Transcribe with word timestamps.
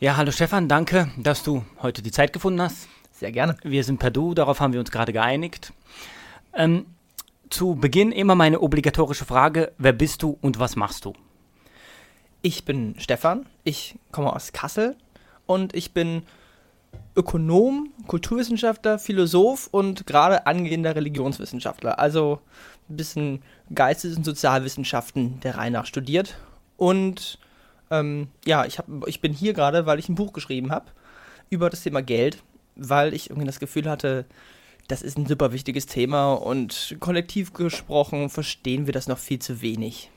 Ja, 0.00 0.16
hallo 0.16 0.30
Stefan, 0.30 0.68
danke, 0.68 1.10
dass 1.16 1.42
du 1.42 1.64
heute 1.82 2.02
die 2.02 2.12
Zeit 2.12 2.32
gefunden 2.32 2.62
hast. 2.62 2.88
Sehr 3.10 3.32
gerne. 3.32 3.56
Wir 3.64 3.82
sind 3.82 3.98
per 3.98 4.12
Du, 4.12 4.32
darauf 4.32 4.60
haben 4.60 4.72
wir 4.72 4.78
uns 4.78 4.92
gerade 4.92 5.12
geeinigt. 5.12 5.72
Ähm, 6.54 6.86
zu 7.50 7.74
Beginn 7.74 8.12
immer 8.12 8.36
meine 8.36 8.60
obligatorische 8.60 9.24
Frage, 9.24 9.72
wer 9.76 9.92
bist 9.92 10.22
du 10.22 10.38
und 10.40 10.60
was 10.60 10.76
machst 10.76 11.04
du? 11.04 11.14
Ich 12.42 12.64
bin 12.64 12.94
Stefan, 12.98 13.46
ich 13.64 13.96
komme 14.12 14.32
aus 14.32 14.52
Kassel 14.52 14.94
und 15.46 15.74
ich 15.74 15.92
bin 15.94 16.22
Ökonom, 17.16 17.90
Kulturwissenschaftler, 18.06 19.00
Philosoph 19.00 19.66
und 19.72 20.06
gerade 20.06 20.46
angehender 20.46 20.94
Religionswissenschaftler. 20.94 21.98
Also 21.98 22.40
ein 22.88 22.96
bisschen 22.98 23.42
Geistes- 23.74 24.16
und 24.16 24.22
Sozialwissenschaften 24.22 25.40
der 25.40 25.56
Reihe 25.56 25.72
nach 25.72 25.86
studiert. 25.86 26.38
Und 26.76 27.40
ähm, 27.90 28.28
ja, 28.44 28.64
ich, 28.64 28.78
hab, 28.78 28.86
ich 29.06 29.20
bin 29.20 29.32
hier 29.32 29.52
gerade, 29.52 29.86
weil 29.86 29.98
ich 29.98 30.08
ein 30.08 30.14
Buch 30.14 30.32
geschrieben 30.32 30.70
habe 30.70 30.86
über 31.50 31.70
das 31.70 31.82
Thema 31.82 32.02
Geld, 32.02 32.42
weil 32.76 33.14
ich 33.14 33.30
irgendwie 33.30 33.46
das 33.46 33.60
Gefühl 33.60 33.88
hatte, 33.88 34.26
das 34.88 35.02
ist 35.02 35.18
ein 35.18 35.26
super 35.26 35.52
wichtiges 35.52 35.86
Thema 35.86 36.32
und 36.32 36.96
kollektiv 37.00 37.52
gesprochen 37.52 38.30
verstehen 38.30 38.86
wir 38.86 38.92
das 38.92 39.06
noch 39.06 39.18
viel 39.18 39.38
zu 39.38 39.60
wenig. 39.60 40.10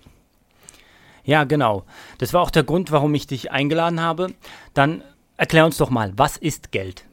Ja, 1.23 1.43
genau. 1.43 1.83
Das 2.17 2.33
war 2.33 2.41
auch 2.41 2.51
der 2.51 2.63
Grund, 2.63 2.91
warum 2.91 3.13
ich 3.13 3.27
dich 3.27 3.51
eingeladen 3.51 4.01
habe. 4.01 4.33
Dann 4.73 5.03
erklär 5.37 5.65
uns 5.65 5.77
doch 5.77 5.89
mal, 5.89 6.13
was 6.15 6.37
ist 6.37 6.71
Geld? 6.71 7.05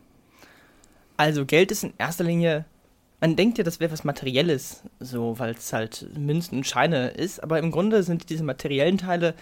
Also 1.16 1.44
Geld 1.44 1.72
ist 1.72 1.84
in 1.84 1.92
erster 1.98 2.24
Linie, 2.24 2.64
man 3.20 3.34
denkt 3.34 3.58
ja, 3.58 3.64
das 3.64 3.80
wäre 3.80 3.90
was 3.90 4.04
Materielles, 4.04 4.82
so, 5.00 5.38
weil 5.38 5.50
es 5.50 5.72
halt 5.72 6.06
Münzen 6.16 6.58
und 6.58 6.66
Scheine 6.66 7.08
ist, 7.08 7.42
aber 7.42 7.58
im 7.58 7.72
Grunde 7.72 8.04
sind 8.04 8.30
diese 8.30 8.44
materiellen 8.44 8.98
Teile 8.98 9.34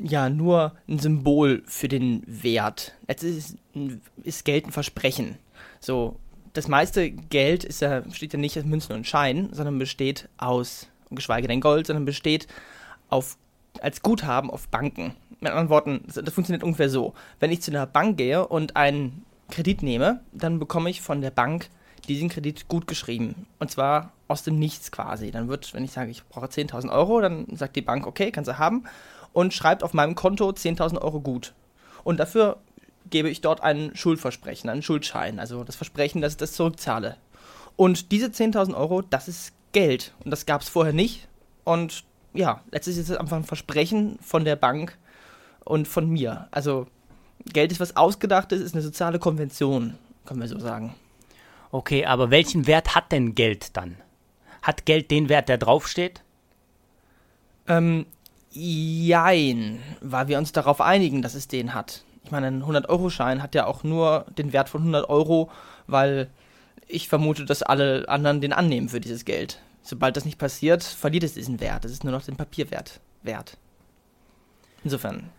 ja 0.00 0.28
nur 0.28 0.74
ein 0.88 0.98
Symbol 0.98 1.62
für 1.66 1.88
den 1.88 2.22
Wert. 2.26 2.94
Jetzt 3.08 3.22
ist, 3.22 3.56
ist 4.22 4.44
Geld 4.44 4.66
ein 4.66 4.72
Versprechen. 4.72 5.36
So, 5.80 6.16
das 6.52 6.68
meiste 6.68 7.10
Geld 7.10 7.64
ist 7.64 7.80
ja, 7.80 8.00
besteht 8.00 8.32
ja 8.32 8.38
nicht 8.38 8.58
aus 8.58 8.64
Münzen 8.64 8.92
und 8.94 9.06
Scheinen, 9.06 9.52
sondern 9.52 9.78
besteht 9.78 10.28
aus, 10.38 10.88
geschweige 11.10 11.48
denn 11.48 11.60
Gold, 11.60 11.86
sondern 11.86 12.04
besteht 12.04 12.46
auf, 13.08 13.36
als 13.80 14.02
Guthaben 14.02 14.50
auf 14.50 14.68
Banken. 14.68 15.14
Mit 15.40 15.50
anderen 15.50 15.70
Worten, 15.70 16.02
das 16.06 16.34
funktioniert 16.34 16.62
ungefähr 16.62 16.88
so. 16.88 17.14
Wenn 17.40 17.50
ich 17.50 17.62
zu 17.62 17.70
einer 17.70 17.86
Bank 17.86 18.16
gehe 18.16 18.46
und 18.46 18.76
einen 18.76 19.24
Kredit 19.50 19.82
nehme, 19.82 20.20
dann 20.32 20.58
bekomme 20.58 20.90
ich 20.90 21.00
von 21.00 21.20
der 21.20 21.30
Bank 21.30 21.68
diesen 22.08 22.28
Kredit 22.28 22.68
gut 22.68 22.86
geschrieben. 22.86 23.46
Und 23.58 23.70
zwar 23.70 24.12
aus 24.28 24.42
dem 24.42 24.58
Nichts 24.58 24.90
quasi. 24.90 25.30
Dann 25.30 25.48
wird, 25.48 25.72
wenn 25.74 25.84
ich 25.84 25.92
sage, 25.92 26.10
ich 26.10 26.24
brauche 26.24 26.46
10.000 26.46 26.90
Euro, 26.90 27.20
dann 27.20 27.46
sagt 27.54 27.76
die 27.76 27.82
Bank, 27.82 28.06
okay, 28.06 28.30
kannst 28.30 28.48
du 28.48 28.58
haben. 28.58 28.84
Und 29.32 29.54
schreibt 29.54 29.82
auf 29.82 29.94
meinem 29.94 30.14
Konto 30.14 30.48
10.000 30.48 31.00
Euro 31.00 31.20
gut. 31.20 31.54
Und 32.04 32.18
dafür 32.20 32.58
gebe 33.10 33.30
ich 33.30 33.40
dort 33.40 33.62
ein 33.62 33.92
Schuldversprechen, 33.94 34.68
einen 34.68 34.82
Schuldschein, 34.82 35.38
also 35.38 35.64
das 35.64 35.76
Versprechen, 35.76 36.20
dass 36.20 36.32
ich 36.32 36.38
das 36.38 36.52
zurückzahle. 36.52 37.16
Und 37.76 38.12
diese 38.12 38.26
10.000 38.26 38.74
Euro, 38.74 39.02
das 39.02 39.28
ist 39.28 39.52
Geld. 39.72 40.12
Und 40.24 40.30
das 40.30 40.46
gab 40.46 40.60
es 40.60 40.68
vorher 40.68 40.92
nicht. 40.92 41.28
Und 41.64 42.04
ja, 42.34 42.60
letztlich 42.70 42.98
ist 42.98 43.08
es 43.08 43.16
einfach 43.16 43.36
ein 43.36 43.44
Versprechen 43.44 44.18
von 44.20 44.44
der 44.44 44.56
Bank 44.56 44.98
und 45.64 45.88
von 45.88 46.08
mir. 46.08 46.48
Also 46.50 46.86
Geld 47.52 47.72
ist 47.72 47.80
was 47.80 47.96
Ausgedachtes, 47.96 48.60
ist 48.60 48.74
eine 48.74 48.82
soziale 48.82 49.18
Konvention, 49.18 49.94
können 50.26 50.40
wir 50.40 50.48
so 50.48 50.58
sagen. 50.58 50.94
Okay, 51.70 52.04
aber 52.04 52.30
welchen 52.30 52.66
Wert 52.66 52.94
hat 52.94 53.12
denn 53.12 53.34
Geld 53.34 53.76
dann? 53.76 53.96
Hat 54.62 54.84
Geld 54.84 55.10
den 55.10 55.28
Wert, 55.28 55.48
der 55.48 55.58
draufsteht? 55.58 56.22
Ähm, 57.66 58.06
jein, 58.52 59.80
weil 60.00 60.28
wir 60.28 60.38
uns 60.38 60.52
darauf 60.52 60.80
einigen, 60.80 61.22
dass 61.22 61.34
es 61.34 61.48
den 61.48 61.74
hat 61.74 62.04
ich 62.24 62.30
meine, 62.30 62.46
ein 62.46 62.62
100-Euro-Schein 62.62 63.42
hat 63.42 63.54
ja 63.54 63.66
auch 63.66 63.84
nur 63.84 64.26
den 64.38 64.52
Wert 64.52 64.68
von 64.68 64.82
100 64.82 65.08
Euro, 65.08 65.50
weil 65.86 66.30
ich 66.86 67.08
vermute, 67.08 67.44
dass 67.44 67.62
alle 67.62 68.08
anderen 68.08 68.40
den 68.40 68.52
annehmen 68.52 68.88
für 68.88 69.00
dieses 69.00 69.24
Geld. 69.24 69.60
Sobald 69.82 70.16
das 70.16 70.24
nicht 70.24 70.38
passiert, 70.38 70.84
verliert 70.84 71.24
es 71.24 71.34
diesen 71.34 71.60
Wert. 71.60 71.84
Es 71.84 71.92
ist 71.92 72.04
nur 72.04 72.12
noch 72.12 72.24
den 72.24 72.36
Papierwert 72.36 73.00
wert. 73.22 73.56
Insofern. 74.84 75.30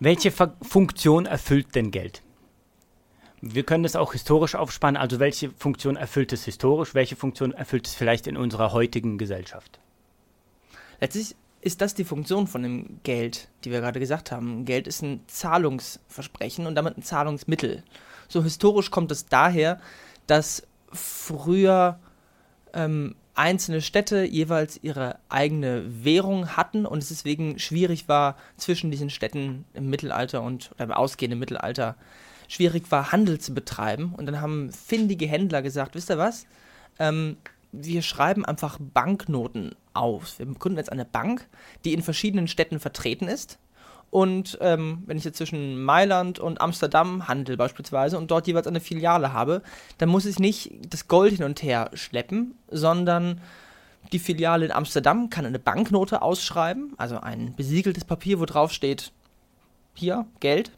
Welche 0.00 0.30
Ver 0.30 0.54
Funktion 0.62 1.26
erfüllt 1.26 1.74
denn 1.74 1.90
Geld? 1.90 2.22
Wir 3.40 3.62
können 3.62 3.82
das 3.82 3.96
auch 3.96 4.12
historisch 4.12 4.54
aufspannen. 4.54 5.00
Also 5.00 5.20
welche 5.20 5.50
Funktion 5.50 5.96
erfüllt 5.96 6.32
es 6.32 6.44
historisch? 6.44 6.94
Welche 6.94 7.16
Funktion 7.16 7.52
erfüllt 7.52 7.86
es 7.86 7.94
vielleicht 7.94 8.26
in 8.26 8.36
unserer 8.36 8.72
heutigen 8.72 9.18
Gesellschaft? 9.18 9.78
Letztlich 11.00 11.36
ist 11.60 11.80
das 11.80 11.94
die 11.94 12.04
Funktion 12.04 12.46
von 12.46 12.62
dem 12.62 13.00
Geld, 13.02 13.48
die 13.64 13.70
wir 13.70 13.80
gerade 13.80 14.00
gesagt 14.00 14.30
haben. 14.30 14.64
Geld 14.64 14.86
ist 14.86 15.02
ein 15.02 15.20
Zahlungsversprechen 15.26 16.66
und 16.66 16.74
damit 16.74 16.96
ein 16.96 17.02
Zahlungsmittel. 17.02 17.82
So 18.28 18.42
historisch 18.42 18.90
kommt 18.90 19.10
es 19.10 19.26
daher, 19.26 19.80
dass 20.26 20.62
früher 20.92 21.98
ähm, 22.72 23.16
einzelne 23.34 23.80
Städte 23.80 24.24
jeweils 24.24 24.82
ihre 24.82 25.18
eigene 25.28 26.04
Währung 26.04 26.56
hatten 26.56 26.86
und 26.86 26.98
es 26.98 27.08
deswegen 27.08 27.58
schwierig 27.58 28.08
war, 28.08 28.36
zwischen 28.56 28.90
diesen 28.90 29.10
Städten 29.10 29.64
im 29.74 29.90
Mittelalter 29.90 30.42
und 30.42 30.72
oder 30.72 30.84
im 30.84 30.92
ausgehenden 30.92 31.38
Mittelalter 31.38 31.96
schwierig 32.48 32.90
war, 32.90 33.12
Handel 33.12 33.38
zu 33.38 33.54
betreiben. 33.54 34.14
Und 34.16 34.26
dann 34.26 34.40
haben 34.40 34.72
findige 34.72 35.26
Händler 35.26 35.62
gesagt, 35.62 35.94
wisst 35.94 36.10
ihr 36.10 36.18
was? 36.18 36.46
Ähm, 36.98 37.36
wir 37.72 38.02
schreiben 38.02 38.44
einfach 38.44 38.78
Banknoten 38.80 39.74
auf. 39.94 40.38
Wir 40.38 40.46
gründen 40.46 40.78
jetzt 40.78 40.92
eine 40.92 41.04
Bank, 41.04 41.48
die 41.84 41.92
in 41.92 42.02
verschiedenen 42.02 42.48
Städten 42.48 42.80
vertreten 42.80 43.28
ist. 43.28 43.58
Und 44.10 44.56
ähm, 44.62 45.02
wenn 45.06 45.18
ich 45.18 45.24
jetzt 45.24 45.36
zwischen 45.36 45.82
Mailand 45.82 46.38
und 46.38 46.62
Amsterdam 46.62 47.28
handel 47.28 47.58
beispielsweise 47.58 48.16
und 48.16 48.30
dort 48.30 48.46
jeweils 48.46 48.66
eine 48.66 48.80
Filiale 48.80 49.34
habe, 49.34 49.62
dann 49.98 50.08
muss 50.08 50.24
ich 50.24 50.38
nicht 50.38 50.72
das 50.88 51.08
Gold 51.08 51.34
hin 51.34 51.44
und 51.44 51.62
her 51.62 51.90
schleppen, 51.92 52.54
sondern 52.70 53.42
die 54.12 54.18
Filiale 54.18 54.64
in 54.64 54.72
Amsterdam 54.72 55.28
kann 55.28 55.44
eine 55.44 55.58
Banknote 55.58 56.22
ausschreiben, 56.22 56.94
also 56.96 57.20
ein 57.20 57.54
besiegeltes 57.54 58.04
Papier, 58.04 58.40
wo 58.40 58.46
drauf 58.46 58.72
steht, 58.72 59.12
hier, 59.92 60.26
Geld. 60.40 60.70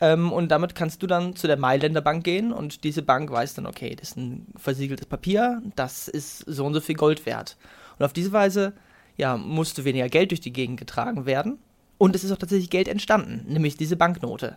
Ähm, 0.00 0.32
und 0.32 0.48
damit 0.48 0.74
kannst 0.74 1.02
du 1.02 1.06
dann 1.06 1.34
zu 1.34 1.46
der 1.46 1.56
Mailänder 1.56 2.00
Bank 2.00 2.24
gehen 2.24 2.52
und 2.52 2.84
diese 2.84 3.02
Bank 3.02 3.30
weiß 3.30 3.54
dann, 3.54 3.66
okay, 3.66 3.96
das 3.96 4.10
ist 4.10 4.16
ein 4.16 4.46
versiegeltes 4.56 5.06
Papier, 5.06 5.60
das 5.76 6.08
ist 6.08 6.38
so 6.46 6.66
und 6.66 6.74
so 6.74 6.80
viel 6.80 6.94
Gold 6.94 7.26
wert. 7.26 7.56
Und 7.98 8.04
auf 8.04 8.12
diese 8.12 8.32
Weise, 8.32 8.74
ja, 9.16 9.36
musste 9.36 9.84
weniger 9.84 10.08
Geld 10.08 10.30
durch 10.30 10.40
die 10.40 10.52
Gegend 10.52 10.78
getragen 10.78 11.26
werden. 11.26 11.58
Und 11.98 12.14
es 12.14 12.22
ist 12.22 12.30
auch 12.30 12.38
tatsächlich 12.38 12.70
Geld 12.70 12.86
entstanden, 12.86 13.44
nämlich 13.48 13.76
diese 13.76 13.96
Banknote. 13.96 14.56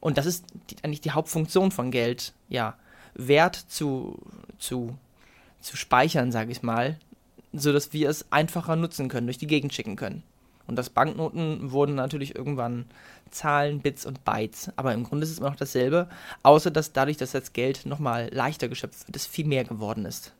Und 0.00 0.18
das 0.18 0.26
ist 0.26 0.44
die, 0.70 0.76
eigentlich 0.84 1.00
die 1.00 1.12
Hauptfunktion 1.12 1.70
von 1.70 1.90
Geld, 1.90 2.34
ja, 2.48 2.76
Wert 3.14 3.56
zu, 3.56 4.18
zu, 4.58 4.96
zu 5.60 5.76
speichern, 5.76 6.30
sage 6.30 6.52
ich 6.52 6.62
mal, 6.62 6.98
sodass 7.54 7.94
wir 7.94 8.10
es 8.10 8.30
einfacher 8.30 8.76
nutzen 8.76 9.08
können, 9.08 9.26
durch 9.26 9.38
die 9.38 9.46
Gegend 9.46 9.72
schicken 9.72 9.96
können. 9.96 10.22
Und 10.68 10.76
das 10.76 10.90
Banknoten 10.90 11.72
wurden 11.72 11.94
natürlich 11.94 12.36
irgendwann 12.36 12.84
Zahlen, 13.30 13.80
Bits 13.80 14.06
und 14.06 14.24
Bytes. 14.24 14.70
Aber 14.76 14.94
im 14.94 15.02
Grunde 15.02 15.24
ist 15.24 15.30
es 15.30 15.38
immer 15.38 15.50
noch 15.50 15.56
dasselbe, 15.56 16.08
außer 16.42 16.70
dass 16.70 16.92
dadurch, 16.92 17.16
dass 17.16 17.32
das 17.32 17.52
Geld 17.52 17.86
nochmal 17.86 18.28
leichter 18.32 18.68
geschöpft 18.68 19.08
wird, 19.08 19.16
es 19.16 19.26
viel 19.26 19.46
mehr 19.46 19.64
geworden 19.64 20.04
ist. 20.04 20.32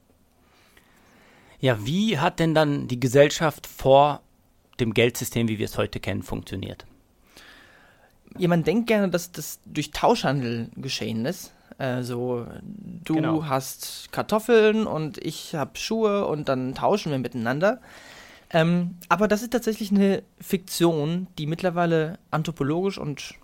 Ja, 1.60 1.84
wie 1.84 2.18
hat 2.18 2.38
denn 2.38 2.54
dann 2.54 2.86
die 2.86 3.00
Gesellschaft 3.00 3.66
vor 3.66 4.20
dem 4.78 4.94
Geldsystem, 4.94 5.48
wie 5.48 5.58
wir 5.58 5.64
es 5.64 5.76
heute 5.76 5.98
kennen, 5.98 6.22
funktioniert? 6.22 6.86
Ja, 8.36 8.48
man 8.48 8.62
denkt 8.62 8.86
gerne, 8.86 9.08
dass 9.08 9.32
das 9.32 9.58
durch 9.64 9.90
Tauschhandel 9.90 10.68
geschehen 10.76 11.24
ist. 11.24 11.52
Also 11.78 12.46
du 13.04 13.14
genau. 13.14 13.44
hast 13.44 14.08
Kartoffeln 14.12 14.86
und 14.86 15.18
ich 15.18 15.54
habe 15.54 15.78
Schuhe 15.78 16.26
und 16.26 16.48
dann 16.48 16.74
tauschen 16.74 17.12
wir 17.12 17.18
miteinander. 17.18 17.80
Ähm, 18.50 18.96
aber 19.08 19.28
das 19.28 19.42
ist 19.42 19.52
tatsächlich 19.52 19.90
eine 19.90 20.22
Fiktion, 20.40 21.26
die 21.38 21.46
mittlerweile 21.46 22.18
anthropologisch 22.30 22.98
und 22.98 23.34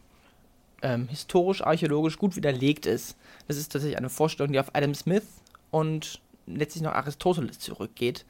ähm, 0.82 1.08
historisch, 1.08 1.62
archäologisch 1.62 2.18
gut 2.18 2.36
widerlegt 2.36 2.86
ist. 2.86 3.16
Das 3.46 3.56
ist 3.56 3.72
tatsächlich 3.72 3.98
eine 3.98 4.08
Vorstellung, 4.08 4.52
die 4.52 4.60
auf 4.60 4.74
Adam 4.74 4.94
Smith 4.94 5.24
und 5.70 6.20
letztlich 6.46 6.82
noch 6.82 6.92
Aristoteles 6.92 7.58
zurückgeht. 7.58 8.24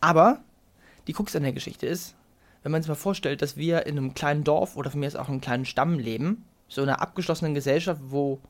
Aber 0.00 0.40
die 1.06 1.12
Krux 1.12 1.36
an 1.36 1.42
der 1.42 1.52
Geschichte 1.52 1.86
ist, 1.86 2.14
wenn 2.62 2.72
man 2.72 2.82
sich 2.82 2.88
mal 2.88 2.94
vorstellt, 2.94 3.42
dass 3.42 3.56
wir 3.56 3.86
in 3.86 3.98
einem 3.98 4.14
kleinen 4.14 4.44
Dorf 4.44 4.76
oder 4.76 4.90
von 4.90 5.00
mir 5.00 5.06
ist 5.06 5.16
auch 5.16 5.28
einem 5.28 5.42
kleinen 5.42 5.66
Stamm 5.66 5.98
leben, 5.98 6.44
so 6.68 6.82
einer 6.82 7.02
abgeschlossenen 7.02 7.54
Gesellschaft, 7.54 8.00
wo 8.06 8.40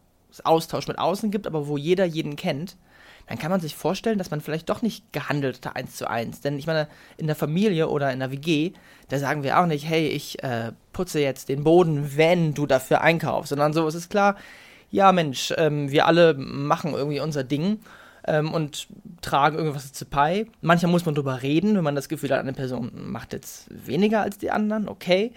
Austausch 0.43 0.89
mit 0.89 0.99
außen 0.99 1.31
gibt, 1.31 1.47
aber 1.47 1.69
wo 1.69 1.77
jeder 1.77 2.05
jeden 2.05 2.37
kennt, 2.37 2.77
dann 3.27 3.39
kann 3.39 3.51
man 3.51 3.61
sich 3.61 3.75
vorstellen, 3.75 4.19
dass 4.19 4.31
man 4.31 4.41
vielleicht 4.41 4.69
doch 4.69 4.83
nicht 4.83 5.13
gehandelt 5.13 5.65
hat 5.65 5.77
eins 5.77 5.97
zu 5.97 6.09
eins. 6.09 6.41
Denn 6.41 6.59
ich 6.59 6.67
meine, 6.67 6.89
in 7.17 7.27
der 7.27 7.37
Familie 7.37 7.89
oder 7.89 8.13
in 8.13 8.19
der 8.19 8.31
WG, 8.31 8.73
da 9.09 9.19
sagen 9.19 9.43
wir 9.43 9.59
auch 9.59 9.67
nicht, 9.67 9.89
hey, 9.89 10.09
ich 10.09 10.43
äh, 10.43 10.73
putze 10.93 11.21
jetzt 11.21 11.49
den 11.49 11.65
Boden, 11.65 12.17
wenn 12.17 12.55
du 12.55 12.67
dafür 12.67 13.01
einkaufst, 13.01 13.51
sondern 13.51 13.73
so 13.73 13.87
ist 13.87 13.95
es 13.95 14.09
klar, 14.09 14.37
ja 14.91 15.13
Mensch, 15.13 15.53
ähm, 15.57 15.91
wir 15.91 16.07
alle 16.07 16.35
machen 16.35 16.93
irgendwie 16.93 17.21
unser 17.21 17.45
Ding 17.45 17.81
ähm, 18.27 18.53
und 18.53 18.89
tragen 19.23 19.57
irgendwas 19.57 19.93
zu 19.93 20.05
Pi. 20.05 20.47
Manchmal 20.61 20.93
muss 20.93 21.07
man 21.07 21.15
drüber 21.15 21.43
reden, 21.43 21.77
wenn 21.77 21.85
man 21.85 21.95
das 21.95 22.09
Gefühl 22.09 22.31
hat, 22.31 22.41
eine 22.41 22.53
Person 22.53 22.93
macht 22.95 23.33
jetzt 23.33 23.67
weniger 23.71 24.21
als 24.21 24.39
die 24.39 24.51
anderen, 24.51 24.89
okay. 24.89 25.33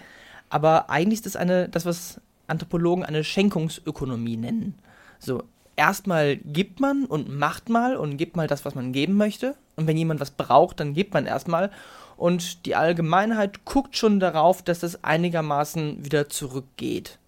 Aber 0.49 0.89
eigentlich 0.89 1.19
ist 1.19 1.25
das 1.25 1.35
eine, 1.35 1.69
das, 1.69 1.85
was 1.85 2.21
Anthropologen 2.47 3.03
eine 3.03 3.23
Schenkungsökonomie 3.23 4.37
nennen. 4.37 4.75
So, 5.19 5.43
erstmal 5.75 6.37
gibt 6.37 6.79
man 6.79 7.05
und 7.05 7.29
macht 7.29 7.69
mal 7.69 7.95
und 7.95 8.17
gibt 8.17 8.35
mal 8.35 8.47
das, 8.47 8.65
was 8.65 8.75
man 8.75 8.91
geben 8.91 9.13
möchte. 9.13 9.55
Und 9.75 9.87
wenn 9.87 9.97
jemand 9.97 10.19
was 10.19 10.31
braucht, 10.31 10.79
dann 10.79 10.93
gibt 10.93 11.13
man 11.13 11.25
erstmal. 11.25 11.71
Und 12.15 12.65
die 12.65 12.75
Allgemeinheit 12.75 13.63
guckt 13.65 13.95
schon 13.95 14.19
darauf, 14.19 14.63
dass 14.63 14.79
das 14.79 15.03
einigermaßen 15.03 16.03
wieder 16.03 16.29
zurückgeht. 16.29 17.19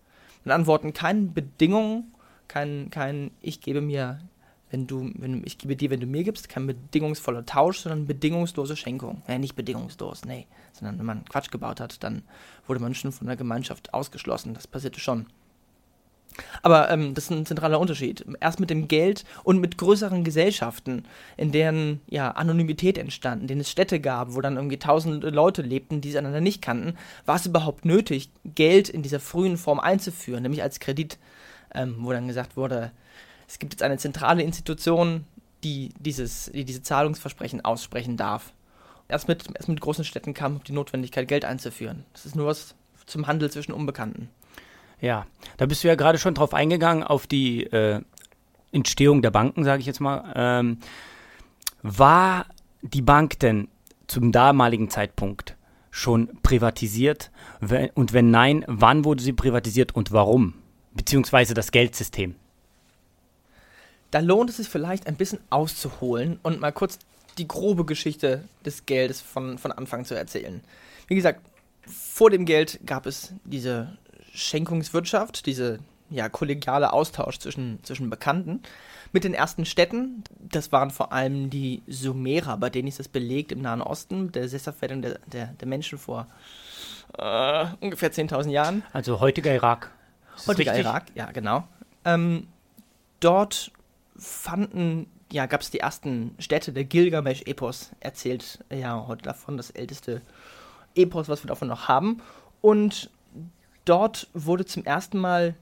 Mit 0.44 0.54
Antworten 0.54 0.94
keine 0.94 1.22
Bedingungen, 1.28 2.14
kein, 2.48 2.90
kein 2.90 3.32
ich 3.42 3.62
gebe 3.62 3.82
mir 3.82 4.20
wenn 4.70 4.86
du, 4.86 5.12
wenn 5.16 5.44
ich 5.46 5.58
gebe 5.58 5.76
dir, 5.76 5.90
wenn 5.90 6.00
du 6.00 6.06
mir 6.06 6.24
gibst, 6.24 6.48
kein 6.50 6.68
bedingungsvoller 6.68 7.46
Tausch, 7.46 7.80
sondern 7.80 8.06
bedingungslose 8.06 8.76
Schenkung. 8.76 9.22
Ja, 9.28 9.38
nicht 9.38 9.56
bedingungslos, 9.56 10.26
nee. 10.26 10.48
Sondern 10.74 11.00
wenn 11.00 11.06
man 11.06 11.26
Quatsch 11.26 11.50
gebaut 11.50 11.80
hat, 11.80 12.04
dann 12.04 12.22
wurde 12.68 12.80
man 12.80 12.94
schon 12.94 13.12
von 13.12 13.28
der 13.28 13.36
Gemeinschaft 13.36 13.94
ausgeschlossen. 13.94 14.54
Das 14.54 14.68
passierte 14.68 15.00
schon. 15.00 15.26
Aber 16.62 16.90
ähm, 16.90 17.14
das 17.14 17.26
ist 17.26 17.32
ein 17.32 17.46
zentraler 17.46 17.80
Unterschied. 17.80 18.26
Erst 18.40 18.60
mit 18.60 18.70
dem 18.70 18.88
Geld 18.88 19.26
und 19.44 19.60
mit 19.60 19.78
größeren 19.78 20.24
Gesellschaften, 20.24 21.04
in 21.38 21.52
deren 21.52 22.02
ja, 22.08 22.32
Anonymität 22.32 22.98
entstanden, 22.98 23.48
denen 23.48 23.62
es 23.62 23.70
Städte 23.70 24.00
gab, 24.00 24.34
wo 24.36 24.42
dann 24.42 24.56
irgendwie 24.56 24.80
tausende 24.80 25.30
Leute 25.30 25.62
lebten, 25.62 26.02
die 26.02 26.12
sie 26.12 26.18
einander 26.18 26.42
nicht 26.42 26.62
kannten, 26.62 26.96
war 27.26 27.36
es 27.36 27.46
überhaupt 27.46 27.86
nötig, 27.86 28.30
Geld 28.44 28.90
in 28.90 29.04
dieser 29.04 29.20
frühen 29.20 29.58
Form 29.58 29.80
einzuführen, 29.80 30.44
nämlich 30.44 30.64
als 30.64 30.80
Kredit, 30.80 31.18
ähm, 31.74 31.96
wo 32.00 32.12
dann 32.12 32.28
gesagt 32.28 32.58
wurde, 32.58 32.92
es 33.48 33.60
gibt 33.60 33.74
jetzt 33.74 33.84
eine 33.84 33.98
zentrale 33.98 34.44
Institution, 34.44 35.26
die, 35.64 35.90
dieses, 36.00 36.52
die 36.54 36.66
diese 36.66 36.84
Zahlungsversprechen 36.84 37.66
aussprechen 37.66 38.16
darf. 38.16 38.54
Erst 39.08 39.28
mit, 39.28 39.46
erst 39.56 39.70
mit 39.70 39.82
großen 39.82 40.06
Städten 40.06 40.34
kam 40.34 40.64
die 40.64 40.72
Notwendigkeit, 40.72 41.28
Geld 41.28 41.44
einzuführen. 41.44 42.06
Das 42.14 42.26
ist 42.26 42.36
nur 42.36 42.46
was 42.46 42.76
zum 43.08 43.28
Handel 43.28 43.50
zwischen 43.50 43.72
Unbekannten. 43.72 44.30
Ja, 45.02 45.26
da 45.58 45.66
bist 45.66 45.84
du 45.84 45.88
ja 45.88 45.96
gerade 45.96 46.18
schon 46.18 46.34
drauf 46.34 46.54
eingegangen, 46.54 47.04
auf 47.04 47.28
die 47.28 47.64
äh, 47.64 48.02
Entstehung 48.72 49.22
der 49.22 49.32
Banken, 49.32 49.64
sage 49.64 49.80
ich 49.80 49.86
jetzt 49.86 50.02
mal. 50.02 50.34
Ähm, 50.36 50.78
war 51.82 52.46
die 52.82 53.02
Bank 53.02 53.40
denn 53.40 53.68
zum 54.08 54.32
damaligen 54.32 54.90
Zeitpunkt 54.90 55.56
schon 55.92 56.30
privatisiert? 56.44 57.32
Und 57.94 58.14
wenn 58.14 58.32
nein, 58.32 58.66
wann 58.68 59.06
wurde 59.06 59.24
sie 59.24 59.34
privatisiert 59.34 59.96
und 59.96 60.12
warum? 60.12 60.56
Beziehungsweise 60.94 61.54
das 61.54 61.72
Geldsystem? 61.72 62.36
da 64.12 64.20
lohnt 64.20 64.50
es 64.50 64.58
sich 64.58 64.68
vielleicht 64.68 65.08
ein 65.08 65.16
bisschen 65.16 65.40
auszuholen 65.50 66.40
und 66.44 66.60
mal 66.60 66.72
kurz 66.72 67.00
die 67.38 67.48
grobe 67.48 67.86
Geschichte 67.86 68.44
des 68.66 68.86
Geldes 68.86 69.22
von, 69.22 69.58
von 69.58 69.72
Anfang 69.72 70.06
zu 70.06 70.16
erzählen. 70.16 70.62
Wie 71.08 71.16
gesagt, 71.16 71.42
vor 71.86 72.30
dem 72.30 72.46
Geld 72.46 72.80
gab 72.86 73.06
es 73.06 73.34
diese 73.46 73.98
Schenkungswirtschaft, 74.40 75.46
diese 75.46 75.80
ja, 76.10 76.30
kollegiale 76.30 76.92
Austausch 76.94 77.40
zwischen, 77.40 77.84
zwischen 77.84 78.10
Bekannten. 78.10 78.62
Mit 79.12 79.24
den 79.24 79.34
ersten 79.34 79.66
Städten, 79.66 80.24
das 80.40 80.72
waren 80.72 80.92
vor 80.92 81.12
allem 81.12 81.50
die 81.50 81.82
Sumerer, 81.88 82.58
bei 82.58 82.70
denen 82.70 82.88
ist 82.88 83.00
das 83.00 83.08
belegt 83.08 83.52
im 83.52 83.62
Nahen 83.62 83.82
Osten, 83.82 84.32
der 84.32 84.48
Sesshaftwerdung 84.48 85.02
der, 85.02 85.20
der, 85.28 85.48
der 85.48 85.68
Menschen 85.68 85.98
vor 85.98 86.28
äh, 87.18 87.66
ungefähr 87.80 88.12
10.000 88.12 88.50
Jahren. 88.50 88.84
Also 88.94 89.20
heutiger 89.20 89.54
Irak. 89.54 89.92
Heutiger 90.48 90.78
Irak, 90.78 91.06
ja, 91.16 91.32
genau. 91.32 91.68
Ähm, 92.06 92.48
dort 93.20 93.72
fanden, 94.16 95.08
ja, 95.32 95.46
gab 95.48 95.62
es 95.62 95.72
die 95.72 95.80
ersten 95.80 96.36
Städte, 96.40 96.72
der 96.72 96.86
Gilgamesch-Epos 96.86 97.92
erzählt 98.00 98.64
ja 98.72 99.06
heute 99.08 99.24
davon, 99.24 99.58
das 99.58 99.72
älteste 99.72 100.22
Epos, 100.96 101.30
was 101.30 101.44
wir 101.44 101.48
davon 101.48 101.68
noch 101.68 101.88
haben. 101.88 102.22
Und 102.62 103.10
dort 103.90 104.28
wurde 104.34 104.66
zum 104.66 104.86
ersten 104.86 105.18
Mal, 105.18 105.56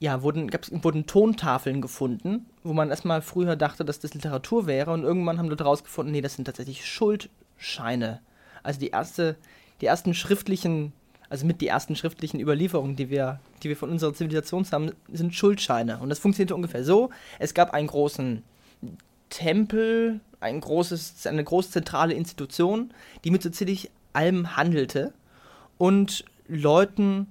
ja, 0.00 0.22
wurden, 0.22 0.48
gab's, 0.48 0.70
wurden 0.72 1.06
Tontafeln 1.06 1.80
gefunden, 1.80 2.46
wo 2.62 2.72
man 2.72 2.90
erstmal 2.90 3.22
früher 3.22 3.56
dachte, 3.56 3.84
dass 3.84 4.00
das 4.00 4.14
Literatur 4.14 4.66
wäre 4.66 4.92
und 4.92 5.02
irgendwann 5.02 5.38
haben 5.38 5.48
dort 5.48 5.64
rausgefunden, 5.64 6.12
nee, 6.12 6.20
das 6.20 6.34
sind 6.34 6.44
tatsächlich 6.44 6.86
Schuldscheine. 6.86 8.20
Also 8.62 8.80
die 8.80 8.88
erste, 8.88 9.36
die 9.80 9.86
ersten 9.86 10.14
schriftlichen 10.14 10.92
also 11.30 11.46
mit 11.46 11.60
die 11.60 11.66
ersten 11.66 11.94
schriftlichen 11.94 12.40
Überlieferungen, 12.40 12.96
die 12.96 13.10
wir, 13.10 13.40
die 13.62 13.68
wir 13.68 13.76
von 13.76 13.90
unserer 13.90 14.14
Zivilisation 14.14 14.66
haben, 14.72 14.92
sind 15.12 15.34
Schuldscheine. 15.34 15.98
Und 15.98 16.08
das 16.08 16.18
funktionierte 16.18 16.54
ungefähr 16.54 16.84
so: 16.84 17.10
Es 17.38 17.52
gab 17.52 17.74
einen 17.74 17.86
großen 17.86 18.42
Tempel, 19.28 20.20
ein 20.40 20.60
großes, 20.60 21.26
eine 21.26 21.44
große 21.44 21.70
zentrale 21.70 22.14
Institution, 22.14 22.92
die 23.24 23.30
mit 23.30 23.42
so 23.42 23.50
ziemlich 23.50 23.90
allem 24.14 24.56
handelte 24.56 25.12
und 25.76 26.24
Leuten 26.48 27.26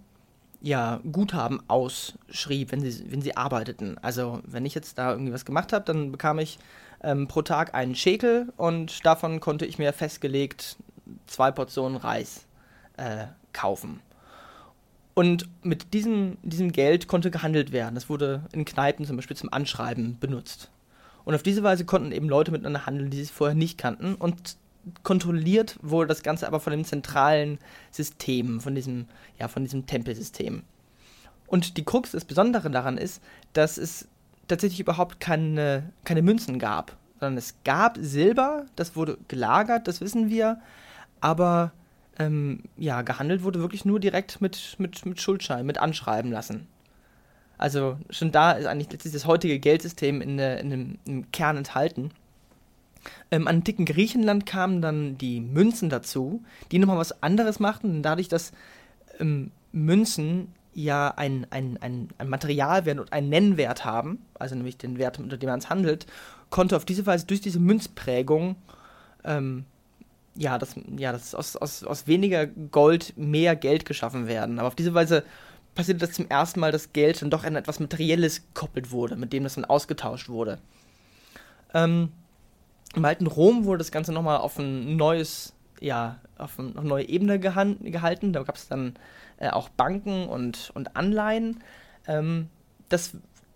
ja 0.61 0.99
Guthaben 1.11 1.61
ausschrieb, 1.67 2.71
wenn 2.71 2.81
sie, 2.81 3.11
wenn 3.11 3.21
sie 3.21 3.37
arbeiteten. 3.37 3.97
Also 4.01 4.41
wenn 4.45 4.65
ich 4.65 4.75
jetzt 4.75 4.97
da 4.97 5.11
irgendwie 5.11 5.33
was 5.33 5.45
gemacht 5.45 5.73
habe, 5.73 5.85
dann 5.85 6.11
bekam 6.11 6.39
ich 6.39 6.59
ähm, 7.03 7.27
pro 7.27 7.41
Tag 7.41 7.73
einen 7.73 7.95
Schekel 7.95 8.51
und 8.57 9.05
davon 9.05 9.39
konnte 9.39 9.65
ich 9.65 9.77
mir 9.77 9.93
festgelegt 9.93 10.77
zwei 11.27 11.51
Portionen 11.51 11.97
Reis 11.97 12.45
äh, 12.97 13.27
kaufen. 13.53 14.01
Und 15.13 15.49
mit 15.63 15.93
diesem, 15.93 16.37
diesem 16.43 16.71
Geld 16.71 17.07
konnte 17.07 17.31
gehandelt 17.31 17.71
werden. 17.71 17.95
Das 17.95 18.07
wurde 18.09 18.43
in 18.51 18.65
Kneipen 18.65 19.05
zum 19.05 19.15
Beispiel 19.15 19.37
zum 19.37 19.51
Anschreiben 19.51 20.19
benutzt. 20.19 20.69
Und 21.25 21.33
auf 21.33 21.41
diese 21.41 21.63
Weise 21.63 21.85
konnten 21.85 22.11
eben 22.11 22.29
Leute 22.29 22.51
miteinander 22.51 22.85
handeln, 22.85 23.09
die 23.09 23.17
sich 23.17 23.31
vorher 23.31 23.55
nicht 23.55 23.77
kannten. 23.79 24.13
Und 24.13 24.57
kontrolliert 25.03 25.77
wurde 25.81 26.07
das 26.07 26.23
Ganze 26.23 26.47
aber 26.47 26.59
von 26.59 26.71
dem 26.71 26.85
zentralen 26.85 27.59
System, 27.91 28.61
von 28.61 28.75
diesem, 28.75 29.05
ja, 29.39 29.47
von 29.47 29.63
diesem 29.63 29.85
Tempelsystem. 29.85 30.63
Und 31.47 31.77
die 31.77 31.85
Krux, 31.85 32.11
das 32.11 32.25
Besondere 32.25 32.69
daran 32.69 32.97
ist, 32.97 33.21
dass 33.53 33.77
es 33.77 34.07
tatsächlich 34.47 34.79
überhaupt 34.79 35.19
keine, 35.19 35.91
keine 36.03 36.21
Münzen 36.21 36.59
gab, 36.59 36.95
sondern 37.19 37.37
es 37.37 37.55
gab 37.63 37.97
Silber, 37.99 38.65
das 38.75 38.95
wurde 38.95 39.17
gelagert, 39.27 39.87
das 39.87 40.01
wissen 40.01 40.29
wir, 40.29 40.59
aber 41.21 41.71
ähm, 42.19 42.63
ja, 42.77 43.01
gehandelt 43.01 43.43
wurde 43.43 43.59
wirklich 43.59 43.85
nur 43.85 43.99
direkt 43.99 44.41
mit, 44.41 44.75
mit, 44.79 45.05
mit 45.05 45.21
Schuldschein, 45.21 45.65
mit 45.65 45.77
Anschreiben 45.77 46.31
lassen. 46.31 46.67
Also 47.57 47.97
schon 48.09 48.31
da 48.31 48.51
ist 48.51 48.65
eigentlich 48.65 48.91
letztlich 48.91 49.13
das 49.13 49.25
heutige 49.25 49.59
Geldsystem 49.59 50.21
in, 50.21 50.37
der, 50.37 50.59
in 50.59 50.99
im 51.05 51.31
Kern 51.31 51.57
enthalten. 51.57 52.11
Im 53.29 53.47
antiken 53.47 53.85
Griechenland 53.85 54.45
kamen 54.45 54.81
dann 54.81 55.17
die 55.17 55.41
Münzen 55.41 55.89
dazu, 55.89 56.43
die 56.71 56.79
nochmal 56.79 56.97
was 56.97 57.23
anderes 57.23 57.59
machten, 57.59 58.01
dadurch, 58.03 58.27
dass 58.27 58.51
ähm, 59.19 59.51
Münzen 59.71 60.53
ja 60.73 61.09
ein, 61.15 61.47
ein, 61.49 61.77
ein, 61.81 62.09
ein 62.17 62.29
Materialwert 62.29 62.99
und 62.99 63.11
einen 63.11 63.29
Nennwert 63.29 63.83
haben, 63.83 64.19
also 64.35 64.55
nämlich 64.55 64.77
den 64.77 64.97
Wert, 64.97 65.19
unter 65.19 65.37
dem 65.37 65.49
man 65.49 65.59
es 65.59 65.69
handelt, 65.69 66.05
konnte 66.49 66.75
auf 66.75 66.85
diese 66.85 67.05
Weise 67.05 67.25
durch 67.25 67.41
diese 67.41 67.59
Münzprägung 67.59 68.55
ähm, 69.23 69.65
ja, 70.37 70.57
dass, 70.57 70.75
ja, 70.97 71.11
dass 71.11 71.35
aus, 71.35 71.55
aus, 71.55 71.83
aus 71.83 72.07
weniger 72.07 72.45
Gold 72.45 73.13
mehr 73.17 73.55
Geld 73.55 73.85
geschaffen 73.85 74.27
werden. 74.27 74.59
Aber 74.59 74.67
auf 74.67 74.75
diese 74.75 74.93
Weise 74.93 75.23
passiert 75.75 76.01
das 76.01 76.13
zum 76.13 76.29
ersten 76.29 76.59
Mal, 76.59 76.71
dass 76.71 76.93
Geld 76.93 77.21
dann 77.21 77.29
doch 77.29 77.43
an 77.43 77.55
etwas 77.55 77.79
Materielles 77.79 78.43
gekoppelt 78.53 78.91
wurde, 78.91 79.15
mit 79.15 79.33
dem 79.33 79.43
das 79.43 79.55
dann 79.55 79.65
ausgetauscht 79.65 80.29
wurde. 80.29 80.59
Ähm, 81.73 82.11
Im 82.95 83.05
alten 83.05 83.27
Rom 83.27 83.65
wurde 83.65 83.79
das 83.79 83.91
Ganze 83.91 84.11
nochmal 84.11 84.37
auf 84.37 84.57
ein 84.57 84.95
neues, 84.95 85.53
ja, 85.79 86.17
auf 86.37 86.59
eine 86.59 86.71
neue 86.83 87.07
Ebene 87.07 87.39
gehalten. 87.39 88.33
Da 88.33 88.43
gab 88.43 88.55
es 88.55 88.67
dann 88.67 88.95
äh, 89.37 89.49
auch 89.49 89.69
Banken 89.69 90.27
und, 90.27 90.71
und 90.73 90.95
Anleihen. 90.95 91.63
Ähm, 92.07 92.49
das 92.89 93.11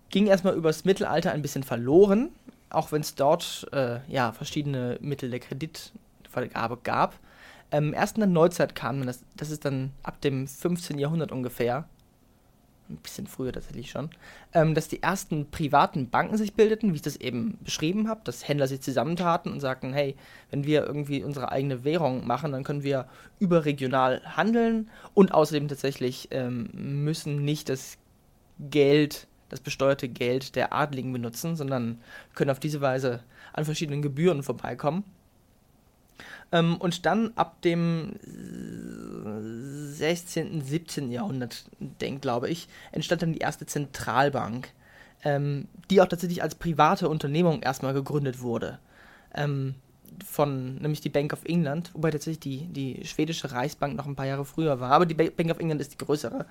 ging 0.10 0.28
erstmal 0.28 0.56
übers 0.56 0.86
Mittelalter 0.86 1.32
ein 1.32 1.42
bisschen 1.42 1.64
verloren, 1.64 2.30
auch 2.70 2.92
wenn 2.92 3.02
es 3.02 3.16
dort 3.16 3.68
äh, 3.72 4.00
ja, 4.08 4.32
verschiedene 4.34 4.98
Mittel 5.02 5.30
der 5.30 5.40
Kredit 5.40 5.92
Vergabe 6.30 6.78
gab. 6.78 7.16
Ähm, 7.72 7.94
erst 7.94 8.18
in 8.18 8.22
der 8.22 8.30
Neuzeit 8.30 8.76
kam 8.76 9.06
das, 9.06 9.24
das 9.38 9.50
ist 9.50 9.66
dann 9.66 9.92
ab 10.04 10.20
dem 10.22 10.48
15. 10.48 10.98
Jahrhundert 10.98 11.32
ungefähr, 11.32 11.86
ein 12.92 12.98
bisschen 12.98 13.28
früher 13.28 13.52
tatsächlich 13.52 13.92
schon, 13.92 14.10
ähm, 14.54 14.76
dass 14.76 14.88
die 14.88 15.02
ersten 15.02 15.50
privaten 15.50 16.10
Banken 16.10 16.38
sich 16.38 16.54
bildeten, 16.54 16.92
wie 16.92 16.98
ich 16.98 17.02
das 17.02 17.16
eben 17.16 17.58
beschrieben 17.64 18.08
habe, 18.08 18.22
dass 18.24 18.48
Händler 18.48 18.68
sich 18.68 18.82
zusammentaten 18.82 19.52
und 19.52 19.60
sagten, 19.60 19.94
hey, 19.94 20.16
wenn 20.50 20.66
wir 20.66 20.86
irgendwie 20.86 21.24
unsere 21.24 21.52
eigene 21.52 21.84
Währung 21.84 22.28
machen, 22.28 22.52
dann 22.52 22.64
können 22.64 22.84
wir 22.84 23.08
überregional 23.40 24.22
handeln 24.38 24.90
und 25.14 25.34
außerdem 25.34 25.68
tatsächlich 25.68 26.28
ähm, 26.32 26.70
müssen 26.74 27.44
nicht 27.44 27.70
das 27.70 27.98
Geld, 28.60 29.28
das 29.50 29.60
besteuerte 29.60 30.08
Geld 30.08 30.56
der 30.56 30.74
Adligen 30.74 31.14
benutzen, 31.14 31.56
sondern 31.56 32.00
können 32.36 32.52
auf 32.52 32.60
diese 32.60 32.82
Weise 32.82 33.24
an 33.54 33.66
verschiedenen 33.66 34.02
Gebühren 34.02 34.44
vorbeikommen. 34.44 35.04
Ähm, 36.52 36.78
und 36.78 37.06
dann 37.06 37.32
ab 37.36 37.62
dem 37.62 38.14
16., 39.94 40.62
17. 40.62 41.12
Jahrhundert, 41.12 41.66
denk, 41.80 42.22
glaube 42.22 42.50
ich, 42.50 42.68
entstand 42.92 43.22
dann 43.22 43.34
die 43.34 43.40
erste 43.40 43.66
Zentralbank, 43.66 44.70
ähm, 45.24 45.68
die 45.90 46.02
auch 46.02 46.08
tatsächlich 46.08 46.42
als 46.42 46.56
private 46.56 47.08
Unternehmung 47.10 47.62
erstmal 47.62 47.94
gegründet 47.94 48.42
wurde. 48.42 48.80
Ähm, 49.34 49.76
von, 50.26 50.76
nämlich 50.76 51.02
die 51.02 51.10
Bank 51.10 51.34
of 51.34 51.46
England, 51.46 51.92
wobei 51.94 52.12
tatsächlich 52.12 52.40
die, 52.40 52.68
die 52.68 53.06
schwedische 53.06 53.52
Reichsbank 53.52 53.96
noch 53.96 54.06
ein 54.06 54.16
paar 54.16 54.28
Jahre 54.28 54.46
früher 54.46 54.80
war, 54.80 54.92
aber 54.92 55.06
die 55.06 55.14
Bank 55.14 55.52
of 55.52 55.60
England 55.60 55.82
ist 55.82 55.94
die 55.94 55.98
größere. 55.98 56.46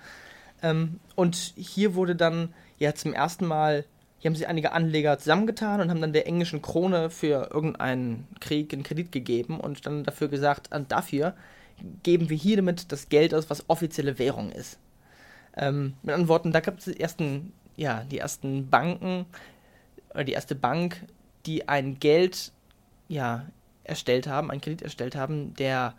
Ähm, 0.63 1.01
und 1.15 1.37
hier 1.57 1.95
wurde 1.95 2.17
dann 2.17 2.53
ja 2.79 2.95
zum 2.95 3.13
ersten 3.13 3.47
Mal, 3.47 3.85
hier 4.21 4.29
haben 4.29 4.37
sich 4.37 4.49
einige 4.49 4.73
Anleger 4.73 5.19
zusammengetan 5.19 5.81
und 5.81 5.91
haben 5.91 6.03
dann 6.03 6.13
der 6.13 6.27
englischen 6.27 6.61
Krone 6.61 7.09
für 7.09 7.51
irgendeinen 7.53 8.29
Krieg 8.39 8.73
einen 8.73 8.83
Kredit 8.83 9.13
gegeben 9.13 9.59
und 9.59 9.87
dann 9.87 10.05
dafür 10.05 10.29
gesagt, 10.29 10.69
dafür 10.89 11.35
geben 12.03 12.29
wir 12.29 12.37
hier 12.37 12.57
damit 12.57 12.93
das 12.93 13.09
Geld 13.09 13.33
aus, 13.33 13.49
was 13.49 13.69
offizielle 13.71 14.19
Währung 14.19 14.53
ist. 14.53 14.79
Ähm, 15.57 15.95
mit 16.03 16.13
anderen 16.13 16.29
Worten, 16.29 16.53
da 16.53 16.61
gab 16.61 16.79
es 16.79 16.85
die 16.85 17.01
ersten, 17.01 17.55
ja, 17.77 18.05
die 18.05 18.19
ersten 18.19 18.69
Banken, 18.69 19.25
oder 20.13 20.25
die 20.25 20.33
erste 20.33 20.55
Bank, 20.55 21.07
die 21.47 21.67
ein 21.67 21.99
Geld, 21.99 22.53
ja, 23.09 23.47
erstellt 23.85 24.27
haben, 24.27 24.51
ein 24.51 24.61
Kredit 24.61 24.83
erstellt 24.83 25.17
haben, 25.17 25.55
der 25.55 25.95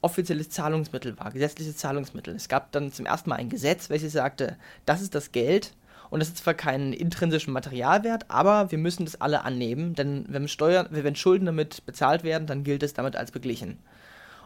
offizielles 0.00 0.48
Zahlungsmittel 0.48 1.18
war, 1.18 1.30
gesetzliches 1.30 1.76
Zahlungsmittel. 1.76 2.34
Es 2.34 2.48
gab 2.48 2.72
dann 2.72 2.90
zum 2.90 3.04
ersten 3.04 3.28
Mal 3.28 3.36
ein 3.36 3.50
Gesetz, 3.50 3.90
welches 3.90 4.14
sagte, 4.14 4.56
das 4.86 5.02
ist 5.02 5.14
das 5.14 5.30
Geld 5.32 5.74
und 6.14 6.20
das 6.20 6.28
ist 6.28 6.36
zwar 6.36 6.54
keinen 6.54 6.92
intrinsischen 6.92 7.52
Materialwert, 7.52 8.30
aber 8.30 8.70
wir 8.70 8.78
müssen 8.78 9.04
das 9.04 9.20
alle 9.20 9.42
annehmen, 9.42 9.96
denn 9.96 10.24
wenn, 10.28 10.46
Steuern, 10.46 10.86
wenn 10.90 11.16
Schulden 11.16 11.46
damit 11.46 11.84
bezahlt 11.86 12.22
werden, 12.22 12.46
dann 12.46 12.62
gilt 12.62 12.84
es 12.84 12.94
damit 12.94 13.16
als 13.16 13.32
beglichen. 13.32 13.78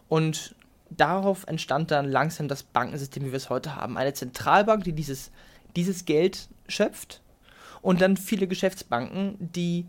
Und 0.09 0.55
darauf 0.89 1.47
entstand 1.47 1.91
dann 1.91 2.11
langsam 2.11 2.49
das 2.49 2.63
Bankensystem, 2.63 3.23
wie 3.27 3.33
wir 3.33 3.37
es 3.37 3.51
heute 3.51 3.77
haben. 3.77 3.99
Eine 3.99 4.15
Zentralbank, 4.15 4.85
die 4.85 4.95
dieses, 4.95 5.31
dieses 5.77 6.07
Geld 6.07 6.49
schöpft 6.69 7.21
und 7.83 8.01
dann 8.01 8.17
viele 8.17 8.47
Geschäftsbanken, 8.47 9.37
die, 9.39 9.85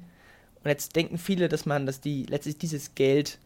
und 0.62 0.70
jetzt 0.70 0.98
denken 0.98 1.18
viele, 1.18 1.48
dass 1.48 1.66
man, 1.66 1.86
dass 1.86 2.02
die 2.02 2.26
letztlich 2.26 2.58
dieses 2.58 2.94
Geld 2.94 3.40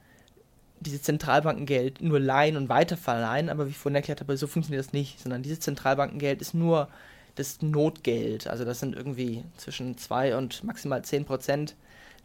dieses 0.80 1.04
Zentralbankengeld 1.04 2.02
nur 2.02 2.20
leihen 2.20 2.58
und 2.58 2.68
weiterverleihen, 2.68 3.52
aber 3.52 3.68
wie 3.68 3.70
ich 3.70 3.78
vorhin 3.78 3.98
erklärt 3.98 4.22
habe, 4.22 4.36
so 4.38 4.48
funktioniert 4.48 4.84
das 4.84 4.92
nicht, 4.92 5.20
sondern 5.20 5.44
dieses 5.44 5.60
Zentralbankengeld 5.60 6.42
ist 6.42 6.56
nur 6.56 6.90
das 7.36 7.62
Notgeld. 7.62 8.48
Also 8.48 8.66
das 8.66 8.80
sind 8.80 8.96
irgendwie 8.96 9.44
zwischen 9.58 9.98
2 9.98 10.38
und 10.38 10.64
maximal 10.64 11.04
10 11.04 11.26
Prozent, 11.26 11.76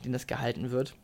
denen 0.04 0.12
das 0.12 0.26
gehalten 0.26 0.70
wird. 0.70 0.94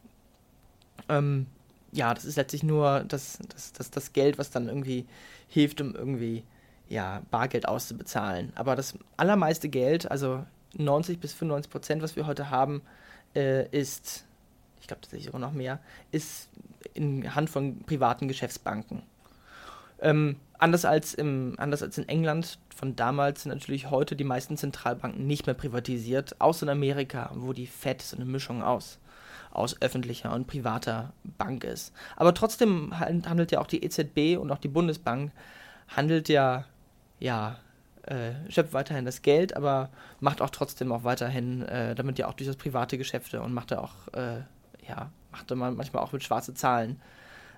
Ähm, 1.09 1.47
ja, 1.93 2.13
das 2.13 2.25
ist 2.25 2.37
letztlich 2.37 2.63
nur 2.63 3.05
das, 3.07 3.39
das, 3.49 3.73
das, 3.73 3.91
das 3.91 4.13
Geld, 4.13 4.39
was 4.39 4.51
dann 4.51 4.69
irgendwie 4.69 5.07
hilft, 5.49 5.81
um 5.81 5.95
irgendwie 5.95 6.45
ja, 6.89 7.23
Bargeld 7.31 7.67
auszubezahlen. 7.67 8.53
Aber 8.57 8.77
das 8.77 8.95
allermeiste 9.17 9.69
Geld, 9.69 10.11
also 10.11 10.45
90 10.77 11.21
bis 11.21 11.33
95 11.33 11.71
Prozent, 11.71 12.03
was 12.03 12.17
wir 12.17 12.27
heute 12.27 12.51
haben, 12.51 12.83
äh, 13.35 13.67
ist, 13.69 14.25
ich 14.81 14.87
glaube 14.87 15.03
tatsächlich 15.03 15.27
sogar 15.27 15.41
noch 15.41 15.53
mehr, 15.53 15.79
ist 16.11 16.49
in 16.93 17.35
Hand 17.35 17.49
von 17.49 17.81
privaten 17.85 18.29
Geschäftsbanken. 18.29 19.03
Ähm, 20.01 20.37
anders, 20.65 20.87
als 20.87 21.13
im, 21.13 21.55
anders 21.59 21.83
als 21.83 21.99
in 21.99 22.09
England 22.09 22.59
von 22.75 22.97
damals 22.97 23.43
sind 23.43 23.53
natürlich 23.53 23.91
heute 23.91 24.17
die 24.17 24.25
meisten 24.25 24.57
Zentralbanken 24.57 25.27
nicht 25.27 25.47
mehr 25.47 25.55
privatisiert, 25.55 26.41
außer 26.41 26.65
in 26.65 26.71
Amerika, 26.71 27.31
wo 27.35 27.53
die 27.53 27.67
Fed 27.67 28.01
so 28.01 28.17
eine 28.17 28.25
Mischung 28.25 28.63
aus, 28.63 28.99
aus 29.53 29.81
öffentlicher 29.83 30.33
und 30.33 30.47
privater 30.47 31.13
Bank 31.23 31.65
ist. 31.65 31.93
Aber 32.17 32.33
trotzdem 32.33 32.99
handelt 32.99 33.53
ja 33.53 33.61
auch 33.61 33.67
die 33.67 33.85
EZB 33.85 34.41
und 34.41 34.51
auch 34.51 34.59
die 34.59 34.69
Bundesbank 34.69 35.33
handelt 35.89 36.31
ja, 36.31 36.65
ja, 37.21 37.59
äh, 38.07 38.33
schöpft 38.49 38.73
weiterhin 38.73 39.05
das 39.05 39.21
Geld, 39.21 39.55
aber 39.55 39.91
macht 40.21 40.41
auch 40.41 40.51
trotzdem 40.51 40.93
auch 40.93 41.05
weiterhin, 41.05 41.63
äh, 41.63 41.95
damit 41.95 42.19
ja 42.19 42.27
auch 42.27 42.35
durchaus 42.35 42.57
private 42.57 42.97
Geschäfte 42.97 43.43
und 43.43 43.53
macht 43.53 43.71
ja 43.71 43.81
auch, 43.81 44.09
äh, 44.15 44.39
ja, 44.89 45.11
machte 45.31 45.57
man 45.57 45.77
manchmal 45.77 46.03
auch 46.03 46.13
mit 46.13 46.25
schwarze 46.25 46.55
Zahlen 46.55 47.01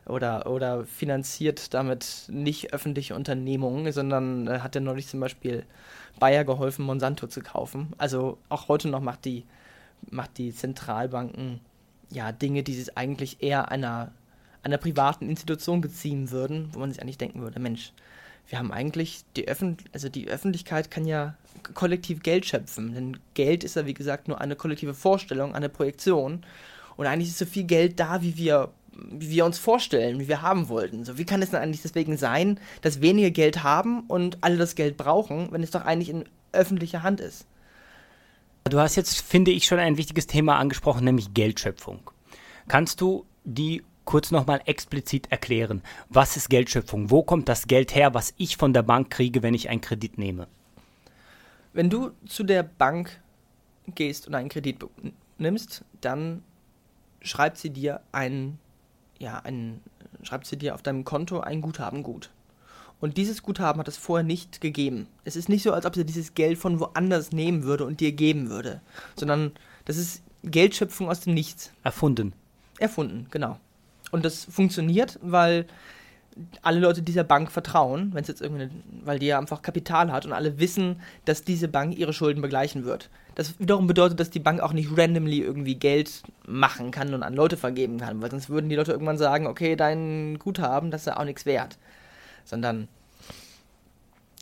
oder, 0.06 0.46
oder 0.46 0.84
finanziert 0.84 1.74
damit 1.74 2.24
nicht 2.28 2.72
öffentliche 2.72 3.14
Unternehmungen, 3.14 3.92
sondern 3.92 4.46
äh, 4.46 4.60
hat 4.60 4.74
ja 4.74 4.80
neulich 4.80 5.08
zum 5.08 5.20
Beispiel 5.20 5.64
Bayer 6.18 6.44
geholfen, 6.44 6.84
Monsanto 6.84 7.26
zu 7.26 7.40
kaufen. 7.40 7.92
Also 7.98 8.38
auch 8.48 8.68
heute 8.68 8.88
noch 8.88 9.00
macht 9.00 9.24
die, 9.24 9.44
macht 10.10 10.38
die 10.38 10.54
Zentralbanken 10.54 11.60
ja 12.10 12.32
Dinge, 12.32 12.62
die 12.62 12.74
sich 12.74 12.96
eigentlich 12.96 13.42
eher 13.42 13.70
einer, 13.70 14.12
einer 14.62 14.78
privaten 14.78 15.28
Institution 15.28 15.80
beziehen 15.80 16.30
würden, 16.30 16.70
wo 16.72 16.78
man 16.78 16.90
sich 16.90 17.02
eigentlich 17.02 17.18
denken 17.18 17.40
würde, 17.40 17.58
Mensch, 17.60 17.92
wir 18.48 18.58
haben 18.58 18.72
eigentlich 18.72 19.24
die 19.34 19.48
Öffent 19.48 19.84
also 19.92 20.08
die 20.08 20.28
Öffentlichkeit 20.28 20.90
kann 20.90 21.04
ja 21.04 21.34
kollektiv 21.74 22.22
Geld 22.22 22.46
schöpfen, 22.46 22.94
denn 22.94 23.18
Geld 23.34 23.64
ist 23.64 23.74
ja 23.74 23.86
wie 23.86 23.94
gesagt 23.94 24.28
nur 24.28 24.40
eine 24.40 24.54
kollektive 24.54 24.94
Vorstellung, 24.94 25.54
eine 25.54 25.68
Projektion 25.68 26.44
und 26.96 27.06
eigentlich 27.06 27.28
ist 27.28 27.38
so 27.38 27.46
viel 27.46 27.64
Geld 27.64 27.98
da, 28.00 28.22
wie 28.22 28.36
wir, 28.36 28.70
wie 29.10 29.30
wir 29.30 29.44
uns 29.44 29.58
vorstellen, 29.58 30.18
wie 30.18 30.28
wir 30.28 30.42
haben 30.42 30.68
wollten. 30.68 31.04
So, 31.04 31.18
wie 31.18 31.24
kann 31.24 31.42
es 31.42 31.50
denn 31.50 31.60
eigentlich 31.60 31.82
deswegen 31.82 32.16
sein, 32.16 32.58
dass 32.82 33.00
wenige 33.00 33.30
Geld 33.30 33.62
haben 33.62 34.00
und 34.08 34.38
alle 34.42 34.56
das 34.56 34.74
Geld 34.74 34.96
brauchen, 34.96 35.48
wenn 35.52 35.62
es 35.62 35.70
doch 35.70 35.84
eigentlich 35.84 36.10
in 36.10 36.24
öffentlicher 36.52 37.02
Hand 37.02 37.20
ist? 37.20 37.46
Du 38.64 38.80
hast 38.80 38.96
jetzt, 38.96 39.20
finde 39.20 39.52
ich, 39.52 39.64
schon 39.66 39.78
ein 39.78 39.96
wichtiges 39.96 40.26
Thema 40.26 40.56
angesprochen, 40.56 41.04
nämlich 41.04 41.34
Geldschöpfung. 41.34 42.10
Kannst 42.68 43.00
du 43.00 43.24
die 43.44 43.82
kurz 44.04 44.30
nochmal 44.30 44.60
explizit 44.64 45.30
erklären? 45.30 45.82
Was 46.08 46.36
ist 46.36 46.48
Geldschöpfung? 46.48 47.10
Wo 47.10 47.22
kommt 47.22 47.48
das 47.48 47.66
Geld 47.66 47.94
her, 47.94 48.14
was 48.14 48.34
ich 48.38 48.56
von 48.56 48.72
der 48.72 48.82
Bank 48.82 49.10
kriege, 49.10 49.42
wenn 49.42 49.54
ich 49.54 49.68
einen 49.68 49.80
Kredit 49.80 50.18
nehme? 50.18 50.48
Wenn 51.72 51.90
du 51.90 52.12
zu 52.26 52.42
der 52.42 52.62
Bank 52.62 53.20
gehst 53.94 54.26
und 54.26 54.34
einen 54.34 54.48
Kredit 54.48 54.84
nimmst, 55.38 55.84
dann 56.00 56.42
schreibt 57.20 57.58
sie 57.58 57.70
dir 57.70 58.00
ein, 58.12 58.58
ja, 59.18 59.38
ein, 59.40 59.80
schreibt 60.22 60.46
sie 60.46 60.56
dir 60.56 60.74
auf 60.74 60.82
deinem 60.82 61.04
Konto 61.04 61.40
ein 61.40 61.60
Guthaben 61.60 62.02
gut. 62.02 62.30
Und 63.00 63.18
dieses 63.18 63.42
Guthaben 63.42 63.78
hat 63.78 63.88
es 63.88 63.98
vorher 63.98 64.24
nicht 64.24 64.60
gegeben. 64.60 65.06
Es 65.24 65.36
ist 65.36 65.48
nicht 65.48 65.62
so, 65.62 65.72
als 65.72 65.84
ob 65.84 65.94
sie 65.94 66.06
dieses 66.06 66.34
Geld 66.34 66.58
von 66.58 66.80
woanders 66.80 67.30
nehmen 67.32 67.62
würde 67.64 67.84
und 67.84 68.00
dir 68.00 68.12
geben 68.12 68.48
würde, 68.48 68.80
sondern 69.16 69.52
das 69.84 69.98
ist 69.98 70.22
Geldschöpfung 70.42 71.08
aus 71.08 71.20
dem 71.20 71.34
Nichts. 71.34 71.72
Erfunden. 71.82 72.32
Erfunden, 72.78 73.26
genau. 73.30 73.58
Und 74.12 74.24
das 74.24 74.44
funktioniert, 74.44 75.18
weil 75.20 75.66
alle 76.62 76.80
Leute 76.80 77.02
dieser 77.02 77.24
Bank 77.24 77.50
vertrauen, 77.50 78.10
wenn 78.12 78.22
es 78.22 78.28
jetzt 78.28 78.42
irgendwie, 78.42 78.68
weil 79.04 79.18
die 79.18 79.26
ja 79.26 79.38
einfach 79.38 79.62
Kapital 79.62 80.12
hat 80.12 80.26
und 80.26 80.32
alle 80.32 80.58
wissen, 80.58 81.00
dass 81.24 81.44
diese 81.44 81.68
Bank 81.68 81.96
ihre 81.96 82.12
Schulden 82.12 82.42
begleichen 82.42 82.84
wird. 82.84 83.08
Das 83.34 83.58
wiederum 83.58 83.86
bedeutet, 83.86 84.20
dass 84.20 84.30
die 84.30 84.40
Bank 84.40 84.60
auch 84.60 84.72
nicht 84.72 84.96
randomly 84.96 85.40
irgendwie 85.40 85.74
Geld 85.74 86.22
machen 86.46 86.90
kann 86.90 87.14
und 87.14 87.22
an 87.22 87.34
Leute 87.34 87.56
vergeben 87.56 87.98
kann, 87.98 88.20
weil 88.20 88.30
sonst 88.30 88.50
würden 88.50 88.68
die 88.68 88.76
Leute 88.76 88.92
irgendwann 88.92 89.18
sagen, 89.18 89.46
okay, 89.46 89.76
dein 89.76 90.38
Guthaben, 90.38 90.90
das 90.90 91.02
ist 91.02 91.06
ja 91.06 91.18
auch 91.18 91.24
nichts 91.24 91.46
wert. 91.46 91.78
Sondern 92.44 92.88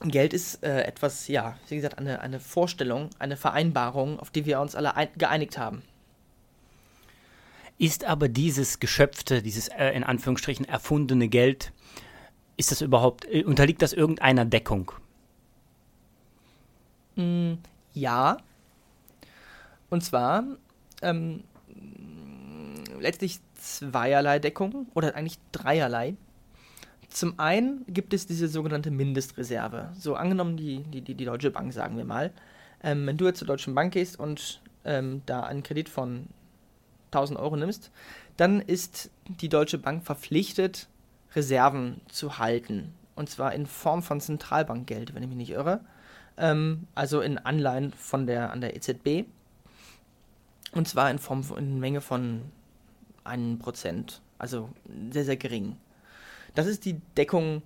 Geld 0.02 0.32
ist 0.32 0.62
äh, 0.64 0.82
etwas, 0.82 1.28
ja, 1.28 1.56
wie 1.68 1.76
gesagt, 1.76 1.98
eine, 1.98 2.20
eine 2.20 2.40
Vorstellung, 2.40 3.10
eine 3.18 3.36
Vereinbarung, 3.36 4.18
auf 4.18 4.30
die 4.30 4.46
wir 4.46 4.60
uns 4.60 4.74
alle 4.74 4.92
geeinigt 5.16 5.58
haben. 5.58 5.82
Ist 7.78 8.04
aber 8.04 8.28
dieses 8.28 8.78
geschöpfte, 8.78 9.42
dieses 9.42 9.68
äh, 9.68 9.90
in 9.90 10.04
Anführungsstrichen 10.04 10.64
erfundene 10.64 11.28
Geld, 11.28 11.72
ist 12.56 12.70
das 12.70 12.80
überhaupt, 12.80 13.26
äh, 13.26 13.44
unterliegt 13.44 13.82
das 13.82 13.92
irgendeiner 13.92 14.44
Deckung? 14.44 14.92
Mm, 17.16 17.54
ja. 17.92 18.36
Und 19.90 20.02
zwar 20.02 20.44
ähm, 21.02 21.42
letztlich 23.00 23.40
zweierlei 23.54 24.38
Deckung 24.38 24.86
oder 24.94 25.14
eigentlich 25.14 25.38
dreierlei. 25.52 26.14
Zum 27.08 27.38
einen 27.38 27.84
gibt 27.88 28.12
es 28.12 28.26
diese 28.26 28.48
sogenannte 28.48 28.90
Mindestreserve. 28.90 29.92
So 29.96 30.16
angenommen 30.16 30.56
die, 30.56 30.82
die, 30.82 31.00
die, 31.00 31.24
Deutsche 31.24 31.50
Bank, 31.50 31.72
sagen 31.72 31.96
wir 31.96 32.04
mal. 32.04 32.32
Ähm, 32.82 33.06
wenn 33.06 33.16
du 33.16 33.26
jetzt 33.26 33.38
zur 33.38 33.46
Deutschen 33.46 33.74
Bank 33.74 33.92
gehst 33.92 34.18
und 34.18 34.60
ähm, 34.84 35.22
da 35.26 35.44
einen 35.44 35.62
Kredit 35.62 35.88
von 35.88 36.26
1000 37.14 37.38
Euro 37.38 37.56
nimmst, 37.56 37.90
dann 38.36 38.60
ist 38.60 39.10
die 39.26 39.48
Deutsche 39.48 39.78
Bank 39.78 40.04
verpflichtet, 40.04 40.88
Reserven 41.34 42.00
zu 42.08 42.38
halten. 42.38 42.92
Und 43.16 43.30
zwar 43.30 43.54
in 43.54 43.66
Form 43.66 44.02
von 44.02 44.20
Zentralbankgeld, 44.20 45.14
wenn 45.14 45.22
ich 45.22 45.28
mich 45.28 45.38
nicht 45.38 45.50
irre. 45.50 45.80
Ähm, 46.36 46.86
also 46.94 47.20
in 47.20 47.38
Anleihen 47.38 47.92
von 47.92 48.26
der, 48.26 48.52
an 48.52 48.60
der 48.60 48.76
EZB. 48.76 49.26
Und 50.72 50.88
zwar 50.88 51.10
in 51.10 51.18
Form 51.18 51.44
von 51.44 51.58
in 51.58 51.78
Menge 51.78 52.00
von 52.00 52.42
1%. 53.24 54.18
Also 54.38 54.70
sehr, 55.10 55.24
sehr 55.24 55.36
gering. 55.36 55.76
Das 56.54 56.66
ist 56.66 56.84
die 56.84 57.00
Deckung, 57.16 57.62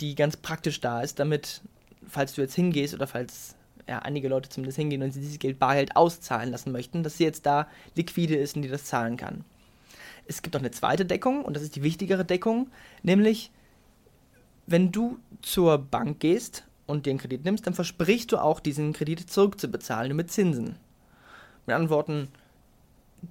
die 0.00 0.14
ganz 0.14 0.36
praktisch 0.36 0.80
da 0.80 1.02
ist, 1.02 1.18
damit, 1.18 1.62
falls 2.06 2.34
du 2.34 2.40
jetzt 2.40 2.54
hingehst 2.54 2.94
oder 2.94 3.06
falls 3.06 3.56
ja, 3.88 3.98
einige 4.00 4.28
Leute 4.28 4.48
zumindest 4.48 4.76
hingehen 4.76 5.02
und 5.02 5.12
sie 5.12 5.20
dieses 5.20 5.38
Geld 5.38 5.58
Bargeld 5.58 5.96
auszahlen 5.96 6.50
lassen 6.50 6.72
möchten, 6.72 7.02
dass 7.02 7.18
sie 7.18 7.24
jetzt 7.24 7.46
da 7.46 7.68
liquide 7.94 8.36
ist 8.36 8.56
und 8.56 8.62
die 8.62 8.68
das 8.68 8.84
zahlen 8.84 9.16
kann. 9.16 9.44
Es 10.26 10.42
gibt 10.42 10.54
auch 10.54 10.60
eine 10.60 10.70
zweite 10.70 11.04
Deckung 11.04 11.44
und 11.44 11.54
das 11.54 11.62
ist 11.62 11.76
die 11.76 11.82
wichtigere 11.82 12.24
Deckung, 12.24 12.68
nämlich 13.02 13.50
wenn 14.66 14.92
du 14.92 15.18
zur 15.42 15.78
Bank 15.78 16.20
gehst 16.20 16.64
und 16.86 17.06
dir 17.06 17.10
einen 17.10 17.18
Kredit 17.18 17.44
nimmst, 17.44 17.66
dann 17.66 17.74
versprichst 17.74 18.30
du 18.32 18.38
auch, 18.38 18.60
diesen 18.60 18.92
Kredit 18.92 19.28
zurückzubezahlen 19.28 20.14
mit 20.16 20.30
Zinsen. 20.30 20.76
Mit 21.66 21.74
anderen 21.74 21.90
Worten, 21.90 22.28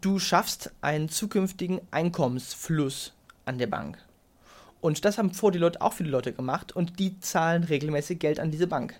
du 0.01 0.20
schaffst 0.20 0.72
einen 0.81 1.10
zukünftigen 1.10 1.81
Einkommensfluss 1.91 3.13
an 3.46 3.58
der 3.58 3.67
Bank. 3.67 3.98
Und 4.81 5.05
das 5.05 5.17
haben 5.17 5.34
vor 5.34 5.51
die 5.51 5.60
Leute 5.60 5.81
auch 5.81 5.93
viele 5.93 6.10
Leute 6.10 6.34
gemacht 6.34 6.75
und 6.75 7.00
die 7.00 7.20
zahlen 7.20 7.63
regelmäßig 7.63 8.20
Geld 8.20 8.39
an 8.39 8.51
diese 8.51 8.67
Bank. 8.67 9.00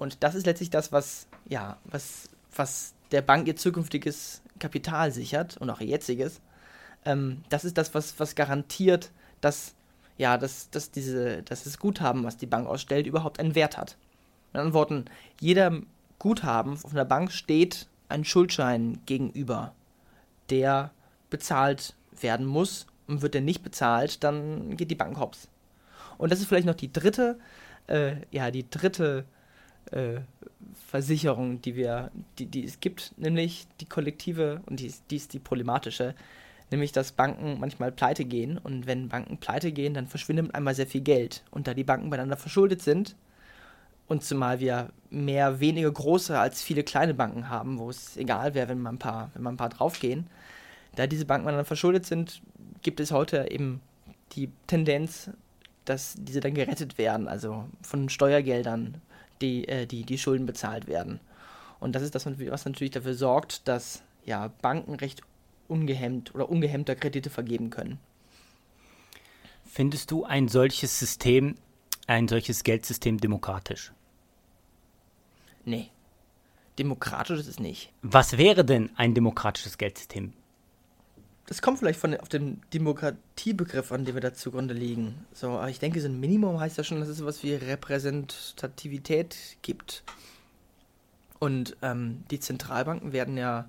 Und 0.00 0.22
das 0.22 0.34
ist 0.34 0.46
letztlich 0.46 0.70
das, 0.70 0.92
was, 0.92 1.28
ja, 1.46 1.76
was, 1.84 2.30
was 2.56 2.94
der 3.12 3.20
Bank 3.20 3.46
ihr 3.46 3.56
zukünftiges 3.56 4.40
Kapital 4.58 5.12
sichert 5.12 5.58
und 5.58 5.68
auch 5.68 5.80
ihr 5.80 5.88
jetziges. 5.88 6.40
Ähm, 7.04 7.44
das 7.50 7.66
ist 7.66 7.76
das, 7.76 7.94
was, 7.94 8.18
was 8.18 8.34
garantiert, 8.34 9.10
dass, 9.42 9.74
ja, 10.16 10.38
dass, 10.38 10.70
dass, 10.70 10.90
diese, 10.90 11.42
dass 11.42 11.64
das 11.64 11.78
Guthaben, 11.78 12.24
was 12.24 12.38
die 12.38 12.46
Bank 12.46 12.66
ausstellt, 12.66 13.06
überhaupt 13.06 13.38
einen 13.38 13.54
Wert 13.54 13.76
hat. 13.76 13.98
Mit 14.52 14.60
anderen 14.60 14.72
Worten, 14.72 15.04
jeder 15.38 15.82
Guthaben 16.18 16.78
auf 16.82 16.92
einer 16.92 17.04
Bank 17.04 17.30
steht 17.30 17.86
ein 18.08 18.24
Schuldschein 18.24 19.02
gegenüber, 19.04 19.74
der 20.48 20.92
bezahlt 21.28 21.94
werden 22.18 22.46
muss. 22.46 22.86
Und 23.06 23.20
wird 23.20 23.34
der 23.34 23.42
nicht 23.42 23.62
bezahlt, 23.62 24.24
dann 24.24 24.78
geht 24.78 24.90
die 24.90 24.94
Bank 24.94 25.18
hops. 25.18 25.48
Und 26.16 26.32
das 26.32 26.40
ist 26.40 26.46
vielleicht 26.46 26.66
noch 26.66 26.74
die 26.74 26.90
dritte, 26.90 27.38
äh, 27.86 28.14
ja, 28.30 28.50
die 28.50 28.70
dritte 28.70 29.26
Versicherung, 30.88 31.60
die 31.62 31.76
wir, 31.76 32.10
die, 32.38 32.46
die 32.46 32.64
es 32.64 32.80
gibt, 32.80 33.12
nämlich 33.16 33.66
die 33.80 33.86
kollektive, 33.86 34.60
und 34.66 34.80
die 34.80 34.92
die 35.10 35.16
ist 35.16 35.32
die 35.32 35.38
problematische, 35.38 36.14
nämlich 36.70 36.92
dass 36.92 37.12
Banken 37.12 37.58
manchmal 37.58 37.92
pleite 37.92 38.24
gehen 38.24 38.58
und 38.58 38.86
wenn 38.86 39.08
Banken 39.08 39.38
pleite 39.38 39.72
gehen, 39.72 39.94
dann 39.94 40.06
verschwindet 40.06 40.54
einmal 40.54 40.74
sehr 40.74 40.86
viel 40.86 41.00
Geld. 41.00 41.42
Und 41.50 41.66
da 41.66 41.74
die 41.74 41.84
Banken 41.84 42.10
beieinander 42.10 42.36
verschuldet 42.36 42.82
sind, 42.82 43.16
und 44.10 44.24
zumal 44.24 44.58
wir 44.58 44.90
mehr 45.08 45.60
wenige 45.60 45.90
große 45.92 46.36
als 46.36 46.62
viele 46.62 46.82
kleine 46.82 47.14
Banken 47.14 47.48
haben, 47.48 47.78
wo 47.78 47.90
es 47.90 48.16
egal 48.16 48.54
wäre, 48.54 48.68
wenn 48.68 48.80
man 48.80 48.96
ein 48.96 48.98
paar, 48.98 49.30
wenn 49.34 49.42
man 49.42 49.54
ein 49.54 49.56
paar 49.56 49.68
draufgehen, 49.68 50.26
da 50.96 51.06
diese 51.06 51.26
Banken 51.26 51.46
dann 51.46 51.64
verschuldet 51.64 52.06
sind, 52.06 52.42
gibt 52.82 52.98
es 52.98 53.12
heute 53.12 53.48
eben 53.52 53.80
die 54.32 54.50
Tendenz, 54.66 55.30
dass 55.84 56.16
diese 56.18 56.40
dann 56.40 56.54
gerettet 56.54 56.98
werden, 56.98 57.28
also 57.28 57.68
von 57.82 58.08
Steuergeldern, 58.08 59.00
die, 59.40 59.66
äh, 59.68 59.86
die, 59.86 60.04
die 60.04 60.18
Schulden 60.18 60.46
bezahlt 60.46 60.86
werden. 60.86 61.20
Und 61.78 61.94
das 61.94 62.02
ist 62.02 62.14
das, 62.14 62.26
was 62.26 62.64
natürlich 62.64 62.92
dafür 62.92 63.14
sorgt, 63.14 63.66
dass 63.66 64.02
ja, 64.24 64.48
Banken 64.60 64.94
recht 64.94 65.22
ungehemmt 65.68 66.34
oder 66.34 66.48
ungehemmter 66.48 66.94
Kredite 66.94 67.30
vergeben 67.30 67.70
können. 67.70 67.98
Findest 69.64 70.10
du 70.10 70.24
ein 70.24 70.48
solches 70.48 70.98
System, 70.98 71.54
ein 72.06 72.28
solches 72.28 72.64
Geldsystem 72.64 73.18
demokratisch? 73.18 73.92
Nee. 75.64 75.90
Demokratisch 76.78 77.38
ist 77.38 77.46
es 77.46 77.60
nicht. 77.60 77.92
Was 78.02 78.36
wäre 78.36 78.64
denn 78.64 78.90
ein 78.96 79.14
demokratisches 79.14 79.78
Geldsystem? 79.78 80.32
Das 81.50 81.62
kommt 81.62 81.80
vielleicht 81.80 81.98
von 81.98 82.16
auf 82.16 82.28
den 82.28 82.62
Demokratiebegriff 82.72 83.90
an, 83.90 84.04
den 84.04 84.14
wir 84.14 84.20
da 84.20 84.32
zugrunde 84.32 84.72
liegen. 84.72 85.26
So, 85.32 85.48
aber 85.48 85.68
ich 85.68 85.80
denke, 85.80 86.00
so 86.00 86.06
ein 86.06 86.20
Minimum 86.20 86.60
heißt 86.60 86.78
ja 86.78 86.84
schon, 86.84 87.00
dass 87.00 87.08
es 87.08 87.18
sowas 87.18 87.42
wie 87.42 87.54
Repräsentativität 87.54 89.36
gibt. 89.60 90.04
Und 91.40 91.76
ähm, 91.82 92.22
die 92.30 92.38
Zentralbanken 92.38 93.12
werden 93.12 93.36
ja 93.36 93.68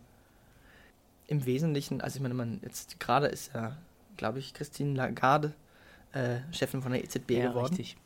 im 1.25 1.47
Wesentlichen, 1.47 2.01
also 2.01 2.17
ich 2.17 2.21
meine, 2.21 2.35
man 2.35 2.59
jetzt 2.61 2.99
gerade 2.99 3.25
ist 3.25 3.51
ja, 3.55 3.75
glaube 4.15 4.37
ich, 4.37 4.53
Christine 4.53 4.93
Lagarde 4.93 5.55
äh, 6.13 6.41
Chefin 6.51 6.83
von 6.83 6.91
der 6.91 7.03
EZB 7.03 7.31
ja, 7.31 7.47
geworden. 7.49 7.75
Richtig. 7.75 7.97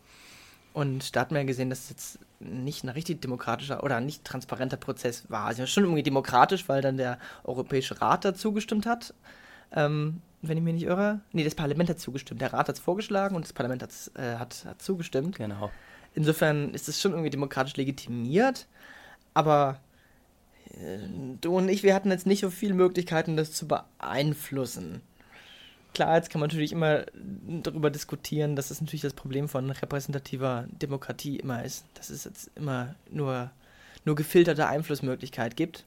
Und 0.71 1.17
da 1.17 1.19
hat 1.19 1.31
man 1.31 1.41
ja 1.41 1.47
gesehen, 1.47 1.69
dass 1.69 1.83
es 1.83 1.89
jetzt 1.89 2.19
nicht 2.39 2.85
ein 2.85 2.89
richtig 2.89 3.21
demokratischer 3.21 3.83
oder 3.83 3.99
nicht 3.99 4.23
transparenter 4.23 4.77
Prozess 4.77 5.29
war. 5.29 5.47
Also 5.47 5.65
schon 5.65 5.83
irgendwie 5.83 6.03
demokratisch, 6.03 6.69
weil 6.69 6.81
dann 6.81 6.95
der 6.95 7.19
Europäische 7.43 7.99
Rat 7.99 8.23
dazu 8.23 8.53
gestimmt 8.53 8.85
hat. 8.85 9.13
Ähm, 9.75 10.21
wenn 10.41 10.57
ich 10.57 10.63
mich 10.63 10.75
nicht 10.75 10.85
irre. 10.85 11.21
Nee, 11.31 11.43
das 11.43 11.55
Parlament 11.55 11.89
hat 11.89 11.99
zugestimmt. 11.99 12.41
Der 12.41 12.53
Rat 12.53 12.67
hat 12.67 12.75
es 12.75 12.81
vorgeschlagen 12.81 13.35
und 13.35 13.45
das 13.45 13.53
Parlament 13.53 13.83
äh, 13.83 14.35
hat, 14.35 14.65
hat 14.65 14.81
zugestimmt. 14.81 15.37
Genau. 15.37 15.71
Insofern 16.13 16.73
ist 16.73 16.87
es 16.87 17.01
schon 17.01 17.11
irgendwie 17.11 17.31
demokratisch 17.31 17.75
legitimiert. 17.75 18.67
Aber 19.33 19.79
äh, 20.71 20.99
du 21.41 21.57
und 21.57 21.69
ich, 21.69 21.83
wir 21.83 21.95
hatten 21.95 22.11
jetzt 22.11 22.27
nicht 22.27 22.41
so 22.41 22.49
viele 22.49 22.73
Möglichkeiten, 22.73 23.37
das 23.37 23.51
zu 23.51 23.67
beeinflussen 23.67 25.01
klar, 25.95 26.17
jetzt 26.17 26.29
kann 26.29 26.39
man 26.39 26.49
natürlich 26.49 26.71
immer 26.71 27.05
darüber 27.63 27.89
diskutieren, 27.89 28.55
dass 28.55 28.69
es 28.69 28.81
natürlich 28.81 29.01
das 29.01 29.13
Problem 29.13 29.49
von 29.49 29.71
repräsentativer 29.71 30.65
Demokratie 30.69 31.37
immer 31.37 31.63
ist, 31.63 31.85
dass 31.95 32.11
es 32.11 32.25
jetzt 32.25 32.51
immer 32.55 32.93
nur, 33.09 33.49
nur 34.03 34.15
gefilterte 34.15 34.67
Einflussmöglichkeit 34.67 35.55
gibt. 35.55 35.85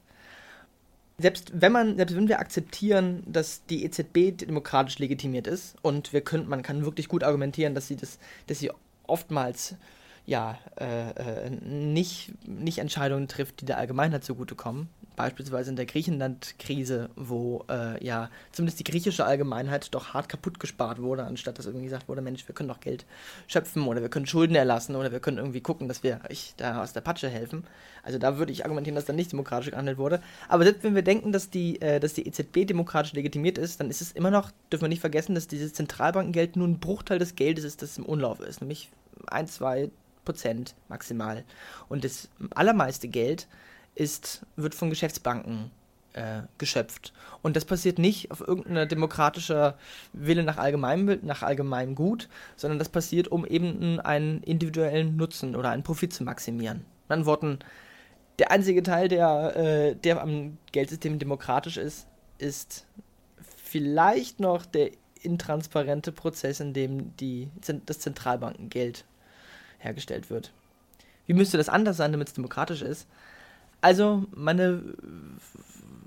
Selbst 1.19 1.51
wenn 1.53 1.73
man, 1.73 1.97
selbst 1.97 2.15
wenn 2.15 2.29
wir 2.29 2.39
akzeptieren, 2.39 3.23
dass 3.25 3.65
die 3.65 3.83
EZB 3.83 4.37
demokratisch 4.37 4.99
legitimiert 4.99 5.47
ist 5.47 5.75
und 5.81 6.13
wir 6.13 6.21
können, 6.21 6.47
man 6.47 6.63
kann 6.63 6.85
wirklich 6.85 7.09
gut 7.09 7.23
argumentieren, 7.23 7.75
dass 7.75 7.87
sie 7.87 7.97
das, 7.97 8.19
dass 8.47 8.59
sie 8.59 8.71
oftmals 9.05 9.75
ja, 10.25 10.57
äh, 10.79 11.45
äh 11.45 11.49
nicht, 11.49 12.31
nicht 12.47 12.77
Entscheidungen 12.77 13.27
trifft, 13.27 13.61
die 13.61 13.65
der 13.65 13.79
Allgemeinheit 13.79 14.23
zugutekommen, 14.23 14.87
beispielsweise 15.19 15.69
in 15.69 15.75
der 15.75 15.85
Griechenland-Krise, 15.85 17.09
wo 17.17 17.65
äh, 17.69 18.01
ja 18.01 18.29
zumindest 18.53 18.79
die 18.79 18.85
griechische 18.85 19.25
Allgemeinheit 19.25 19.93
doch 19.93 20.13
hart 20.13 20.29
kaputt 20.29 20.61
gespart 20.61 21.01
wurde, 21.01 21.25
anstatt 21.25 21.59
dass 21.59 21.65
irgendwie 21.65 21.83
gesagt 21.83 22.07
wurde, 22.07 22.21
Mensch, 22.21 22.47
wir 22.47 22.55
können 22.55 22.69
doch 22.69 22.79
Geld 22.79 23.05
schöpfen 23.45 23.83
oder 23.83 24.01
wir 24.01 24.07
können 24.07 24.27
Schulden 24.27 24.55
erlassen 24.55 24.95
oder 24.95 25.11
wir 25.11 25.19
können 25.19 25.37
irgendwie 25.37 25.59
gucken, 25.59 25.89
dass 25.89 26.03
wir 26.03 26.21
euch 26.31 26.53
da 26.55 26.81
aus 26.81 26.93
der 26.93 27.01
Patsche 27.01 27.27
helfen. 27.27 27.65
Also 28.01 28.17
da 28.17 28.37
würde 28.37 28.53
ich 28.53 28.63
argumentieren, 28.63 28.95
dass 28.95 29.03
da 29.03 29.11
nicht 29.11 29.33
demokratisch 29.33 29.71
gehandelt 29.71 29.97
wurde. 29.97 30.21
Aber 30.47 30.63
selbst 30.63 30.85
wenn 30.85 30.95
wir 30.95 31.01
denken, 31.01 31.33
dass 31.33 31.49
die, 31.49 31.81
äh, 31.81 31.99
dass 31.99 32.13
die 32.13 32.25
EZB 32.25 32.65
demokratisch 32.65 33.11
legitimiert 33.11 33.57
ist, 33.57 33.81
dann 33.81 33.89
ist 33.89 33.99
es 33.99 34.13
immer 34.13 34.31
noch, 34.31 34.51
dürfen 34.71 34.85
wir 34.85 34.89
nicht 34.89 35.01
vergessen, 35.01 35.35
dass 35.35 35.49
dieses 35.49 35.73
Zentralbankengeld 35.73 36.55
nur 36.55 36.69
ein 36.69 36.79
Bruchteil 36.79 37.19
des 37.19 37.35
Geldes 37.35 37.65
ist, 37.65 37.81
das 37.81 37.97
im 37.97 38.05
Umlauf 38.05 38.39
ist, 38.39 38.61
nämlich 38.61 38.89
ein, 39.27 39.47
zwei 39.47 39.91
Prozent 40.23 40.75
maximal. 40.87 41.43
Und 41.89 42.05
das 42.05 42.29
allermeiste 42.51 43.09
Geld 43.09 43.47
ist, 43.99 44.45
wird 44.55 44.75
von 44.75 44.89
Geschäftsbanken 44.89 45.71
äh, 46.13 46.41
geschöpft. 46.57 47.13
Und 47.41 47.55
das 47.55 47.65
passiert 47.65 47.99
nicht 47.99 48.31
auf 48.31 48.41
irgendeiner 48.41 48.85
demokratischer 48.85 49.77
Wille 50.13 50.43
nach 50.43 50.57
allgemeinem, 50.57 51.19
nach 51.21 51.43
allgemeinem 51.43 51.95
Gut, 51.95 52.29
sondern 52.55 52.79
das 52.79 52.89
passiert, 52.89 53.27
um 53.27 53.45
eben 53.45 53.99
einen 53.99 54.41
individuellen 54.43 55.17
Nutzen 55.17 55.55
oder 55.55 55.69
einen 55.69 55.83
Profit 55.83 56.13
zu 56.13 56.23
maximieren. 56.23 56.77
Mit 56.77 57.11
anderen 57.11 57.25
Worten, 57.25 57.59
der 58.39 58.51
einzige 58.51 58.83
Teil, 58.83 59.07
der, 59.07 59.55
äh, 59.55 59.95
der 59.95 60.21
am 60.21 60.57
Geldsystem 60.71 61.19
demokratisch 61.19 61.77
ist, 61.77 62.07
ist 62.37 62.85
vielleicht 63.63 64.39
noch 64.39 64.65
der 64.65 64.91
intransparente 65.21 66.11
Prozess, 66.11 66.59
in 66.59 66.73
dem 66.73 67.15
die, 67.17 67.49
das 67.85 67.99
Zentralbankengeld 67.99 69.03
hergestellt 69.77 70.29
wird. 70.29 70.53
Wie 71.25 71.33
müsste 71.33 71.57
das 71.57 71.69
anders 71.69 71.97
sein, 71.97 72.11
damit 72.11 72.29
es 72.29 72.33
demokratisch 72.33 72.81
ist? 72.81 73.07
Also, 73.81 74.25
meine, 74.35 74.81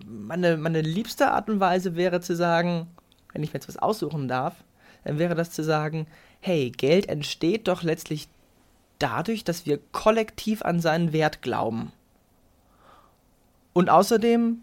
meine, 0.06 0.56
meine 0.56 0.80
liebste 0.80 1.30
Art 1.30 1.48
und 1.48 1.60
Weise 1.60 1.96
wäre 1.96 2.20
zu 2.20 2.36
sagen, 2.36 2.86
wenn 3.32 3.42
ich 3.42 3.50
mir 3.50 3.54
jetzt 3.54 3.68
was 3.68 3.78
aussuchen 3.78 4.28
darf, 4.28 4.54
dann 5.04 5.18
wäre 5.18 5.34
das 5.34 5.50
zu 5.50 5.64
sagen, 5.64 6.06
hey, 6.40 6.70
Geld 6.70 7.08
entsteht 7.08 7.68
doch 7.68 7.82
letztlich 7.82 8.28
dadurch, 8.98 9.44
dass 9.44 9.66
wir 9.66 9.80
kollektiv 9.90 10.62
an 10.62 10.80
seinen 10.80 11.12
Wert 11.12 11.42
glauben. 11.42 11.92
Und 13.72 13.90
außerdem 13.90 14.60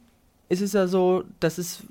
ist 0.49 0.61
es 0.61 0.73
ja 0.73 0.87
so, 0.87 1.23
dass 1.39 1.57
es 1.57 1.83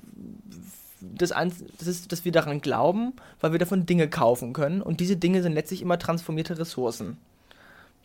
das, 1.01 1.29
das 1.29 1.87
ist, 1.87 2.11
dass 2.11 2.25
wir 2.25 2.31
daran 2.31 2.61
glauben, 2.61 3.13
weil 3.39 3.51
wir 3.51 3.59
davon 3.59 3.85
Dinge 3.85 4.09
kaufen 4.09 4.53
können. 4.53 4.81
Und 4.81 4.99
diese 4.99 5.15
Dinge 5.15 5.41
sind 5.41 5.53
letztlich 5.53 5.81
immer 5.81 5.97
transformierte 5.97 6.57
Ressourcen. 6.57 7.17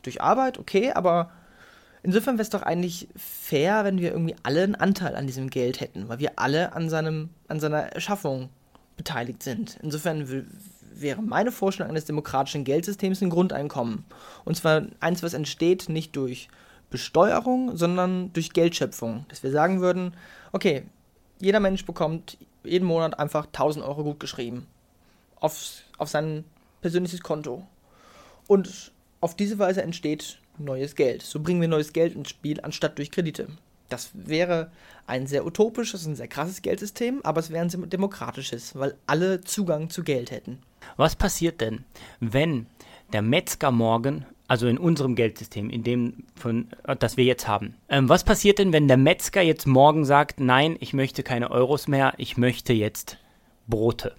Durch 0.03 0.21
Arbeit, 0.23 0.59
okay, 0.59 0.93
aber 0.93 1.31
Insofern 2.05 2.37
wäre 2.37 2.43
es 2.43 2.51
doch 2.51 2.63
eigentlich 2.63 3.09
fair, 3.17 3.85
wenn 3.85 3.99
wir 3.99 4.13
irgendwie 4.13 4.37
alle 4.43 4.63
einen 4.63 4.75
Anteil 4.75 5.17
an 5.17 5.27
diesem 5.27 5.51
Geld 5.51 5.81
hätten, 5.81 6.09
weil 6.09 6.19
wir 6.19 6.39
alle 6.39 6.75
an, 6.75 6.91
seinem, 6.91 7.31
an 7.49 7.61
seiner 7.61 7.79
Erschaffung 7.79 8.51
beteiligt 8.97 9.43
sind. 9.43 9.79
Insofern 9.83 10.47
wäre 10.95 11.23
meine 11.23 11.51
Vorstellung 11.51 11.91
eines 11.91 12.05
demokratischen 12.05 12.65
Geldsystems 12.65 13.23
ein 13.23 13.31
Grundeinkommen. 13.31 14.05
Und 14.45 14.55
zwar 14.57 14.83
eins, 15.01 15.23
was 15.23 15.33
entsteht 15.33 15.89
nicht 15.89 16.15
durch 16.15 16.49
Besteuerung, 16.91 17.77
sondern 17.77 18.33
durch 18.35 18.53
Geldschöpfung. 18.53 19.25
Dass 19.29 19.43
wir 19.43 19.51
sagen 19.51 19.81
würden, 19.81 20.15
okay, 20.53 20.83
jeder 21.41 21.59
Mensch 21.59 21.87
bekommt 21.87 22.37
jeden 22.63 22.87
Monat 22.87 23.19
einfach 23.19 23.47
1000 23.47 23.85
Euro 23.85 24.05
gut 24.05 24.21
geschrieben 24.21 24.67
auf, 25.41 25.83
auf 25.99 26.09
sein 26.09 26.45
persönliches 26.81 27.23
Konto. 27.23 27.67
Und 28.47 28.93
auf 29.21 29.35
diese 29.35 29.59
Weise 29.59 29.83
entsteht 29.83 30.39
neues 30.59 30.95
Geld. 30.95 31.23
So 31.23 31.41
bringen 31.41 31.61
wir 31.61 31.69
neues 31.69 31.93
Geld 31.93 32.15
ins 32.15 32.31
Spiel, 32.31 32.61
anstatt 32.61 32.99
durch 32.99 33.11
Kredite. 33.11 33.49
Das 33.89 34.11
wäre 34.15 34.71
ein 35.07 35.27
sehr 35.27 35.47
utopisches, 35.47 36.07
ein 36.07 36.17
sehr 36.17 36.29
krasses 36.29 36.63
Geldsystem, 36.63 37.21
aber 37.23 37.41
es 37.41 37.51
wäre 37.51 37.65
ein 37.65 37.91
demokratisches, 37.91 38.77
weil 38.79 38.95
alle 39.07 39.43
Zugang 39.43 39.91
zu 39.91 40.03
Geld 40.03 40.31
hätten. 40.31 40.59
Was 40.97 41.17
passiert 41.17 41.61
denn, 41.61 41.85
wenn 42.21 42.67
der 43.13 43.23
Metzger 43.23 43.71
morgen 43.71 44.27
Also 44.47 44.67
in 44.67 44.77
unserem 44.77 45.15
Geldsystem, 45.15 45.71
in 45.71 45.85
dem, 45.85 46.25
von, 46.37 46.69
das 46.99 47.17
wir 47.17 47.25
jetzt 47.25 47.49
haben. 47.49 47.75
Ähm, 47.89 48.11
was 48.11 48.25
passiert 48.25 48.59
denn, 48.59 48.75
wenn 48.75 48.89
der 48.89 48.99
Metzger 48.99 49.41
jetzt 49.41 49.67
morgen 49.67 50.05
sagt, 50.05 50.39
nein, 50.39 50.77
ich 50.81 50.93
möchte 50.93 51.23
keine 51.23 51.51
Euros 51.51 51.89
mehr, 51.89 52.13
ich 52.19 52.37
möchte 52.37 52.75
jetzt 52.75 53.17
Brote? 53.67 54.15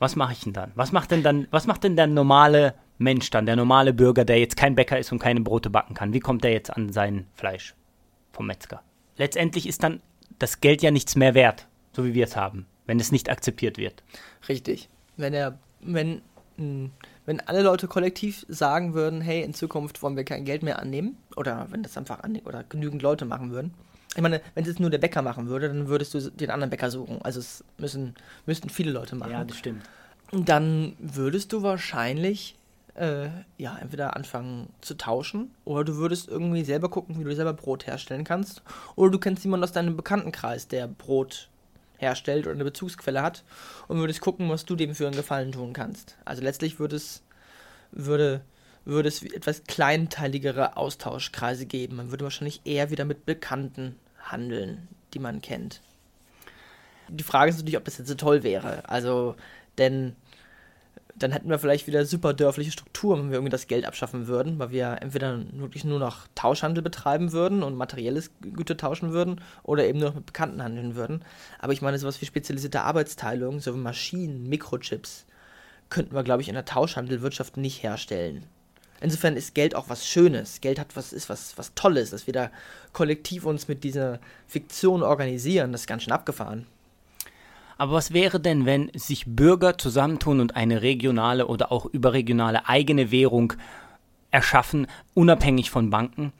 Was 0.00 0.16
mache 0.16 0.32
ich 0.32 0.40
denn 0.40 0.52
dann? 0.52 0.72
Was 0.74 0.90
macht 0.90 1.12
denn 1.12 1.22
dann, 1.22 1.46
was 1.52 1.66
macht 1.66 1.84
denn 1.84 1.94
der 1.94 2.08
normale 2.08 2.74
Mensch 2.98 3.30
dann, 3.30 3.46
der 3.46 3.56
normale 3.56 3.92
Bürger, 3.92 4.24
der 4.24 4.38
jetzt 4.38 4.56
kein 4.56 4.74
Bäcker 4.74 4.98
ist 4.98 5.12
und 5.12 5.18
keine 5.18 5.40
Brote 5.40 5.70
backen 5.70 5.94
kann? 5.94 6.12
Wie 6.12 6.20
kommt 6.20 6.44
der 6.44 6.52
jetzt 6.52 6.70
an 6.70 6.92
sein 6.92 7.26
Fleisch 7.34 7.74
vom 8.32 8.46
Metzger? 8.46 8.82
Letztendlich 9.16 9.66
ist 9.66 9.82
dann 9.82 10.00
das 10.38 10.60
Geld 10.60 10.82
ja 10.82 10.90
nichts 10.90 11.16
mehr 11.16 11.34
wert, 11.34 11.66
so 11.92 12.04
wie 12.04 12.14
wir 12.14 12.24
es 12.24 12.36
haben, 12.36 12.66
wenn 12.86 13.00
es 13.00 13.12
nicht 13.12 13.30
akzeptiert 13.30 13.78
wird. 13.78 14.02
Richtig. 14.48 14.88
Wenn 15.16 15.34
er, 15.34 15.58
wenn, 15.80 16.22
wenn 16.56 17.40
alle 17.46 17.62
Leute 17.62 17.88
kollektiv 17.88 18.44
sagen 18.48 18.94
würden, 18.94 19.20
hey, 19.20 19.42
in 19.42 19.54
Zukunft 19.54 20.02
wollen 20.02 20.16
wir 20.16 20.24
kein 20.24 20.44
Geld 20.44 20.62
mehr 20.62 20.78
annehmen, 20.78 21.16
oder 21.36 21.66
wenn 21.70 21.82
das 21.82 21.96
einfach 21.96 22.20
annehmen, 22.20 22.46
oder 22.46 22.64
genügend 22.64 23.02
Leute 23.02 23.24
machen 23.24 23.50
würden. 23.50 23.74
Ich 24.16 24.22
meine, 24.22 24.40
wenn 24.54 24.64
es 24.64 24.78
nur 24.78 24.90
der 24.90 24.98
Bäcker 24.98 25.22
machen 25.22 25.48
würde, 25.48 25.68
dann 25.68 25.88
würdest 25.88 26.14
du 26.14 26.20
den 26.30 26.50
anderen 26.50 26.70
Bäcker 26.70 26.90
suchen. 26.90 27.20
Also 27.22 27.40
es 27.40 27.64
müssen, 27.78 28.14
müssten 28.46 28.70
viele 28.70 28.92
Leute 28.92 29.16
machen. 29.16 29.32
Ja, 29.32 29.44
das 29.44 29.56
stimmt. 29.56 29.82
Dann 30.30 30.94
würdest 31.00 31.52
du 31.52 31.62
wahrscheinlich 31.62 32.56
äh, 32.94 33.28
ja, 33.58 33.76
entweder 33.78 34.16
anfangen 34.16 34.68
zu 34.80 34.94
tauschen 34.96 35.50
oder 35.64 35.84
du 35.84 35.96
würdest 35.96 36.28
irgendwie 36.28 36.64
selber 36.64 36.88
gucken, 36.88 37.18
wie 37.18 37.24
du 37.24 37.34
selber 37.34 37.52
Brot 37.52 37.86
herstellen 37.86 38.24
kannst. 38.24 38.62
Oder 38.96 39.10
du 39.10 39.18
kennst 39.18 39.44
jemanden 39.44 39.64
aus 39.64 39.72
deinem 39.72 39.96
Bekanntenkreis, 39.96 40.68
der 40.68 40.86
Brot 40.86 41.48
herstellt 41.98 42.46
oder 42.46 42.54
eine 42.54 42.64
Bezugsquelle 42.64 43.22
hat 43.22 43.44
und 43.88 43.98
würdest 43.98 44.20
gucken, 44.20 44.48
was 44.48 44.64
du 44.64 44.76
dem 44.76 44.94
für 44.94 45.06
einen 45.06 45.16
Gefallen 45.16 45.52
tun 45.52 45.72
kannst. 45.72 46.16
Also 46.24 46.42
letztlich 46.42 46.78
würde 46.78 46.96
es, 46.96 47.22
würde, 47.90 48.42
würde 48.84 49.08
es 49.08 49.22
etwas 49.22 49.64
kleinteiligere 49.64 50.76
Austauschkreise 50.76 51.66
geben. 51.66 51.96
Man 51.96 52.10
würde 52.10 52.24
wahrscheinlich 52.24 52.60
eher 52.64 52.90
wieder 52.90 53.04
mit 53.04 53.26
Bekannten 53.26 53.96
handeln, 54.20 54.88
die 55.14 55.18
man 55.18 55.40
kennt. 55.40 55.80
Die 57.08 57.24
Frage 57.24 57.50
ist 57.50 57.56
natürlich, 57.56 57.76
ob 57.76 57.84
das 57.84 57.98
jetzt 57.98 58.08
so 58.08 58.14
toll 58.14 58.42
wäre. 58.42 58.88
Also, 58.88 59.36
denn 59.78 60.16
dann 61.16 61.32
hätten 61.32 61.48
wir 61.48 61.58
vielleicht 61.58 61.86
wieder 61.86 62.04
super 62.04 62.34
dörfliche 62.34 62.72
Strukturen, 62.72 63.20
wenn 63.20 63.28
wir 63.30 63.36
irgendwie 63.36 63.50
das 63.50 63.68
Geld 63.68 63.84
abschaffen 63.84 64.26
würden, 64.26 64.58
weil 64.58 64.70
wir 64.70 64.98
entweder 65.00 65.40
wirklich 65.52 65.84
nur 65.84 66.00
noch 66.00 66.26
Tauschhandel 66.34 66.82
betreiben 66.82 67.32
würden 67.32 67.62
und 67.62 67.76
materielles 67.76 68.30
Güter 68.40 68.76
tauschen 68.76 69.12
würden 69.12 69.40
oder 69.62 69.86
eben 69.86 70.00
nur 70.00 70.08
noch 70.08 70.16
mit 70.16 70.26
Bekannten 70.26 70.62
handeln 70.62 70.96
würden. 70.96 71.24
Aber 71.60 71.72
ich 71.72 71.82
meine, 71.82 71.98
sowas 71.98 72.20
wie 72.20 72.26
spezialisierte 72.26 72.82
Arbeitsteilung, 72.82 73.60
so 73.60 73.74
wie 73.74 73.78
Maschinen, 73.78 74.48
Mikrochips, 74.48 75.26
könnten 75.88 76.14
wir, 76.14 76.24
glaube 76.24 76.42
ich, 76.42 76.48
in 76.48 76.54
der 76.54 76.64
Tauschhandelwirtschaft 76.64 77.56
nicht 77.56 77.82
herstellen. 77.82 78.44
Insofern 79.00 79.36
ist 79.36 79.54
Geld 79.54 79.74
auch 79.74 79.88
was 79.88 80.06
Schönes. 80.06 80.60
Geld 80.60 80.78
hat 80.78 80.96
was, 80.96 81.12
ist 81.12 81.28
was, 81.28 81.56
was 81.58 81.74
Tolles, 81.74 82.10
dass 82.10 82.26
wir 82.26 82.32
da 82.32 82.50
kollektiv 82.92 83.44
uns 83.44 83.68
mit 83.68 83.84
dieser 83.84 84.18
Fiktion 84.46 85.02
organisieren. 85.02 85.72
Das 85.72 85.82
ist 85.82 85.86
ganz 85.86 86.02
schön 86.02 86.12
abgefahren. 86.12 86.66
Aber 87.76 87.92
was 87.92 88.12
wäre 88.12 88.40
denn, 88.40 88.66
wenn 88.66 88.90
sich 88.94 89.24
Bürger 89.26 89.78
zusammentun 89.78 90.40
und 90.40 90.56
eine 90.56 90.82
regionale 90.82 91.46
oder 91.46 91.72
auch 91.72 91.86
überregionale 91.86 92.68
eigene 92.68 93.10
Währung 93.10 93.54
erschaffen, 94.30 94.86
unabhängig 95.14 95.70
von 95.70 95.90
Banken? 95.90 96.32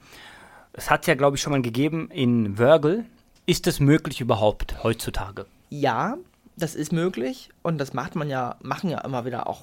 Es 0.72 0.90
hat 0.90 1.06
ja, 1.06 1.14
glaube 1.14 1.36
ich, 1.36 1.42
schon 1.42 1.52
mal 1.52 1.62
gegeben 1.62 2.10
in 2.10 2.58
Wörgl. 2.58 3.04
Ist 3.46 3.66
das 3.66 3.80
möglich 3.80 4.20
überhaupt 4.20 4.82
heutzutage? 4.82 5.46
Ja, 5.70 6.16
das 6.56 6.74
ist 6.74 6.92
möglich 6.92 7.50
und 7.62 7.78
das 7.78 7.92
macht 7.92 8.14
man 8.14 8.28
ja, 8.28 8.56
machen 8.62 8.90
ja 8.90 9.00
immer 9.00 9.24
wieder 9.24 9.48
auch 9.48 9.62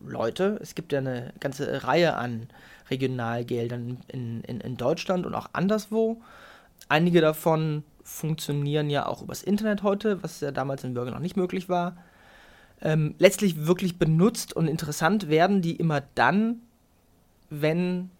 Leute. 0.00 0.58
Es 0.62 0.74
gibt 0.74 0.92
ja 0.92 0.98
eine 0.98 1.32
ganze 1.40 1.84
Reihe 1.84 2.14
an 2.16 2.48
Regionalgeldern 2.90 3.98
in, 4.08 4.42
in, 4.42 4.60
in 4.60 4.76
Deutschland 4.76 5.26
und 5.26 5.34
auch 5.34 5.48
anderswo. 5.52 6.20
Einige 6.88 7.20
davon 7.20 7.84
funktionieren 8.08 8.88
ja 8.90 9.06
auch 9.06 9.22
übers 9.22 9.42
Internet 9.42 9.82
heute, 9.82 10.22
was 10.22 10.40
ja 10.40 10.50
damals 10.50 10.82
in 10.82 10.94
Bürger 10.94 11.10
noch 11.10 11.18
nicht 11.20 11.36
möglich 11.36 11.68
war. 11.68 11.96
Ähm, 12.80 13.14
letztlich 13.18 13.66
wirklich 13.66 13.98
benutzt 13.98 14.54
und 14.54 14.66
interessant 14.66 15.28
werden 15.28 15.62
die 15.62 15.76
immer 15.76 16.02
dann, 16.14 16.62
wenn 17.50 18.10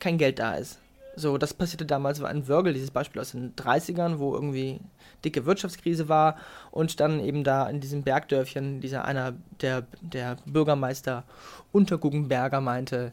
kein 0.00 0.18
Geld 0.18 0.38
da 0.38 0.54
ist. 0.54 0.78
So, 1.16 1.38
das 1.38 1.54
passierte 1.54 1.86
damals 1.86 2.20
war 2.20 2.30
in 2.30 2.46
Wörgl, 2.46 2.74
dieses 2.74 2.90
Beispiel 2.90 3.20
aus 3.20 3.32
den 3.32 3.56
30ern, 3.56 4.18
wo 4.18 4.34
irgendwie 4.34 4.80
dicke 5.24 5.46
Wirtschaftskrise 5.46 6.08
war 6.08 6.36
und 6.70 7.00
dann 7.00 7.18
eben 7.18 7.42
da 7.42 7.68
in 7.68 7.80
diesem 7.80 8.02
Bergdörfchen 8.02 8.80
dieser 8.80 9.04
einer 9.04 9.34
der, 9.60 9.84
der 10.00 10.36
Bürgermeister 10.46 11.24
Unterguggenberger 11.72 12.60
meinte, 12.60 13.12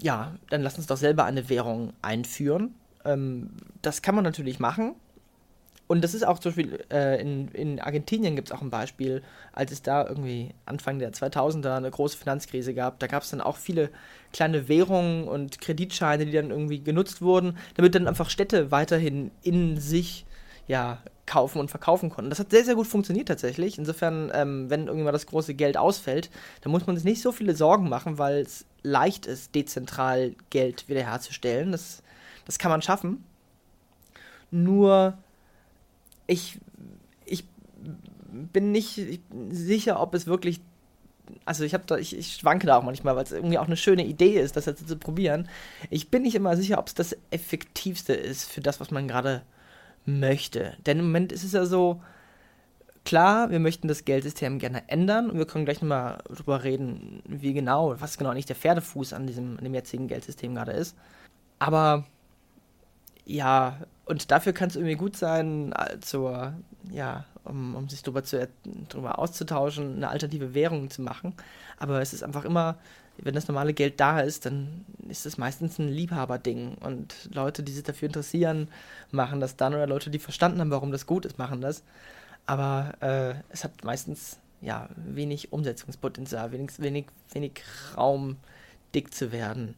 ja, 0.00 0.34
dann 0.48 0.62
lass 0.62 0.78
uns 0.78 0.86
doch 0.86 0.96
selber 0.96 1.24
eine 1.24 1.48
Währung 1.48 1.92
einführen. 2.02 2.74
Ähm, 3.04 3.50
das 3.82 4.00
kann 4.00 4.14
man 4.14 4.24
natürlich 4.24 4.60
machen, 4.60 4.94
und 5.88 6.02
das 6.02 6.14
ist 6.14 6.26
auch 6.26 6.38
zum 6.38 6.52
Beispiel 6.52 6.84
äh, 6.90 7.20
in, 7.20 7.48
in 7.48 7.80
Argentinien 7.80 8.34
gibt 8.34 8.48
es 8.48 8.52
auch 8.52 8.62
ein 8.62 8.70
Beispiel, 8.70 9.22
als 9.52 9.70
es 9.70 9.82
da 9.82 10.06
irgendwie 10.06 10.52
Anfang 10.64 10.98
der 10.98 11.12
2000er 11.12 11.76
eine 11.76 11.90
große 11.90 12.18
Finanzkrise 12.18 12.74
gab. 12.74 12.98
Da 12.98 13.06
gab 13.06 13.22
es 13.22 13.30
dann 13.30 13.40
auch 13.40 13.56
viele 13.56 13.90
kleine 14.32 14.68
Währungen 14.68 15.28
und 15.28 15.60
Kreditscheine, 15.60 16.26
die 16.26 16.32
dann 16.32 16.50
irgendwie 16.50 16.82
genutzt 16.82 17.22
wurden, 17.22 17.56
damit 17.74 17.94
dann 17.94 18.08
einfach 18.08 18.30
Städte 18.30 18.72
weiterhin 18.72 19.30
in 19.42 19.78
sich 19.78 20.26
ja, 20.66 20.98
kaufen 21.26 21.60
und 21.60 21.70
verkaufen 21.70 22.10
konnten. 22.10 22.30
Das 22.30 22.40
hat 22.40 22.50
sehr, 22.50 22.64
sehr 22.64 22.74
gut 22.74 22.88
funktioniert 22.88 23.28
tatsächlich. 23.28 23.78
Insofern, 23.78 24.32
ähm, 24.34 24.68
wenn 24.68 24.88
irgendwann 24.88 25.12
das 25.12 25.26
große 25.26 25.54
Geld 25.54 25.76
ausfällt, 25.76 26.30
dann 26.62 26.72
muss 26.72 26.86
man 26.86 26.96
sich 26.96 27.04
nicht 27.04 27.22
so 27.22 27.30
viele 27.30 27.54
Sorgen 27.54 27.88
machen, 27.88 28.18
weil 28.18 28.38
es 28.38 28.66
leicht 28.82 29.26
ist, 29.26 29.54
dezentral 29.54 30.34
Geld 30.50 30.88
wiederherzustellen. 30.88 31.70
Das, 31.70 32.02
das 32.44 32.58
kann 32.58 32.72
man 32.72 32.82
schaffen. 32.82 33.24
Nur 34.50 35.18
ich, 36.26 36.58
ich 37.24 37.44
bin 38.30 38.72
nicht 38.72 39.00
sicher, 39.50 40.00
ob 40.00 40.14
es 40.14 40.26
wirklich. 40.26 40.60
Also 41.44 41.64
ich 41.64 41.74
habe 41.74 41.84
da, 41.86 41.96
ich, 41.96 42.16
ich 42.16 42.34
schwanke 42.34 42.68
da 42.68 42.76
auch 42.76 42.84
manchmal, 42.84 43.16
weil 43.16 43.24
es 43.24 43.32
irgendwie 43.32 43.58
auch 43.58 43.66
eine 43.66 43.76
schöne 43.76 44.06
Idee 44.06 44.38
ist, 44.38 44.56
das 44.56 44.66
jetzt 44.66 44.86
zu 44.86 44.96
probieren. 44.96 45.48
Ich 45.90 46.08
bin 46.08 46.22
nicht 46.22 46.36
immer 46.36 46.56
sicher, 46.56 46.78
ob 46.78 46.86
es 46.86 46.94
das 46.94 47.16
Effektivste 47.30 48.12
ist 48.12 48.50
für 48.50 48.60
das, 48.60 48.78
was 48.78 48.92
man 48.92 49.08
gerade 49.08 49.42
möchte. 50.04 50.76
Denn 50.86 51.00
im 51.00 51.06
Moment 51.06 51.32
ist 51.32 51.42
es 51.42 51.52
ja 51.52 51.66
so, 51.66 52.00
klar, 53.04 53.50
wir 53.50 53.58
möchten 53.58 53.88
das 53.88 54.04
Geldsystem 54.04 54.58
gerne 54.58 54.88
ändern 54.88 55.30
und 55.30 55.38
wir 55.38 55.46
können 55.46 55.64
gleich 55.64 55.80
nochmal 55.80 56.18
drüber 56.28 56.62
reden, 56.64 57.22
wie 57.26 57.54
genau, 57.54 58.00
was 58.00 58.18
genau 58.18 58.32
nicht 58.32 58.48
der 58.48 58.56
Pferdefuß 58.56 59.12
an 59.12 59.26
diesem, 59.26 59.58
an 59.58 59.64
dem 59.64 59.74
jetzigen 59.74 60.08
Geldsystem 60.08 60.54
gerade 60.54 60.72
ist. 60.72 60.96
Aber 61.58 62.04
ja, 63.24 63.78
und 64.06 64.30
dafür 64.30 64.52
kann 64.52 64.68
es 64.68 64.76
irgendwie 64.76 64.94
gut 64.94 65.16
sein, 65.16 65.72
äh, 65.72 65.98
zur, 66.00 66.54
ja, 66.90 67.24
um, 67.44 67.74
um 67.74 67.88
sich 67.88 68.02
darüber, 68.04 68.22
zu, 68.22 68.48
darüber 68.88 69.18
auszutauschen, 69.18 69.96
eine 69.96 70.08
alternative 70.08 70.54
Währung 70.54 70.90
zu 70.90 71.02
machen. 71.02 71.34
Aber 71.78 72.00
es 72.00 72.12
ist 72.12 72.22
einfach 72.22 72.44
immer, 72.44 72.78
wenn 73.18 73.34
das 73.34 73.48
normale 73.48 73.74
Geld 73.74 73.98
da 73.98 74.20
ist, 74.20 74.46
dann 74.46 74.84
ist 75.08 75.26
es 75.26 75.38
meistens 75.38 75.78
ein 75.78 75.88
Liebhaberding. 75.88 76.76
Und 76.76 77.30
Leute, 77.34 77.64
die 77.64 77.72
sich 77.72 77.82
dafür 77.82 78.06
interessieren, 78.06 78.68
machen 79.10 79.40
das 79.40 79.56
dann. 79.56 79.74
Oder 79.74 79.88
Leute, 79.88 80.08
die 80.10 80.20
verstanden 80.20 80.60
haben, 80.60 80.70
warum 80.70 80.92
das 80.92 81.06
gut 81.06 81.26
ist, 81.26 81.38
machen 81.38 81.60
das. 81.60 81.82
Aber 82.46 82.94
äh, 83.00 83.34
es 83.48 83.64
hat 83.64 83.82
meistens 83.82 84.38
ja 84.60 84.88
wenig 84.94 85.52
Umsetzungspotenzial, 85.52 86.52
wenig, 86.52 86.78
wenig, 86.78 87.06
wenig 87.32 87.62
Raum, 87.96 88.36
dick 88.94 89.12
zu 89.12 89.32
werden. 89.32 89.74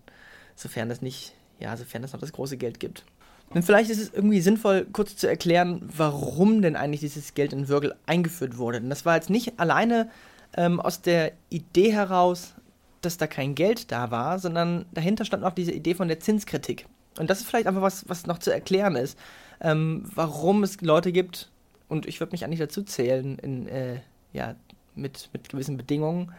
Sofern 0.55 0.91
das 0.91 1.01
nicht, 1.01 1.33
ja, 1.61 1.75
sofern 1.79 2.05
es 2.05 2.13
noch 2.13 2.21
das 2.21 2.33
große 2.33 2.59
Geld 2.59 2.79
gibt. 2.79 3.05
Und 3.51 3.65
vielleicht 3.65 3.91
ist 3.91 4.01
es 4.01 4.13
irgendwie 4.13 4.41
sinnvoll, 4.41 4.87
kurz 4.93 5.17
zu 5.17 5.27
erklären, 5.27 5.89
warum 5.97 6.61
denn 6.61 6.77
eigentlich 6.77 7.01
dieses 7.01 7.35
Geld 7.35 7.53
in 7.53 7.69
Würgel 7.69 7.95
eingeführt 8.07 8.59
wurde. 8.59 8.81
Denn 8.81 8.91
das 8.91 9.07
war 9.07 9.15
jetzt 9.15 9.31
nicht 9.31 9.59
alleine 9.59 10.11
ähm, 10.57 10.81
aus 10.81 11.01
der 11.01 11.33
Idee 11.49 11.93
heraus, 11.93 12.55
dass 13.01 13.17
da 13.17 13.27
kein 13.27 13.55
Geld 13.55 13.91
da 13.91 14.11
war, 14.11 14.39
sondern 14.39 14.85
dahinter 14.93 15.25
stand 15.25 15.45
auch 15.45 15.55
diese 15.55 15.73
Idee 15.73 15.95
von 15.95 16.09
der 16.09 16.21
Zinskritik. 16.21 16.87
Und 17.19 17.31
das 17.31 17.41
ist 17.41 17.49
vielleicht 17.49 17.67
einfach 17.67 17.83
was, 17.83 18.09
was 18.09 18.27
noch 18.27 18.39
zu 18.39 18.53
erklären 18.53 18.97
ist, 18.97 19.19
ähm, 19.61 20.05
warum 20.15 20.63
es 20.63 20.81
Leute 20.81 21.13
gibt, 21.13 21.51
und 21.89 22.07
ich 22.07 22.21
würde 22.21 22.33
mich 22.33 22.45
eigentlich 22.45 22.61
dazu 22.61 22.83
zählen, 22.83 23.39
in, 23.39 23.67
äh, 23.69 24.01
ja, 24.33 24.55
mit, 24.95 25.31
mit 25.33 25.49
gewissen 25.49 25.77
Bedingungen, 25.77 26.33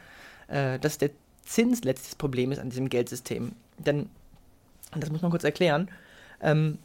äh, 0.48 0.78
dass 0.80 0.98
der 0.98 1.10
Zins 1.43 1.84
letztes 1.84 2.15
Problem 2.15 2.52
ist 2.52 2.60
an 2.60 2.69
diesem 2.69 2.89
Geldsystem. 2.89 3.54
Denn, 3.80 4.10
das 4.95 5.10
muss 5.10 5.24
man 5.24 5.32
kurz 5.32 5.43
erklären, 5.43 5.89
ähm, 6.41 6.78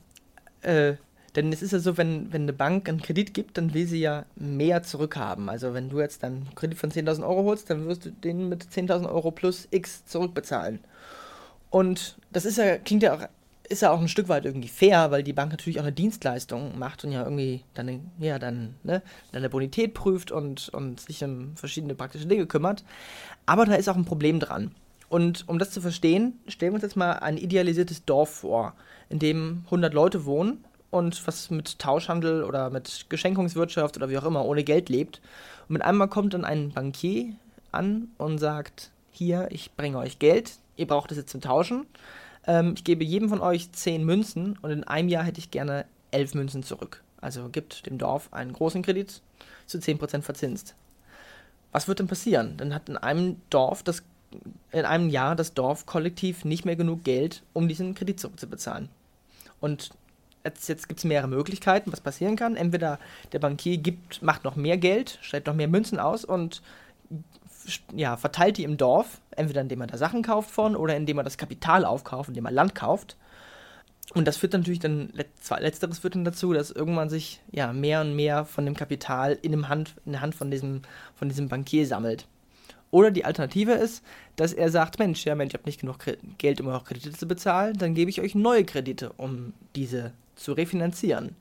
äh, 0.65 0.97
denn 1.37 1.53
es 1.53 1.63
ist 1.63 1.73
ja 1.73 1.81
so, 1.81 1.97
wenn, 1.97 2.33
wenn 2.33 2.43
eine 2.43 2.53
Bank 2.53 2.89
einen 2.89 3.03
Kredit 3.03 3.35
gibt, 3.35 3.59
dann 3.59 3.75
will 3.75 3.87
sie 3.87 4.01
ja 4.01 4.25
mehr 4.37 4.83
zurückhaben. 4.83 5.49
Also 5.49 5.75
wenn 5.75 5.91
du 5.91 6.01
jetzt 6.01 6.23
einen 6.23 6.55
Kredit 6.55 6.79
von 6.79 6.91
10.000 6.91 7.27
Euro 7.27 7.45
holst, 7.45 7.71
dann 7.71 7.87
wirst 7.87 8.05
du 8.05 8.11
den 8.11 8.49
mit 8.49 8.65
10.000 8.65 9.09
Euro 9.09 9.33
plus 9.33 9.67
X 9.71 10.05
zurückbezahlen. 10.07 10.79
Und 11.71 12.17
das 12.31 12.45
ist 12.45 12.59
ja, 12.59 12.79
klingt 12.79 13.03
ja 13.03 13.15
auch, 13.15 13.29
ist 13.69 13.83
ja 13.83 13.91
auch 13.91 14.01
ein 14.01 14.09
Stück 14.09 14.29
weit 14.29 14.45
irgendwie 14.45 14.69
fair, 14.69 15.11
weil 15.11 15.25
die 15.25 15.33
Bank 15.33 15.51
natürlich 15.51 15.81
auch 15.81 15.85
eine 15.85 15.93
Dienstleistung 15.93 16.79
macht 16.79 17.03
und 17.03 17.11
ja 17.11 17.25
irgendwie 17.25 17.65
dann, 17.75 18.13
ja, 18.21 18.39
dann, 18.39 18.77
ne, 18.85 19.03
deine 19.33 19.49
Bonität 19.51 19.95
prüft 19.95 20.31
und, 20.31 20.69
und 20.69 21.01
sich 21.01 21.25
um 21.25 21.57
verschiedene 21.57 21.97
praktische 21.97 22.27
Dinge 22.27 22.47
kümmert. 22.47 22.85
Aber 23.47 23.65
da 23.65 23.75
ist 23.75 23.89
auch 23.89 23.97
ein 23.97 24.05
Problem 24.05 24.39
dran. 24.39 24.71
Und 25.15 25.49
um 25.49 25.61
das 25.61 25.71
zu 25.71 25.81
verstehen, 25.81 26.41
stellen 26.49 26.73
wir 26.73 26.75
uns 26.75 26.83
jetzt 26.83 26.97
mal 26.97 27.13
ein 27.13 27.37
idealisiertes 27.37 28.05
Dorf 28.05 28.31
vor, 28.31 28.75
in 29.09 29.21
dem 29.21 29.63
100 29.67 29.95
Leute 29.95 30.25
wohnen 30.25 30.65
und 30.91 31.25
was 31.29 31.51
mit 31.51 31.79
Tauschhandel 31.79 32.43
oder 32.43 32.69
mit 32.71 33.07
Geschenkungswirtschaft 33.11 33.97
oder 33.97 34.11
wie 34.11 34.19
auch 34.19 34.25
immer 34.25 34.45
ohne 34.45 34.65
Geld 34.65 34.89
lebt. 34.89 35.21
Und 35.69 35.75
mit 35.75 35.83
einmal 35.83 36.09
kommt 36.09 36.35
dann 36.35 36.45
ein 36.45 36.71
Bankier 36.71 37.33
an 37.71 38.09
und 38.19 38.39
sagt, 38.39 38.91
hier, 39.13 39.47
ich 39.53 39.71
bringe 39.77 39.99
euch 39.99 40.19
Geld, 40.19 40.55
ihr 40.75 40.89
braucht 40.89 41.13
es 41.13 41.17
jetzt 41.17 41.31
zum 41.31 41.41
Tauschen. 41.41 41.87
Ähm, 42.45 42.75
ich 42.77 42.83
gebe 42.83 43.05
jedem 43.05 43.29
von 43.29 43.41
euch 43.41 43.71
10 43.71 44.03
Münzen 44.03 44.59
und 44.63 44.73
in 44.73 44.83
einem 44.83 45.09
Jahr 45.09 45.23
hätte 45.23 45.39
ich 45.39 45.53
gerne 45.53 45.85
11 46.11 46.35
Münzen 46.35 46.65
zurück. 46.65 47.05
Also 47.21 47.51
gibt 47.51 47.87
dem 47.87 47.99
Dorf 47.99 48.33
einen 48.33 48.53
großen 48.53 48.83
Kredit 48.83 49.23
zu 49.67 49.79
10% 49.79 50.23
verzinst. 50.23 50.75
Was 51.71 51.87
wird 51.87 52.01
denn 52.01 52.09
passieren? 52.09 52.57
Dann 52.57 52.75
hat 52.75 52.89
in 52.89 52.97
einem 52.97 53.41
Dorf 53.51 53.85
das 53.85 54.03
in 54.73 54.85
einem 54.85 55.09
Jahr 55.09 55.37
das 55.37 55.55
Dorf 55.55 55.87
kollektiv 55.87 56.45
nicht 56.45 56.65
mehr 56.65 56.77
genug 56.77 57.05
Geld, 57.05 57.43
um 57.53 57.69
diesen 57.69 57.95
Kredit 57.95 58.21
zurückzubezahlen. 58.21 58.89
Und 59.61 59.91
jetzt, 60.45 60.69
jetzt 60.69 60.89
gibt 60.89 60.99
es 60.99 61.05
mehrere 61.05 61.29
Möglichkeiten, 61.29 61.93
was 61.93 62.01
passieren 62.01 62.37
kann. 62.37 62.57
Entweder 62.57 62.99
der 63.33 63.39
Bankier 63.39 63.79
gibt, 63.79 64.23
macht 64.23 64.45
noch 64.45 64.57
mehr 64.57 64.77
Geld, 64.77 65.19
stellt 65.23 65.47
noch 65.47 65.55
mehr 65.55 65.69
Münzen 65.69 65.99
aus 65.99 66.25
und 66.25 66.63
ja, 67.95 68.17
verteilt 68.17 68.59
die 68.59 68.65
im 68.65 68.77
Dorf, 68.77 69.21
entweder 69.31 69.63
indem 69.63 69.81
er 69.81 69.87
da 69.87 69.97
Sachen 69.97 70.23
kauft 70.23 70.51
von 70.51 70.77
oder 70.77 70.97
indem 70.97 71.19
er 71.19 71.25
das 71.25 71.39
Kapital 71.39 71.85
aufkauft, 71.85 72.29
indem 72.29 72.45
er 72.45 72.53
Land 72.53 72.75
kauft. 72.75 73.17
Und 74.13 74.29
das 74.29 74.37
führt 74.37 74.53
natürlich 74.53 74.81
dann, 74.81 75.13
letzteres 75.15 76.01
führt 76.01 76.15
dann 76.15 76.27
dazu, 76.27 76.53
dass 76.53 76.71
irgendwann 76.71 77.09
sich 77.09 77.41
ja 77.51 77.73
mehr 77.73 78.03
und 78.03 78.15
mehr 78.15 78.45
von 78.45 78.67
dem 78.67 78.77
Kapital 78.77 79.39
in, 79.41 79.51
dem 79.53 79.69
Hand, 79.69 79.95
in 80.05 80.13
der 80.13 80.21
Hand 80.21 80.35
von 80.35 80.51
diesem, 80.51 80.83
von 81.15 81.29
diesem 81.31 81.49
Bankier 81.49 81.87
sammelt. 81.87 82.27
Oder 82.95 83.11
die 83.11 83.25
Alternative 83.25 83.73
ist, 83.73 84.05
dass 84.37 84.53
er 84.53 84.71
sagt, 84.71 85.01
Mensch, 85.01 85.25
ja 85.25 85.35
Mensch, 85.35 85.53
ich 85.53 85.59
habe 85.59 85.69
nicht 85.69 85.81
genug 85.81 85.99
Geld, 86.39 86.61
um 86.61 86.69
eure 86.69 86.85
Kredite 86.85 87.11
zu 87.11 87.27
bezahlen, 87.27 87.77
dann 87.77 87.93
gebe 87.93 88.09
ich 88.09 88.21
euch 88.21 88.37
neue 88.37 88.65
Kredite, 88.65 89.11
um 89.17 89.53
diese 89.75 90.13
zu 90.37 90.53
refinanzieren. 90.53 91.35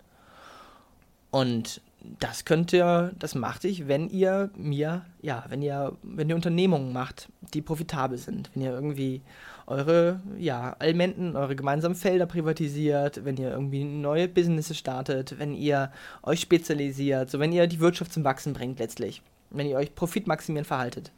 Und 1.30 1.80
das 2.20 2.46
könnt 2.46 2.74
ihr, 2.74 3.12
das 3.20 3.36
macht 3.36 3.66
ich, 3.66 3.88
wenn 3.88 4.10
ihr 4.10 4.50
mir, 4.58 5.06
ja, 5.22 5.46
wenn 5.48 5.62
ihr, 5.62 5.96
wenn 6.02 6.28
ihr 6.28 6.36
Unternehmungen 6.36 6.92
macht, 6.92 7.30
die 7.54 7.62
profitabel 7.62 8.18
sind, 8.18 8.50
wenn 8.56 8.64
ihr 8.64 8.72
irgendwie 8.72 9.22
eure, 9.68 10.22
ja, 10.40 10.76
Elementen, 10.80 11.36
eure 11.36 11.56
gemeinsamen 11.56 11.96
Felder 11.96 12.26
privatisiert, 12.26 13.26
wenn 13.26 13.38
ihr 13.38 13.52
irgendwie 13.52 13.84
neue 13.84 14.28
Businesses 14.28 14.80
startet, 14.80 15.38
wenn 15.38 15.54
ihr 15.54 15.92
euch 16.24 16.40
spezialisiert, 16.40 17.30
so 17.30 17.38
wenn 17.38 17.52
ihr 17.52 17.68
die 17.68 17.80
Wirtschaft 17.80 18.12
zum 18.12 18.24
Wachsen 18.24 18.54
bringt 18.54 18.80
letztlich, 18.80 19.22
wenn 19.52 19.68
ihr 19.68 19.78
euch 19.78 19.94
profitmaximierend 19.94 20.66
verhaltet. 20.66 21.12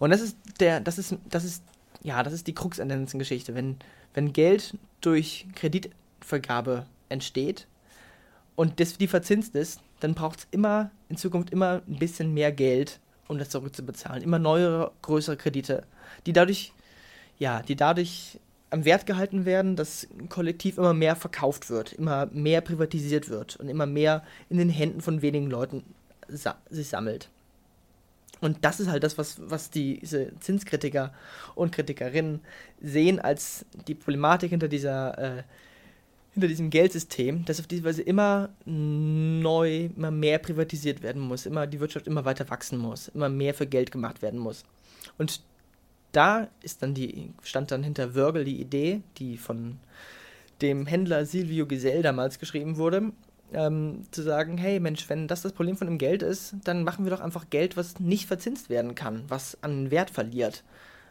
Und 0.00 0.10
das 0.10 0.20
ist 0.20 0.36
der, 0.58 0.80
das 0.80 0.98
ist, 0.98 1.14
das 1.28 1.44
ist, 1.44 1.62
ja, 2.02 2.22
das 2.24 2.32
ist 2.32 2.48
die 2.48 2.54
Krux 2.54 2.80
an 2.80 2.88
der 2.88 2.98
ganzen 2.98 3.18
Geschichte. 3.18 3.54
Wenn, 3.54 3.76
wenn 4.14 4.32
Geld 4.32 4.76
durch 5.02 5.46
Kreditvergabe 5.54 6.86
entsteht 7.08 7.68
und 8.56 8.80
das 8.80 8.96
die 8.96 9.06
verzinst 9.06 9.54
ist, 9.54 9.80
dann 10.00 10.14
braucht 10.14 10.40
es 10.40 10.48
immer 10.50 10.90
in 11.10 11.16
Zukunft 11.16 11.50
immer 11.50 11.82
ein 11.86 11.98
bisschen 11.98 12.32
mehr 12.32 12.50
Geld, 12.50 12.98
um 13.28 13.38
das 13.38 13.50
zurückzubezahlen. 13.50 14.22
Immer 14.22 14.38
neuere, 14.38 14.90
größere 15.02 15.36
Kredite, 15.36 15.84
die 16.26 16.32
dadurch, 16.32 16.72
ja, 17.38 17.60
die 17.62 17.76
dadurch 17.76 18.40
am 18.70 18.86
Wert 18.86 19.04
gehalten 19.04 19.44
werden, 19.44 19.76
dass 19.76 20.08
kollektiv 20.30 20.78
immer 20.78 20.94
mehr 20.94 21.14
verkauft 21.14 21.68
wird, 21.68 21.92
immer 21.92 22.26
mehr 22.32 22.62
privatisiert 22.62 23.28
wird 23.28 23.56
und 23.56 23.68
immer 23.68 23.86
mehr 23.86 24.22
in 24.48 24.56
den 24.56 24.70
Händen 24.70 25.02
von 25.02 25.20
wenigen 25.20 25.50
Leuten 25.50 25.84
sa 26.28 26.56
sich 26.70 26.88
sammelt. 26.88 27.28
Und 28.40 28.64
das 28.64 28.80
ist 28.80 28.88
halt 28.88 29.02
das, 29.02 29.18
was, 29.18 29.36
was 29.40 29.70
diese 29.70 30.32
Zinskritiker 30.40 31.12
und 31.54 31.72
Kritikerinnen 31.72 32.40
sehen 32.80 33.18
als 33.18 33.66
die 33.86 33.94
Problematik 33.94 34.50
hinter 34.50 34.68
dieser 34.68 35.38
äh, 35.38 35.42
hinter 36.32 36.48
diesem 36.48 36.70
Geldsystem, 36.70 37.44
dass 37.44 37.60
auf 37.60 37.66
diese 37.66 37.84
Weise 37.84 38.02
immer 38.02 38.50
neu, 38.64 39.86
immer 39.96 40.10
mehr 40.10 40.38
privatisiert 40.38 41.02
werden 41.02 41.20
muss, 41.20 41.44
immer 41.44 41.66
die 41.66 41.80
Wirtschaft 41.80 42.06
immer 42.06 42.24
weiter 42.24 42.48
wachsen 42.50 42.78
muss, 42.78 43.08
immer 43.08 43.28
mehr 43.28 43.52
für 43.52 43.66
Geld 43.66 43.90
gemacht 43.90 44.22
werden 44.22 44.38
muss. 44.38 44.64
Und 45.18 45.40
da 46.12 46.48
ist 46.62 46.82
dann 46.82 46.94
die, 46.94 47.32
stand 47.42 47.70
dann 47.70 47.82
hinter 47.82 48.14
Wörgl 48.14 48.44
die 48.44 48.60
Idee, 48.60 49.02
die 49.18 49.36
von 49.36 49.78
dem 50.62 50.86
Händler 50.86 51.26
Silvio 51.26 51.66
Gesell 51.66 52.02
damals 52.02 52.38
geschrieben 52.38 52.76
wurde, 52.76 53.12
ähm, 53.52 54.04
zu 54.10 54.22
sagen, 54.22 54.58
hey 54.58 54.80
Mensch, 54.80 55.08
wenn 55.08 55.28
das 55.28 55.42
das 55.42 55.52
Problem 55.52 55.76
von 55.76 55.86
dem 55.86 55.98
Geld 55.98 56.22
ist, 56.22 56.54
dann 56.64 56.84
machen 56.84 57.04
wir 57.04 57.10
doch 57.10 57.20
einfach 57.20 57.50
Geld, 57.50 57.76
was 57.76 58.00
nicht 58.00 58.26
verzinst 58.26 58.70
werden 58.70 58.94
kann, 58.94 59.24
was 59.28 59.58
an 59.62 59.90
Wert 59.90 60.10
verliert. 60.10 60.62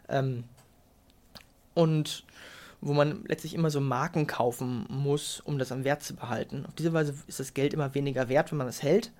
Ähm, 0.08 0.44
und 1.74 2.24
wo 2.80 2.94
man 2.94 3.24
letztlich 3.26 3.54
immer 3.54 3.70
so 3.70 3.80
Marken 3.80 4.26
kaufen 4.26 4.86
muss, 4.88 5.40
um 5.40 5.58
das 5.58 5.70
am 5.70 5.84
Wert 5.84 6.02
zu 6.02 6.14
behalten. 6.14 6.64
Auf 6.66 6.74
diese 6.74 6.92
Weise 6.92 7.14
ist 7.26 7.40
das 7.40 7.52
Geld 7.54 7.74
immer 7.74 7.94
weniger 7.94 8.28
wert, 8.28 8.50
wenn 8.50 8.58
man 8.58 8.68
es 8.68 8.82
hält. 8.82 9.12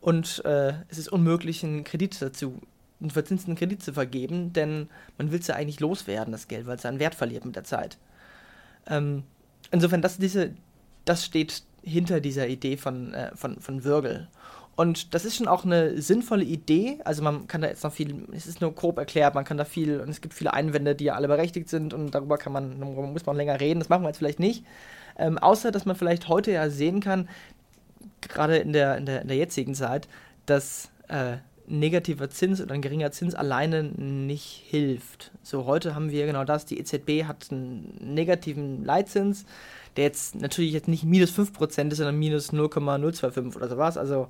Und 0.00 0.44
äh, 0.44 0.74
es 0.88 0.98
ist 0.98 1.08
unmöglich, 1.08 1.64
einen 1.64 1.84
Kredit 1.84 2.20
dazu, 2.20 2.60
einen 3.00 3.10
verzinsten 3.10 3.54
Kredit 3.54 3.82
zu 3.82 3.94
vergeben, 3.94 4.52
denn 4.52 4.88
man 5.16 5.32
will 5.32 5.40
es 5.40 5.46
ja 5.46 5.54
eigentlich 5.54 5.80
loswerden, 5.80 6.32
das 6.32 6.48
Geld, 6.48 6.66
weil 6.66 6.76
es 6.76 6.82
seinen 6.82 7.00
Wert 7.00 7.14
verliert 7.14 7.44
mit 7.44 7.56
der 7.56 7.64
Zeit. 7.64 7.96
Ähm, 8.86 9.22
insofern, 9.70 10.02
das, 10.02 10.18
diese, 10.18 10.54
das 11.06 11.24
steht 11.24 11.62
hinter 11.86 12.20
dieser 12.20 12.48
Idee 12.48 12.76
von, 12.76 13.14
äh, 13.14 13.34
von, 13.34 13.60
von 13.60 13.84
Würgel. 13.84 14.28
Und 14.74 15.14
das 15.14 15.24
ist 15.24 15.36
schon 15.36 15.48
auch 15.48 15.64
eine 15.64 16.00
sinnvolle 16.02 16.44
Idee. 16.44 16.98
Also 17.04 17.22
man 17.22 17.46
kann 17.46 17.62
da 17.62 17.68
jetzt 17.68 17.82
noch 17.82 17.92
viel, 17.92 18.26
es 18.32 18.46
ist 18.46 18.60
nur 18.60 18.74
grob 18.74 18.98
erklärt, 18.98 19.34
man 19.34 19.44
kann 19.44 19.56
da 19.56 19.64
viel, 19.64 20.00
und 20.00 20.10
es 20.10 20.20
gibt 20.20 20.34
viele 20.34 20.52
Einwände, 20.52 20.94
die 20.94 21.04
ja 21.04 21.14
alle 21.14 21.28
berechtigt 21.28 21.70
sind 21.70 21.94
und 21.94 22.14
darüber 22.14 22.36
kann 22.36 22.52
man, 22.52 22.78
muss 22.78 23.24
man 23.24 23.36
länger 23.36 23.58
reden. 23.58 23.80
Das 23.80 23.88
machen 23.88 24.02
wir 24.02 24.08
jetzt 24.08 24.18
vielleicht 24.18 24.40
nicht. 24.40 24.64
Ähm, 25.18 25.38
außer, 25.38 25.70
dass 25.70 25.86
man 25.86 25.96
vielleicht 25.96 26.28
heute 26.28 26.52
ja 26.52 26.68
sehen 26.68 27.00
kann, 27.00 27.28
gerade 28.20 28.58
in 28.58 28.74
der, 28.74 28.98
in 28.98 29.06
der, 29.06 29.22
in 29.22 29.28
der 29.28 29.36
jetzigen 29.38 29.74
Zeit, 29.74 30.08
dass 30.44 30.90
äh, 31.08 31.38
negativer 31.66 32.28
Zins 32.28 32.60
oder 32.60 32.74
ein 32.74 32.82
geringer 32.82 33.12
Zins 33.12 33.34
alleine 33.34 33.82
nicht 33.82 34.64
hilft. 34.68 35.32
So, 35.42 35.64
heute 35.64 35.94
haben 35.94 36.10
wir 36.10 36.26
genau 36.26 36.44
das, 36.44 36.66
die 36.66 36.78
EZB 36.78 37.24
hat 37.24 37.48
einen 37.50 37.96
negativen 38.00 38.84
Leitzins 38.84 39.46
der 39.96 40.04
jetzt 40.04 40.34
natürlich 40.34 40.72
jetzt 40.72 40.88
nicht 40.88 41.04
minus 41.04 41.36
5% 41.36 41.90
ist, 41.90 41.96
sondern 41.96 42.18
minus 42.18 42.52
0,025 42.52 43.56
oder 43.56 43.68
sowas. 43.68 43.96
Also 43.96 44.26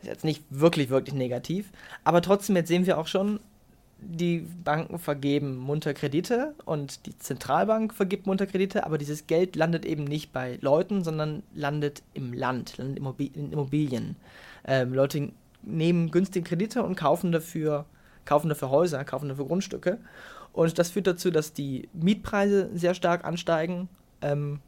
ist 0.00 0.08
jetzt 0.08 0.24
nicht 0.24 0.44
wirklich, 0.50 0.90
wirklich 0.90 1.14
negativ. 1.14 1.70
Aber 2.04 2.22
trotzdem, 2.22 2.56
jetzt 2.56 2.68
sehen 2.68 2.86
wir 2.86 2.98
auch 2.98 3.06
schon, 3.06 3.40
die 4.00 4.46
Banken 4.62 4.98
vergeben 4.98 5.56
munter 5.56 5.92
Kredite 5.92 6.54
und 6.64 7.04
die 7.06 7.18
Zentralbank 7.18 7.92
vergibt 7.92 8.26
munter 8.26 8.46
Kredite, 8.46 8.86
aber 8.86 8.96
dieses 8.96 9.26
Geld 9.26 9.56
landet 9.56 9.84
eben 9.84 10.04
nicht 10.04 10.32
bei 10.32 10.58
Leuten, 10.60 11.02
sondern 11.02 11.42
landet 11.52 12.02
im 12.14 12.32
Land, 12.32 12.78
landet 12.78 12.98
in 13.34 13.52
Immobilien. 13.52 14.16
Ähm, 14.64 14.94
Leute 14.94 15.32
nehmen 15.62 16.12
günstige 16.12 16.48
Kredite 16.48 16.84
und 16.84 16.94
kaufen 16.94 17.32
dafür, 17.32 17.86
kaufen 18.24 18.48
dafür 18.48 18.70
Häuser, 18.70 19.04
kaufen 19.04 19.28
dafür 19.28 19.46
Grundstücke. 19.46 19.98
Und 20.52 20.78
das 20.78 20.90
führt 20.90 21.08
dazu, 21.08 21.30
dass 21.30 21.52
die 21.52 21.88
Mietpreise 21.92 22.70
sehr 22.74 22.94
stark 22.94 23.24
ansteigen. 23.24 23.88
Ähm, 24.22 24.60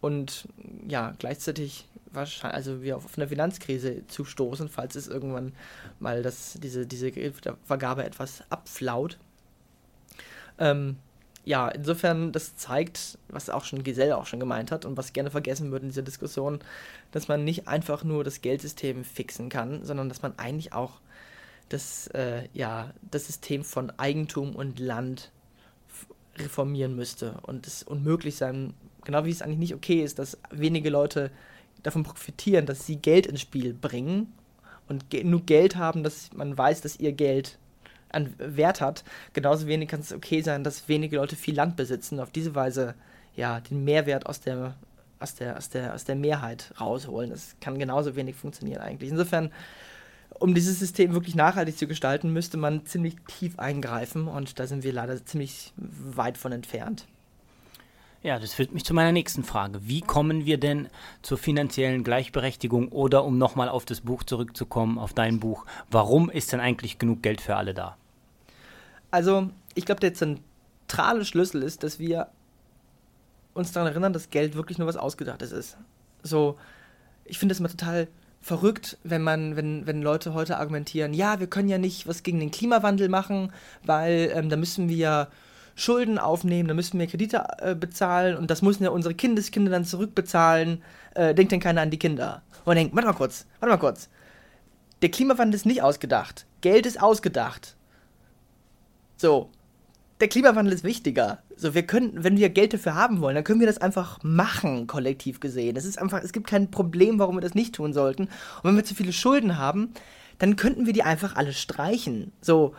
und 0.00 0.48
ja, 0.88 1.14
gleichzeitig 1.18 1.86
wahrscheinlich, 2.12 2.56
also 2.56 2.82
wir 2.82 2.96
auf 2.96 3.16
eine 3.16 3.28
Finanzkrise 3.28 4.06
zustoßen, 4.08 4.68
falls 4.68 4.96
es 4.96 5.08
irgendwann 5.08 5.52
mal 6.00 6.22
das, 6.22 6.58
diese, 6.62 6.86
diese 6.86 7.12
Vergabe 7.64 8.04
etwas 8.04 8.42
abflaut. 8.50 9.18
Ähm, 10.58 10.96
ja, 11.44 11.68
insofern, 11.68 12.32
das 12.32 12.56
zeigt, 12.56 13.18
was 13.28 13.50
auch 13.50 13.64
schon 13.64 13.84
Gesell 13.84 14.12
auch 14.12 14.26
schon 14.26 14.40
gemeint 14.40 14.72
hat 14.72 14.84
und 14.84 14.96
was 14.96 15.12
gerne 15.12 15.30
vergessen 15.30 15.70
wird 15.70 15.84
in 15.84 15.90
dieser 15.90 16.02
Diskussion, 16.02 16.58
dass 17.12 17.28
man 17.28 17.44
nicht 17.44 17.68
einfach 17.68 18.02
nur 18.02 18.24
das 18.24 18.42
Geldsystem 18.42 19.04
fixen 19.04 19.48
kann, 19.48 19.84
sondern 19.84 20.08
dass 20.08 20.22
man 20.22 20.36
eigentlich 20.38 20.72
auch 20.72 20.94
das, 21.68 22.08
äh, 22.08 22.48
ja, 22.52 22.92
das 23.10 23.26
System 23.28 23.62
von 23.62 23.90
Eigentum 23.96 24.56
und 24.56 24.80
Land 24.80 25.30
reformieren 26.36 26.96
müsste 26.96 27.38
und 27.42 27.66
es 27.66 27.82
unmöglich 27.82 28.36
sein 28.36 28.74
Genau 29.06 29.24
wie 29.24 29.30
es 29.30 29.40
eigentlich 29.40 29.58
nicht 29.58 29.74
okay 29.74 30.02
ist, 30.02 30.18
dass 30.18 30.36
wenige 30.50 30.90
Leute 30.90 31.30
davon 31.82 32.02
profitieren, 32.02 32.66
dass 32.66 32.84
sie 32.84 32.96
Geld 32.96 33.26
ins 33.26 33.40
Spiel 33.40 33.72
bringen 33.72 34.34
und 34.88 35.08
genug 35.08 35.46
Geld 35.46 35.76
haben, 35.76 36.02
dass 36.02 36.32
man 36.34 36.58
weiß, 36.58 36.82
dass 36.82 37.00
ihr 37.00 37.12
Geld 37.12 37.58
an 38.10 38.34
Wert 38.38 38.80
hat. 38.80 39.04
Genauso 39.32 39.66
wenig 39.66 39.88
kann 39.88 40.00
es 40.00 40.12
okay 40.12 40.42
sein, 40.42 40.64
dass 40.64 40.88
wenige 40.88 41.16
Leute 41.16 41.36
viel 41.36 41.54
Land 41.54 41.76
besitzen, 41.76 42.20
auf 42.20 42.30
diese 42.30 42.54
Weise 42.54 42.94
ja 43.34 43.60
den 43.60 43.84
Mehrwert 43.84 44.26
aus 44.26 44.40
der 44.40 44.74
aus 45.18 45.34
der, 45.34 45.56
aus 45.56 45.68
der, 45.70 45.94
aus 45.94 46.04
der 46.04 46.16
Mehrheit 46.16 46.72
rausholen. 46.80 47.30
Das 47.30 47.56
kann 47.60 47.78
genauso 47.78 48.16
wenig 48.16 48.36
funktionieren 48.36 48.82
eigentlich. 48.82 49.10
Insofern, 49.10 49.50
um 50.38 50.54
dieses 50.54 50.78
System 50.78 51.14
wirklich 51.14 51.34
nachhaltig 51.34 51.78
zu 51.78 51.86
gestalten, 51.86 52.32
müsste 52.32 52.56
man 52.56 52.84
ziemlich 52.84 53.16
tief 53.26 53.58
eingreifen 53.58 54.28
und 54.28 54.58
da 54.58 54.66
sind 54.66 54.84
wir 54.84 54.92
leider 54.92 55.24
ziemlich 55.24 55.72
weit 55.76 56.36
von 56.36 56.52
entfernt. 56.52 57.06
Ja, 58.26 58.40
das 58.40 58.54
führt 58.54 58.74
mich 58.74 58.84
zu 58.84 58.92
meiner 58.92 59.12
nächsten 59.12 59.44
Frage. 59.44 59.86
Wie 59.86 60.00
kommen 60.00 60.46
wir 60.46 60.58
denn 60.58 60.88
zur 61.22 61.38
finanziellen 61.38 62.02
Gleichberechtigung 62.02 62.88
oder 62.88 63.22
um 63.22 63.38
nochmal 63.38 63.68
auf 63.68 63.84
das 63.84 64.00
Buch 64.00 64.24
zurückzukommen, 64.24 64.98
auf 64.98 65.14
dein 65.14 65.38
Buch, 65.38 65.64
warum 65.92 66.28
ist 66.28 66.52
denn 66.52 66.58
eigentlich 66.58 66.98
genug 66.98 67.22
Geld 67.22 67.40
für 67.40 67.54
alle 67.54 67.72
da? 67.72 67.96
Also, 69.12 69.50
ich 69.76 69.84
glaube, 69.84 70.00
der, 70.00 70.12
zentrale 70.12 71.24
Schlüssel 71.24 71.62
ist, 71.62 71.84
dass 71.84 72.00
wir 72.00 72.26
uns 73.54 73.70
daran 73.70 73.92
erinnern, 73.92 74.12
dass 74.12 74.28
Geld 74.30 74.56
wirklich 74.56 74.78
nur 74.78 74.88
was 74.88 74.96
Ausgedachtes 74.96 75.52
ist. 75.52 75.78
So, 76.24 76.58
ich 77.24 77.38
finde 77.38 77.52
es 77.52 77.60
immer 77.60 77.68
total 77.68 78.08
verrückt, 78.40 78.98
wenn 79.04 79.22
man, 79.22 79.54
wenn, 79.54 79.86
wenn 79.86 80.02
Leute 80.02 80.34
heute 80.34 80.58
argumentieren, 80.58 81.14
ja, 81.14 81.38
wir 81.38 81.46
können 81.46 81.68
ja 81.68 81.78
nicht 81.78 82.08
was 82.08 82.24
gegen 82.24 82.40
den 82.40 82.50
Klimawandel 82.50 83.08
machen, 83.08 83.52
weil 83.84 84.32
ähm, 84.34 84.48
da 84.48 84.56
müssen 84.56 84.88
wir 84.88 85.28
Schulden 85.76 86.18
aufnehmen, 86.18 86.68
da 86.68 86.74
müssen 86.74 86.98
wir 86.98 87.06
Kredite 87.06 87.44
äh, 87.58 87.74
bezahlen 87.74 88.36
und 88.36 88.50
das 88.50 88.62
müssen 88.62 88.82
ja 88.82 88.90
unsere 88.90 89.14
Kindeskinder 89.14 89.70
dann 89.70 89.84
zurückbezahlen. 89.84 90.82
Äh, 91.14 91.34
denkt 91.34 91.52
denn 91.52 91.60
keiner 91.60 91.82
an 91.82 91.90
die 91.90 91.98
Kinder? 91.98 92.42
Und 92.64 92.76
denkt, 92.76 92.96
warte 92.96 93.06
mal 93.06 93.14
kurz, 93.14 93.46
warte 93.60 93.74
mal 93.74 93.78
kurz. 93.78 94.08
Der 95.02 95.10
Klimawandel 95.10 95.54
ist 95.54 95.66
nicht 95.66 95.82
ausgedacht. 95.82 96.46
Geld 96.62 96.86
ist 96.86 97.00
ausgedacht. 97.00 97.76
So. 99.16 99.50
Der 100.20 100.28
Klimawandel 100.28 100.72
ist 100.72 100.82
wichtiger. 100.82 101.42
So, 101.56 101.74
wir 101.74 101.82
können, 101.82 102.24
wenn 102.24 102.38
wir 102.38 102.48
Geld 102.48 102.72
dafür 102.72 102.94
haben 102.94 103.20
wollen, 103.20 103.34
dann 103.34 103.44
können 103.44 103.60
wir 103.60 103.66
das 103.66 103.76
einfach 103.76 104.18
machen, 104.22 104.86
kollektiv 104.86 105.40
gesehen. 105.40 105.74
Das 105.74 105.84
ist 105.84 105.98
einfach, 105.98 106.22
es 106.22 106.32
gibt 106.32 106.46
kein 106.46 106.70
Problem, 106.70 107.18
warum 107.18 107.36
wir 107.36 107.42
das 107.42 107.54
nicht 107.54 107.74
tun 107.74 107.92
sollten. 107.92 108.22
Und 108.22 108.64
wenn 108.64 108.76
wir 108.76 108.84
zu 108.84 108.94
viele 108.94 109.12
Schulden 109.12 109.58
haben, 109.58 109.92
dann 110.38 110.56
könnten 110.56 110.86
wir 110.86 110.94
die 110.94 111.02
einfach 111.02 111.36
alle 111.36 111.52
streichen. 111.52 112.32
So, 112.40 112.74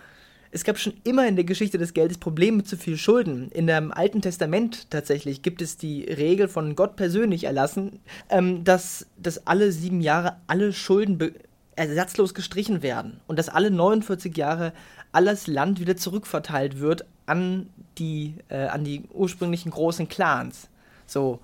es 0.51 0.63
gab 0.63 0.77
schon 0.77 0.93
immer 1.03 1.27
in 1.27 1.35
der 1.35 1.45
Geschichte 1.45 1.77
des 1.77 1.93
Geldes 1.93 2.17
Probleme 2.17 2.57
mit 2.57 2.67
zu 2.67 2.77
viel 2.77 2.97
Schulden. 2.97 3.49
In 3.51 3.67
dem 3.67 3.91
Alten 3.91 4.21
Testament 4.21 4.89
tatsächlich 4.89 5.41
gibt 5.41 5.61
es 5.61 5.77
die 5.77 6.03
Regel 6.03 6.47
von 6.47 6.75
Gott 6.75 6.95
persönlich 6.95 7.43
erlassen, 7.43 7.99
ähm, 8.29 8.63
dass, 8.63 9.07
dass 9.17 9.45
alle 9.45 9.71
sieben 9.71 10.01
Jahre 10.01 10.37
alle 10.47 10.73
Schulden 10.73 11.33
ersatzlos 11.75 12.33
gestrichen 12.33 12.81
werden 12.81 13.19
und 13.27 13.37
dass 13.37 13.49
alle 13.49 13.71
49 13.71 14.35
Jahre 14.35 14.73
alles 15.11 15.47
Land 15.47 15.79
wieder 15.79 15.95
zurückverteilt 15.95 16.79
wird 16.79 17.05
an 17.25 17.69
die, 17.97 18.35
äh, 18.49 18.67
an 18.67 18.83
die 18.83 19.03
ursprünglichen 19.13 19.71
großen 19.71 20.07
Clans. 20.07 20.69
So, 21.05 21.39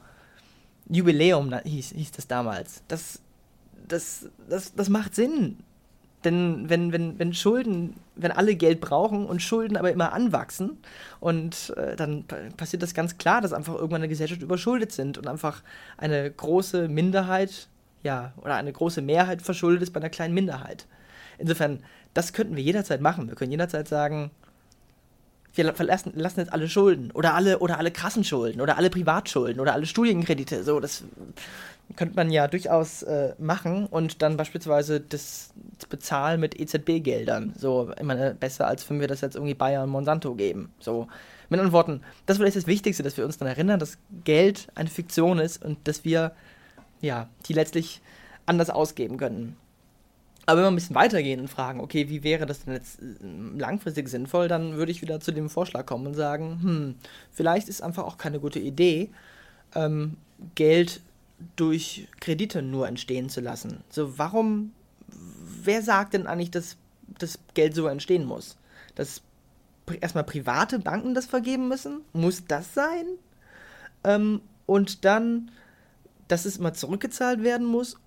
Jubiläum 0.90 1.54
hieß, 1.64 1.92
hieß 1.92 2.12
das 2.12 2.28
damals. 2.28 2.84
Das, 2.88 3.20
das, 3.88 4.30
das, 4.50 4.74
das 4.76 4.90
macht 4.90 5.16
Sinn. 5.16 5.58
Denn 6.24 6.70
wenn, 6.70 6.92
wenn, 6.92 7.20
wenn 7.20 7.34
Schulden, 7.34 7.96
wenn 8.16 8.32
alle 8.32 8.56
Geld 8.56 8.80
brauchen 8.80 9.26
und 9.26 9.42
Schulden 9.42 9.78
aber 9.78 9.92
immer 9.92 10.14
anwachsen, 10.14 10.78
und 11.20 11.74
äh, 11.78 11.96
dann 11.96 12.26
passiert 12.58 12.84
das 12.84 12.94
ganz 12.94 13.18
klar, 13.18 13.42
dass 13.42 13.54
einfach 13.54 13.76
irgendwann 13.76 14.02
eine 14.02 14.10
Gesellschaft 14.10 14.42
überschuldet 14.42 14.92
sind 14.92 15.18
und 15.18 15.28
einfach 15.28 15.62
eine 15.98 16.30
große 16.32 16.88
Minderheit 16.88 17.68
ja, 18.04 18.34
oder 18.42 18.56
eine 18.56 18.72
große 18.72 19.02
Mehrheit 19.02 19.42
verschuldet 19.42 19.82
ist 19.82 19.94
bei 19.94 20.00
einer 20.00 20.10
kleinen 20.10 20.34
Minderheit. 20.34 20.86
Insofern, 21.38 21.80
das 22.14 22.34
könnten 22.34 22.56
wir 22.56 22.64
jederzeit 22.64 23.02
machen. 23.02 23.28
Wir 23.28 23.36
können 23.36 23.52
jederzeit 23.52 23.88
sagen, 23.88 24.32
wir 25.56 25.74
verlassen, 25.74 26.14
lassen 26.16 26.40
jetzt 26.40 26.52
alle 26.52 26.68
Schulden 26.68 27.12
oder 27.12 27.36
alle 27.36 27.60
oder 27.60 27.78
alle 27.78 27.92
Kassenschulden 27.92 28.60
oder 28.60 28.78
alle 28.78 28.90
Privatschulden 28.90 29.60
oder 29.60 29.74
alle 29.74 29.86
Studienkredite. 29.86 30.64
So, 30.64 30.80
das 30.80 31.04
könnte 31.96 32.16
man 32.16 32.32
ja 32.32 32.48
durchaus 32.48 33.04
äh, 33.04 33.34
machen 33.38 33.86
und 33.86 34.22
dann 34.22 34.38
beispielsweise 34.38 35.00
das, 35.00 35.54
bezahlen 35.90 36.40
mit 36.40 36.60
EZB-Geldern. 36.60 37.54
So, 37.58 37.92
ich 37.98 38.04
meine, 38.04 38.34
besser 38.34 38.68
als 38.68 38.90
wenn 38.90 39.00
wir 39.00 39.08
das 39.08 39.22
jetzt 39.22 39.36
irgendwie 39.36 39.54
Bayern 39.54 39.84
und 39.84 39.90
Monsanto 39.90 40.34
geben. 40.34 40.74
So, 40.80 41.08
mit 41.50 41.60
anderen 41.60 41.74
Worten, 41.74 42.02
das 42.26 42.40
ist 42.40 42.56
das 42.56 42.68
Wichtigste, 42.68 43.04
dass 43.04 43.18
wir 43.18 43.26
uns 43.26 43.38
daran 43.38 43.54
erinnern, 43.54 43.80
dass 43.80 43.98
Geld 44.24 44.68
eine 44.76 44.90
Fiktion 44.90 45.40
ist 45.40 45.64
und 45.64 45.88
dass 45.88 46.04
wir 46.04 46.32
ja, 47.02 47.28
die 47.46 47.54
letztlich 47.54 48.02
anders 48.46 48.70
ausgeben 48.70 49.18
können. 49.18 49.56
Aber 50.46 50.58
wenn 50.58 50.66
wir 50.66 50.72
ein 50.72 50.76
bisschen 50.76 50.96
weitergehen 50.96 51.40
und 51.40 51.48
fragen, 51.48 51.80
okay, 51.80 52.10
wie 52.10 52.24
wäre 52.24 52.46
das 52.46 52.66
denn 52.66 52.74
jetzt 52.74 53.00
äh, 53.02 53.58
langfristig 53.58 54.10
sinnvoll, 54.10 54.48
dann 54.48 54.76
würde 54.76 54.92
ich 54.92 55.02
wieder 55.02 55.20
zu 55.20 55.32
dem 55.32 55.50
Vorschlag 55.50 55.86
kommen 55.86 56.08
und 56.08 56.16
sagen, 56.16 56.60
hm, 56.62 56.96
vielleicht 57.32 57.70
ist 57.70 57.82
einfach 57.82 58.04
auch 58.04 58.18
keine 58.18 58.40
gute 58.40 58.60
Idee, 58.60 59.10
ähm, 59.76 60.18
Geld 60.56 61.02
durch 61.56 62.08
Kredite 62.20 62.62
nur 62.62 62.88
entstehen 62.88 63.30
zu 63.30 63.42
lassen. 63.42 63.84
So, 63.90 64.18
warum, 64.18 64.72
wer 65.08 65.82
sagt 65.82 66.14
denn 66.14 66.28
eigentlich, 66.28 66.52
dass 66.52 66.78
das 67.20 67.40
Geld 67.54 67.76
so 67.76 67.88
entstehen 67.88 68.26
muss? 68.26 68.58
Dass 68.96 69.22
erstmal 70.02 70.24
private 70.24 70.80
Banken 70.80 71.14
das 71.14 71.26
vergeben 71.26 71.68
müssen? 71.68 72.02
Muss 72.14 72.46
das 72.46 72.74
sein? 72.74 73.06
Ähm, 74.04 74.42
und 74.66 75.06
dann 75.06 75.52
dass 76.28 76.46
es 76.46 76.58
immer 76.58 76.74
zurückgezahlt 76.74 77.44
werden 77.44 77.68
muss 77.68 77.98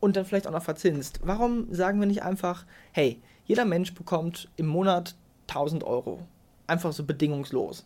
und 0.00 0.16
dann 0.16 0.24
vielleicht 0.24 0.46
auch 0.46 0.52
noch 0.52 0.62
verzinst. 0.62 1.20
Warum 1.22 1.72
sagen 1.72 2.00
wir 2.00 2.06
nicht 2.06 2.22
einfach, 2.22 2.64
hey, 2.92 3.20
jeder 3.46 3.64
Mensch 3.64 3.94
bekommt 3.94 4.48
im 4.56 4.66
Monat 4.66 5.14
1000 5.48 5.84
Euro. 5.84 6.20
Einfach 6.66 6.92
so 6.92 7.04
bedingungslos. 7.04 7.84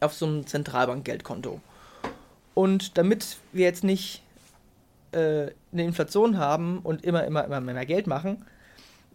Auf 0.00 0.14
so 0.14 0.26
einem 0.26 0.46
Zentralbankgeldkonto. 0.46 1.60
Und 2.54 2.96
damit 2.96 3.36
wir 3.52 3.64
jetzt 3.64 3.84
nicht 3.84 4.22
äh, 5.12 5.50
eine 5.72 5.84
Inflation 5.84 6.38
haben 6.38 6.78
und 6.80 7.04
immer, 7.04 7.24
immer, 7.24 7.44
immer 7.44 7.60
mehr 7.60 7.86
Geld 7.86 8.06
machen, 8.06 8.44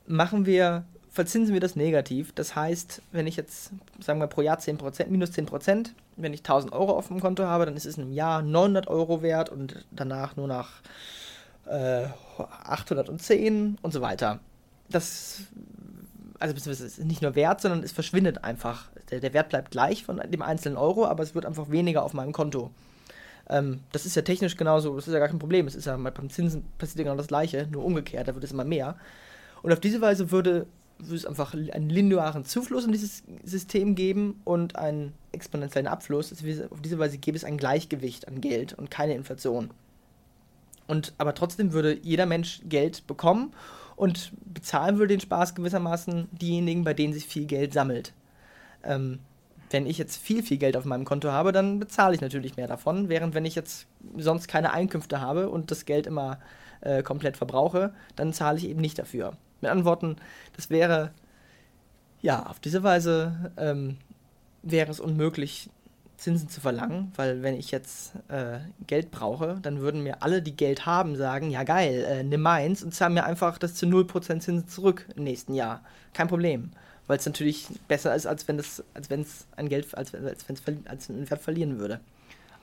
machen 0.08 0.46
wir, 0.46 0.84
verzinsen 1.10 1.54
wir 1.54 1.62
das 1.62 1.76
negativ. 1.76 2.34
Das 2.34 2.56
heißt, 2.56 3.02
wenn 3.12 3.28
ich 3.28 3.38
jetzt, 3.38 3.72
sagen 4.00 4.20
wir 4.20 4.28
pro 4.28 4.42
Jahr 4.42 4.60
10%, 4.60 5.08
minus 5.08 5.32
10%, 5.32 5.92
wenn 6.18 6.34
ich 6.34 6.42
1000 6.42 6.74
Euro 6.74 6.98
auf 6.98 7.08
dem 7.08 7.20
Konto 7.20 7.44
habe, 7.46 7.66
dann 7.66 7.78
ist 7.78 7.86
es 7.86 7.98
im 7.98 8.12
Jahr 8.12 8.42
900 8.42 8.88
Euro 8.88 9.22
wert 9.22 9.50
und 9.50 9.86
danach 9.92 10.36
nur 10.36 10.48
nach 10.48 10.82
äh, 11.66 12.08
810 12.38 13.78
und 13.82 13.94
so 13.94 14.02
weiter. 14.02 14.40
Das, 14.90 15.42
also 16.40 16.56
es 16.56 16.82
ist 16.82 17.00
nicht 17.00 17.22
nur 17.22 17.36
wert, 17.36 17.62
sondern 17.62 17.84
es 17.84 17.92
verschwindet 17.92 18.44
einfach. 18.44 18.90
Der, 19.12 19.20
der, 19.20 19.34
Wert 19.34 19.50
bleibt 19.50 19.72
gleich 19.72 20.04
von 20.04 20.22
dem 20.30 20.42
einzelnen 20.42 20.78
Euro, 20.78 21.06
aber 21.06 21.24
es 21.24 21.36
wird 21.36 21.46
einfach 21.46 21.70
weniger 21.70 22.04
auf 22.04 22.14
meinem 22.14 22.34
Konto. 22.34 22.72
Ähm, 23.50 23.82
das 23.92 24.06
ist 24.06 24.16
ja 24.16 24.22
technisch 24.22 24.56
genauso, 24.56 24.96
das 24.96 25.08
ist 25.08 25.14
ja 25.14 25.20
gar 25.20 25.28
kein 25.28 25.40
Problem. 25.40 25.68
Es 25.68 25.76
ist 25.76 25.86
ja 25.86 25.98
beim 25.98 26.30
Zinsen 26.30 26.64
passiert 26.78 27.00
ja 27.00 27.04
genau 27.06 27.18
das 27.18 27.28
gleiche, 27.28 27.68
nur 27.72 27.84
umgekehrt, 27.84 28.28
da 28.28 28.34
wird 28.36 28.44
es 28.44 28.52
immer 28.52 28.64
mehr. 28.64 28.96
Und 29.62 29.74
auf 29.74 29.80
diese 29.80 30.02
Weise 30.02 30.32
würde 30.32 30.68
würde 31.00 31.16
es 31.16 31.26
einfach 31.26 31.54
einen 31.54 31.90
linearen 31.90 32.46
Zufluss 32.46 32.86
in 32.86 32.92
dieses 32.92 33.24
System 33.44 33.96
geben 33.96 34.42
und 34.44 34.76
einen 34.76 35.14
exponentiellen 35.32 35.88
Abfluss. 35.88 36.32
Auf 36.34 36.82
diese 36.82 37.00
Weise 37.00 37.18
gäbe 37.18 37.38
es 37.38 37.44
ein 37.44 37.58
Gleichgewicht 37.58 38.28
an 38.28 38.42
Geld 38.42 38.74
und 38.74 38.92
keine 38.92 39.16
Inflation. 39.16 39.72
Und 40.88 41.14
aber 41.18 41.34
trotzdem 41.36 41.72
würde 41.72 41.98
jeder 42.02 42.26
Mensch 42.26 42.62
Geld 42.68 43.08
bekommen 43.08 43.54
und 43.96 44.34
bezahlen 44.42 44.98
würde 44.98 45.14
den 45.14 45.22
Spaß 45.22 45.56
gewissermaßen 45.56 46.28
diejenigen, 46.32 46.84
bei 46.84 46.94
denen 46.94 47.14
sich 47.14 47.28
viel 47.28 47.46
Geld 47.46 47.74
sammelt. 47.74 48.14
Ähm, 48.84 49.20
wenn 49.70 49.86
ich 49.86 49.98
jetzt 49.98 50.18
viel, 50.18 50.44
viel 50.44 50.58
Geld 50.58 50.76
auf 50.76 50.86
meinem 50.86 51.06
Konto 51.06 51.32
habe, 51.32 51.52
dann 51.52 51.80
bezahle 51.80 52.16
ich 52.16 52.22
natürlich 52.22 52.58
mehr 52.58 52.68
davon, 52.68 53.10
während 53.10 53.34
wenn 53.34 53.46
ich 53.46 53.56
jetzt 53.56 53.88
sonst 54.18 54.48
keine 54.48 54.74
Einkünfte 54.74 55.22
habe 55.22 55.50
und 55.50 55.72
das 55.72 55.86
Geld 55.86 56.08
immer 56.08 56.40
äh, 56.82 57.04
komplett 57.04 57.38
verbrauche, 57.38 57.94
dann 58.16 58.34
zahle 58.34 58.58
ich 58.58 58.68
eben 58.68 58.82
nicht 58.82 58.98
dafür. 58.98 59.34
Mit 59.62 59.70
anderen 59.70 59.86
Worten, 59.86 60.16
das 60.56 60.70
wäre, 60.70 61.12
ja, 62.22 62.46
auf 62.46 62.60
diese 62.60 62.84
Weise 62.84 63.52
ähm, 63.58 63.98
wäre 64.64 64.92
es 64.92 65.00
unmöglich, 65.00 65.70
Zinsen 66.20 66.50
zu 66.50 66.60
verlangen, 66.62 67.12
weil 67.16 67.42
wenn 67.44 67.56
ich 67.56 67.72
jetzt 67.72 68.14
äh, 68.28 68.60
Geld 68.88 69.10
brauche, 69.10 69.58
dann 69.62 69.80
würden 69.80 70.04
mir 70.04 70.22
alle, 70.22 70.42
die 70.42 70.56
Geld 70.56 70.86
haben, 70.86 71.16
sagen, 71.16 71.50
ja 71.50 71.64
geil, 71.64 72.06
äh, 72.08 72.24
nimm 72.24 72.42
meins 72.42 72.84
und 72.84 72.94
zahl 72.94 73.10
mir 73.10 73.24
einfach 73.24 73.58
das 73.58 73.76
zu 73.76 73.86
0% 73.86 74.22
Zinsen 74.22 74.68
zurück 74.68 75.08
im 75.16 75.24
nächsten 75.24 75.54
Jahr. 75.54 75.82
Kein 76.14 76.28
Problem. 76.28 76.72
Weil 77.10 77.18
es 77.18 77.26
natürlich 77.26 77.66
besser 77.88 78.14
ist, 78.14 78.28
als 78.28 78.48
wenn 78.48 78.60
es, 78.60 78.84
als 78.94 79.10
wenn 79.10 79.22
es 79.22 79.48
ein 79.56 79.68
Geld, 79.68 79.98
als, 79.98 80.14
als 80.14 80.48
wenn 80.48 80.56
es 80.56 80.88
als 80.88 81.10
einen 81.10 81.28
Wert 81.28 81.42
verlieren 81.42 81.80
würde. 81.80 82.00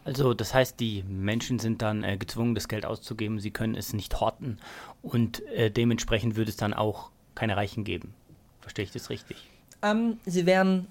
Also 0.05 0.35
das 0.35 0.55
heißt, 0.55 0.79
die 0.79 1.03
Menschen 1.03 1.59
sind 1.59 1.83
dann 1.83 2.05
äh, 2.05 2.17
gezwungen, 2.17 2.55
das 2.55 2.69
Geld 2.69 2.87
auszugeben. 2.87 3.41
Sie 3.41 3.51
können 3.51 3.75
es 3.75 3.93
nicht 3.93 4.21
horten 4.21 4.59
und 5.03 5.45
äh, 5.49 5.69
dementsprechend 5.69 6.37
würde 6.37 6.51
es 6.51 6.57
dann 6.57 6.75
auch 6.75 7.11
keine 7.35 7.57
Reichen 7.57 7.83
geben. 7.83 8.15
Verstehe 8.61 8.85
ich 8.85 8.93
das 8.93 9.11
richtig? 9.11 9.37
Ähm, 9.83 10.19
sie 10.27 10.47
wären 10.47 10.87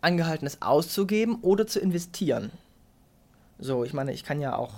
angehalten, 0.00 0.46
es 0.46 0.62
auszugeben 0.62 1.40
oder 1.42 1.66
zu 1.66 1.80
investieren. 1.80 2.50
So, 3.58 3.84
ich 3.84 3.92
meine, 3.92 4.14
ich 4.14 4.24
kann 4.24 4.40
ja 4.40 4.56
auch, 4.56 4.72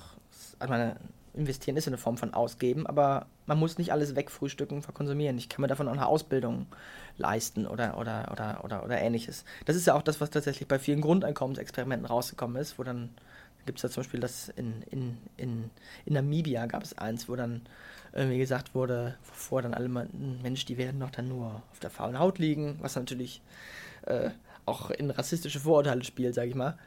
ich 0.60 0.68
meine, 0.68 0.96
investieren 1.36 1.76
ist 1.76 1.86
eine 1.86 1.98
Form 1.98 2.16
von 2.16 2.34
ausgeben, 2.34 2.86
aber 2.86 3.26
man 3.46 3.58
muss 3.58 3.78
nicht 3.78 3.92
alles 3.92 4.16
wegfrühstücken, 4.16 4.82
verkonsumieren. 4.82 5.38
Ich 5.38 5.48
kann 5.48 5.60
mir 5.62 5.68
davon 5.68 5.88
auch 5.88 5.92
eine 5.92 6.06
Ausbildung 6.06 6.66
leisten 7.18 7.66
oder, 7.66 7.98
oder, 7.98 8.30
oder, 8.32 8.64
oder, 8.64 8.84
oder 8.84 8.98
ähnliches. 8.98 9.44
Das 9.64 9.76
ist 9.76 9.86
ja 9.86 9.94
auch 9.94 10.02
das, 10.02 10.20
was 10.20 10.30
tatsächlich 10.30 10.68
bei 10.68 10.78
vielen 10.78 11.00
Grundeinkommensexperimenten 11.00 12.06
rausgekommen 12.06 12.56
ist, 12.60 12.78
wo 12.78 12.82
dann 12.82 13.10
gibt 13.66 13.78
es 13.78 13.82
da 13.82 13.90
zum 13.90 14.02
Beispiel 14.02 14.20
das 14.20 14.48
in, 14.50 14.82
in, 14.90 15.18
in, 15.36 15.70
in 16.04 16.14
Namibia 16.14 16.66
gab 16.66 16.82
es 16.82 16.96
eins, 16.96 17.28
wo 17.28 17.36
dann 17.36 17.62
irgendwie 18.12 18.38
gesagt 18.38 18.74
wurde, 18.74 19.16
wovor 19.24 19.60
dann 19.60 19.74
alle 19.74 19.88
meinten, 19.88 20.40
Mensch, 20.42 20.64
die 20.64 20.78
werden 20.78 21.00
doch 21.00 21.10
dann 21.10 21.28
nur 21.28 21.62
auf 21.72 21.80
der 21.80 21.90
faulen 21.90 22.18
Haut 22.18 22.38
liegen, 22.38 22.78
was 22.80 22.96
natürlich 22.96 23.42
äh, 24.06 24.30
auch 24.64 24.90
in 24.90 25.10
rassistische 25.10 25.60
Vorurteile 25.60 26.04
spielt, 26.04 26.34
sage 26.34 26.48
ich 26.48 26.54
mal. 26.54 26.78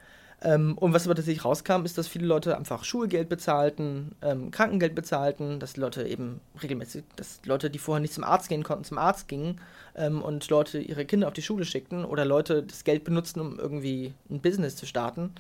Ähm, 0.42 0.78
und 0.78 0.94
was 0.94 1.06
aber 1.06 1.16
tatsächlich 1.16 1.44
rauskam, 1.44 1.84
ist, 1.84 1.98
dass 1.98 2.08
viele 2.08 2.26
Leute 2.26 2.58
einfach 2.58 2.86
Schulgeld 2.86 3.28
bezahlten, 3.28 4.16
ähm, 4.22 4.52
Krankengeld 4.52 4.96
bezahlten, 4.96 5.60
dass 5.60 5.76
Leute 5.76 6.08
eben 6.08 6.40
regelmäßig, 6.62 7.04
dass 7.18 7.42
Leute, 7.46 7.70
die 7.70 7.80
vorher 7.80 8.00
nicht 8.00 8.14
zum 8.14 8.24
Arzt 8.24 8.48
gehen 8.48 8.64
konnten, 8.64 8.86
zum 8.86 8.98
Arzt 8.98 9.28
gingen 9.28 9.60
ähm, 9.96 10.22
und 10.22 10.50
Leute 10.50 10.80
ihre 10.80 11.06
Kinder 11.06 11.28
auf 11.28 11.34
die 11.34 11.42
Schule 11.42 11.66
schickten 11.66 12.06
oder 12.06 12.24
Leute 12.24 12.64
das 12.64 12.86
Geld 12.86 13.04
benutzten, 13.04 13.42
um 13.42 13.60
irgendwie 13.60 14.14
ein 14.30 14.40
Business 14.40 14.78
zu 14.78 14.86
starten. 14.86 15.34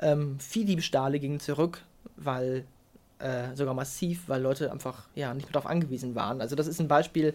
Ähm, 0.00 0.38
Viehdiebstahle 0.40 1.20
gingen 1.20 1.40
zurück, 1.40 1.82
weil 2.16 2.64
äh, 3.18 3.54
sogar 3.54 3.74
massiv, 3.74 4.22
weil 4.26 4.40
Leute 4.40 4.72
einfach 4.72 5.04
ja 5.14 5.34
nicht 5.34 5.46
mehr 5.46 5.52
darauf 5.52 5.70
angewiesen 5.70 6.14
waren. 6.14 6.40
Also 6.40 6.56
das 6.56 6.66
ist 6.66 6.80
ein 6.80 6.88
Beispiel. 6.88 7.34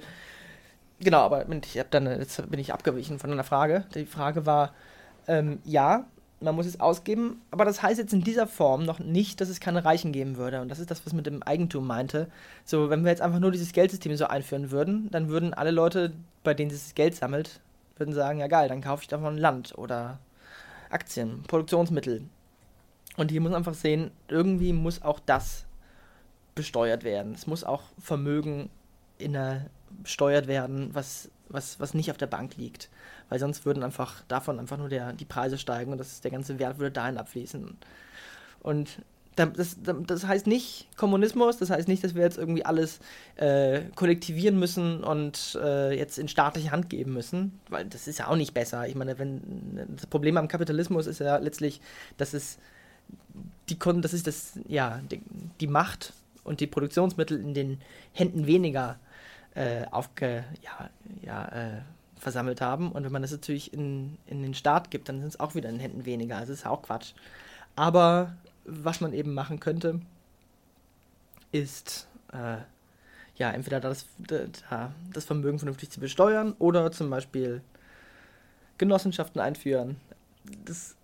Genau, 1.00 1.20
aber 1.20 1.46
ich 1.50 1.78
habe 1.78 1.90
dann 1.92 2.06
jetzt 2.06 2.50
bin 2.50 2.60
ich 2.60 2.74
abgewichen 2.74 3.20
von 3.20 3.32
einer 3.32 3.44
Frage. 3.44 3.86
Die 3.94 4.06
Frage 4.06 4.46
war 4.46 4.74
ähm, 5.28 5.60
ja, 5.66 6.06
man 6.42 6.56
muss 6.56 6.66
es 6.66 6.80
ausgeben, 6.80 7.42
aber 7.52 7.66
das 7.66 7.82
heißt 7.82 8.00
jetzt 8.00 8.14
in 8.14 8.24
dieser 8.24 8.48
Form 8.48 8.84
noch 8.84 9.00
nicht, 9.00 9.42
dass 9.42 9.50
es 9.50 9.60
keine 9.60 9.86
Reichen 9.86 10.12
geben 10.12 10.38
würde. 10.38 10.62
Und 10.62 10.70
das 10.70 10.80
ist 10.80 10.90
das, 10.90 11.06
was 11.06 11.14
mit 11.14 11.26
dem 11.26 11.44
Eigentum 11.44 11.86
meinte. 11.86 12.28
So, 12.66 12.90
wenn 12.90 13.04
wir 13.04 13.12
jetzt 13.12 13.22
einfach 13.22 13.40
nur 13.40 13.52
dieses 13.52 13.74
Geldsystem 13.74 14.16
so 14.16 14.26
einführen 14.26 14.72
würden, 14.72 15.10
dann 15.12 15.30
würden 15.30 15.54
alle 15.54 15.72
Leute, 15.72 16.14
bei 16.44 16.54
denen 16.54 16.70
dieses 16.70 16.96
Geld 16.96 17.16
sammelt, 17.16 17.60
würden 17.98 18.14
sagen, 18.14 18.40
ja 18.40 18.48
geil, 18.48 18.70
dann 18.70 18.82
kaufe 18.82 19.04
ich 19.04 19.08
davon 19.08 19.38
Land 19.38 19.78
oder 19.78 20.20
Aktien, 20.90 21.44
Produktionsmittel. 21.44 22.24
Und 23.18 23.32
hier 23.32 23.42
muss 23.42 23.52
man 23.52 23.60
einfach 23.60 23.74
sehen, 23.74 24.12
irgendwie 24.28 24.74
muss 24.74 25.02
auch 25.02 25.20
das 25.20 25.66
besteuert 26.56 27.04
werden. 27.04 27.34
Es 27.34 27.48
muss 27.48 27.64
auch 27.64 27.84
Vermögen 28.00 28.70
in 29.18 29.34
der, 29.34 29.68
besteuert 30.02 30.48
werden, 30.48 30.90
was, 30.94 31.30
was, 31.52 31.80
was 31.80 31.94
nicht 31.94 32.12
auf 32.12 32.18
der 32.18 32.28
Bank 32.28 32.58
liegt 32.58 32.90
weil 33.32 33.40
sonst 33.40 33.66
würden 33.66 33.82
einfach 33.82 34.24
davon 34.28 34.60
einfach 34.60 34.78
nur 34.78 34.90
der, 34.90 35.14
die 35.14 35.24
Preise 35.24 35.58
steigen 35.58 35.94
und 35.94 35.98
das, 36.00 36.20
der 36.20 36.32
ganze 36.32 36.60
Wert 36.60 36.80
würde 36.80 36.92
dahin 36.92 37.18
abfließen. 37.18 37.78
Und 38.62 38.90
das, 39.38 39.78
das 39.82 40.28
heißt 40.28 40.48
nicht 40.48 40.90
Kommunismus, 40.98 41.56
das 41.56 41.70
heißt 41.70 41.88
nicht, 41.88 42.04
dass 42.04 42.14
wir 42.14 42.24
jetzt 42.24 42.38
irgendwie 42.38 42.66
alles 42.66 43.00
äh, 43.38 43.84
kollektivieren 43.96 44.60
müssen 44.60 45.02
und 45.02 45.58
äh, 45.64 45.98
jetzt 45.98 46.20
in 46.20 46.28
staatliche 46.28 46.72
Hand 46.72 46.90
geben 46.90 47.14
müssen, 47.14 47.58
weil 47.70 47.86
das 47.86 48.10
ist 48.10 48.20
ja 48.20 48.28
auch 48.28 48.36
nicht 48.36 48.54
besser. 48.54 48.86
Ich 48.90 48.96
meine, 48.96 49.18
wenn 49.18 49.88
das 49.96 50.08
Problem 50.08 50.36
am 50.36 50.50
Kapitalismus 50.50 51.08
ist 51.08 51.22
ja 51.22 51.38
letztlich, 51.38 51.80
dass 52.18 52.34
es 52.34 52.58
die 53.70 53.80
das 53.80 54.14
ist 54.14 54.28
das, 54.28 54.60
ja, 54.68 55.00
die, 55.10 55.22
die 55.62 55.68
Macht 55.68 56.12
und 56.44 56.60
die 56.60 56.68
Produktionsmittel 56.68 57.40
in 57.40 57.54
den 57.54 57.80
Händen 58.12 58.46
weniger 58.46 59.00
äh, 59.56 59.86
aufge, 59.92 60.44
ja, 60.62 60.90
ja, 61.22 61.46
äh, 61.48 61.82
versammelt 62.18 62.62
haben. 62.62 62.92
Und 62.92 63.04
wenn 63.04 63.12
man 63.12 63.22
das 63.22 63.32
natürlich 63.32 63.74
in, 63.74 64.18
in 64.28 64.44
den 64.44 64.54
Staat 64.54 64.92
gibt, 64.92 65.10
dann 65.10 65.20
sind 65.20 65.30
es 65.30 65.40
auch 65.40 65.56
wieder 65.56 65.70
in 65.70 65.80
Händen 65.80 66.06
weniger. 66.06 66.38
Also 66.38 66.54
ist 66.54 66.66
auch 66.66 66.84
Quatsch. 66.84 67.14
Aber 67.76 68.36
was 68.66 69.02
man 69.02 69.14
eben 69.14 69.34
machen 69.34 69.60
könnte, 69.60 70.02
ist 71.52 72.08
äh, 72.32 72.58
ja 73.36 73.52
entweder 73.52 73.80
das, 73.80 74.06
das 75.14 75.26
Vermögen 75.26 75.60
vernünftig 75.60 75.90
zu 75.90 76.00
besteuern 76.00 76.54
oder 76.60 76.92
zum 76.92 77.10
Beispiel 77.10 77.62
Genossenschaften 78.78 79.42
einführen. 79.42 79.98
Das 80.66 80.96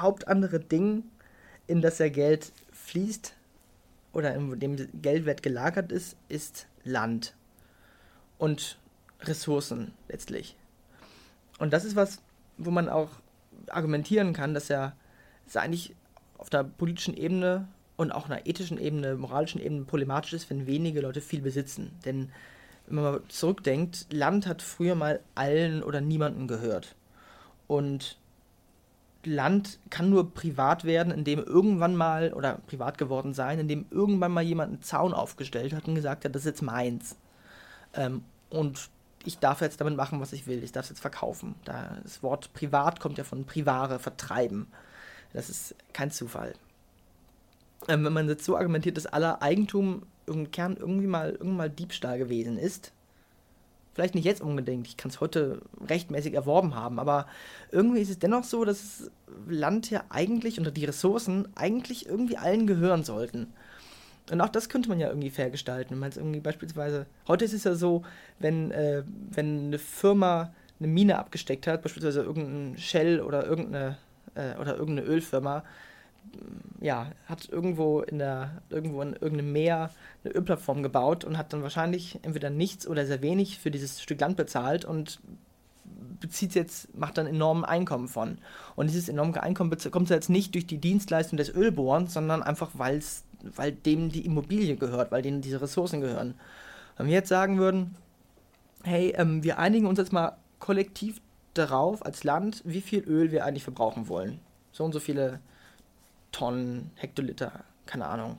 hauptandere 0.00 0.60
Ding, 0.60 1.04
in 1.66 1.82
das 1.82 1.98
ja 1.98 2.08
Geld 2.08 2.52
fließt 2.72 3.34
oder 4.12 4.34
in 4.34 4.58
dem 4.58 4.76
Geldwert 5.00 5.42
gelagert 5.42 5.92
ist, 5.92 6.16
ist 6.28 6.66
Land. 6.84 7.34
Und 8.38 8.78
Ressourcen 9.20 9.92
letztlich. 10.08 10.56
Und 11.58 11.72
das 11.72 11.84
ist 11.84 11.96
was, 11.96 12.20
wo 12.58 12.70
man 12.70 12.88
auch 12.88 13.10
argumentieren 13.68 14.32
kann, 14.32 14.54
dass 14.54 14.68
ja 14.68 14.94
es 15.46 15.56
eigentlich 15.56 15.94
auf 16.38 16.50
der 16.50 16.64
politischen 16.64 17.14
Ebene 17.16 17.68
und 17.96 18.12
auch 18.12 18.26
einer 18.26 18.46
ethischen 18.46 18.78
Ebene, 18.78 19.14
moralischen 19.14 19.60
Ebene 19.60 19.84
problematisch 19.84 20.32
ist, 20.32 20.50
wenn 20.50 20.66
wenige 20.66 21.00
Leute 21.00 21.20
viel 21.20 21.40
besitzen. 21.40 21.92
Denn 22.04 22.30
wenn 22.86 22.96
man 22.96 23.04
mal 23.04 23.20
zurückdenkt, 23.28 24.06
Land 24.12 24.46
hat 24.46 24.62
früher 24.62 24.94
mal 24.94 25.20
allen 25.34 25.82
oder 25.82 26.00
niemanden 26.00 26.48
gehört. 26.48 26.96
Und 27.66 28.18
Land 29.24 29.78
kann 29.88 30.10
nur 30.10 30.34
privat 30.34 30.84
werden, 30.84 31.12
indem 31.12 31.38
irgendwann 31.38 31.96
mal, 31.96 32.34
oder 32.34 32.58
privat 32.66 32.98
geworden 32.98 33.32
sein, 33.32 33.58
indem 33.58 33.86
irgendwann 33.90 34.32
mal 34.32 34.42
jemand 34.42 34.72
einen 34.72 34.82
Zaun 34.82 35.14
aufgestellt 35.14 35.72
hat 35.72 35.88
und 35.88 35.94
gesagt 35.94 36.24
hat, 36.24 36.34
das 36.34 36.42
ist 36.42 36.46
jetzt 36.46 36.62
meins. 36.62 37.16
Ähm, 37.94 38.24
und 38.50 38.90
ich 39.24 39.38
darf 39.38 39.60
jetzt 39.60 39.80
damit 39.80 39.96
machen, 39.96 40.20
was 40.20 40.32
ich 40.32 40.46
will. 40.46 40.62
Ich 40.62 40.72
darf 40.72 40.84
es 40.84 40.90
jetzt 40.90 41.00
verkaufen. 41.00 41.54
Das 41.64 42.22
Wort 42.22 42.52
privat 42.52 43.00
kommt 43.00 43.18
ja 43.18 43.24
von 43.24 43.44
privare, 43.44 43.98
vertreiben. 43.98 44.66
Das 45.32 45.48
ist 45.48 45.74
kein 45.92 46.10
Zufall. 46.10 46.54
Ähm, 47.88 48.04
wenn 48.04 48.12
man 48.12 48.28
jetzt 48.28 48.44
so 48.44 48.56
argumentiert, 48.56 48.96
dass 48.96 49.06
aller 49.06 49.42
Eigentum 49.42 50.02
im 50.26 50.50
Kern 50.50 50.76
irgendwie 50.76 51.06
mal, 51.06 51.30
irgendwann 51.30 51.56
mal 51.56 51.70
Diebstahl 51.70 52.18
gewesen 52.18 52.58
ist, 52.58 52.92
vielleicht 53.94 54.14
nicht 54.14 54.24
jetzt 54.24 54.42
unbedingt, 54.42 54.86
ich 54.88 54.96
kann 54.96 55.10
es 55.10 55.20
heute 55.20 55.60
rechtmäßig 55.88 56.34
erworben 56.34 56.74
haben, 56.74 56.98
aber 56.98 57.26
irgendwie 57.70 58.00
ist 58.00 58.10
es 58.10 58.18
dennoch 58.18 58.44
so, 58.44 58.64
dass 58.64 58.80
das 58.80 59.10
Land 59.48 59.90
ja 59.90 60.04
eigentlich 60.08 60.60
oder 60.60 60.70
die 60.70 60.84
Ressourcen 60.84 61.48
eigentlich 61.54 62.06
irgendwie 62.06 62.36
allen 62.36 62.66
gehören 62.66 63.04
sollten. 63.04 63.52
Und 64.30 64.40
auch 64.40 64.48
das 64.48 64.68
könnte 64.68 64.88
man 64.88 65.00
ja 65.00 65.08
irgendwie 65.08 65.30
fair 65.30 65.50
gestalten. 65.50 65.98
Man 65.98 66.10
irgendwie 66.12 66.40
beispielsweise, 66.40 67.06
heute 67.28 67.44
ist 67.44 67.52
es 67.52 67.64
ja 67.64 67.74
so, 67.74 68.04
wenn, 68.38 68.70
äh, 68.70 69.02
wenn 69.30 69.66
eine 69.66 69.78
Firma 69.78 70.52
eine 70.78 70.88
Mine 70.88 71.18
abgesteckt 71.18 71.66
hat, 71.66 71.82
beispielsweise 71.82 72.22
irgendein 72.22 72.78
Shell 72.78 73.20
oder 73.20 73.46
irgendeine, 73.46 73.98
äh, 74.34 74.58
oder 74.58 74.76
irgendeine 74.76 75.08
Ölfirma, 75.08 75.62
ja, 76.80 77.12
hat 77.26 77.48
irgendwo 77.48 78.00
in 78.00 78.18
der, 78.18 78.62
irgendwo 78.70 79.02
in 79.02 79.12
irgendeinem 79.12 79.52
Meer 79.52 79.90
eine 80.24 80.34
Ölplattform 80.34 80.82
gebaut 80.82 81.24
und 81.24 81.38
hat 81.38 81.52
dann 81.52 81.62
wahrscheinlich 81.62 82.18
entweder 82.22 82.50
nichts 82.50 82.86
oder 82.86 83.06
sehr 83.06 83.22
wenig 83.22 83.58
für 83.58 83.70
dieses 83.70 84.02
Stück 84.02 84.20
Land 84.20 84.36
bezahlt 84.36 84.84
und 84.84 85.20
bezieht 86.20 86.54
jetzt, 86.54 86.96
macht 86.96 87.18
dann 87.18 87.26
enormen 87.26 87.64
Einkommen 87.64 88.08
von. 88.08 88.38
Und 88.76 88.88
dieses 88.88 89.08
enorme 89.08 89.42
Einkommen 89.42 89.76
kommt 89.90 90.10
jetzt 90.10 90.30
nicht 90.30 90.54
durch 90.54 90.66
die 90.66 90.78
Dienstleistung 90.78 91.36
des 91.36 91.54
Ölbohrens, 91.54 92.14
sondern 92.14 92.42
einfach, 92.42 92.70
weil 92.74 92.96
es 92.96 93.24
weil 93.56 93.72
dem 93.72 94.10
die 94.10 94.24
Immobilie 94.24 94.76
gehört, 94.76 95.12
weil 95.12 95.22
denen 95.22 95.40
diese 95.40 95.60
Ressourcen 95.60 96.00
gehören. 96.00 96.34
Wenn 96.96 97.06
wir 97.06 97.14
jetzt 97.14 97.28
sagen 97.28 97.58
würden, 97.58 97.96
hey, 98.82 99.14
ähm, 99.16 99.42
wir 99.42 99.58
einigen 99.58 99.86
uns 99.86 99.98
jetzt 99.98 100.12
mal 100.12 100.36
kollektiv 100.58 101.20
darauf 101.54 102.04
als 102.04 102.24
Land, 102.24 102.62
wie 102.64 102.80
viel 102.80 103.00
Öl 103.04 103.30
wir 103.30 103.44
eigentlich 103.44 103.64
verbrauchen 103.64 104.08
wollen. 104.08 104.40
So 104.72 104.84
und 104.84 104.92
so 104.92 105.00
viele 105.00 105.40
Tonnen, 106.32 106.90
Hektoliter, 106.96 107.64
keine 107.86 108.06
Ahnung. 108.06 108.38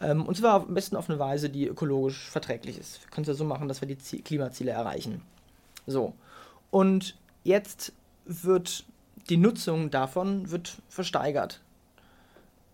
Ähm, 0.00 0.26
und 0.26 0.36
zwar 0.36 0.66
am 0.66 0.74
besten 0.74 0.96
auf 0.96 1.08
eine 1.08 1.18
Weise, 1.18 1.48
die 1.48 1.66
ökologisch 1.66 2.28
verträglich 2.28 2.78
ist. 2.78 3.02
Wir 3.02 3.10
können 3.10 3.22
es 3.22 3.28
ja 3.28 3.34
so 3.34 3.44
machen, 3.44 3.68
dass 3.68 3.80
wir 3.80 3.88
die 3.88 3.98
Ziel 3.98 4.22
Klimaziele 4.22 4.72
erreichen. 4.72 5.22
So. 5.86 6.14
Und 6.70 7.16
jetzt 7.44 7.92
wird 8.24 8.84
die 9.28 9.36
Nutzung 9.36 9.90
davon 9.90 10.50
wird 10.50 10.76
versteigert 10.88 11.60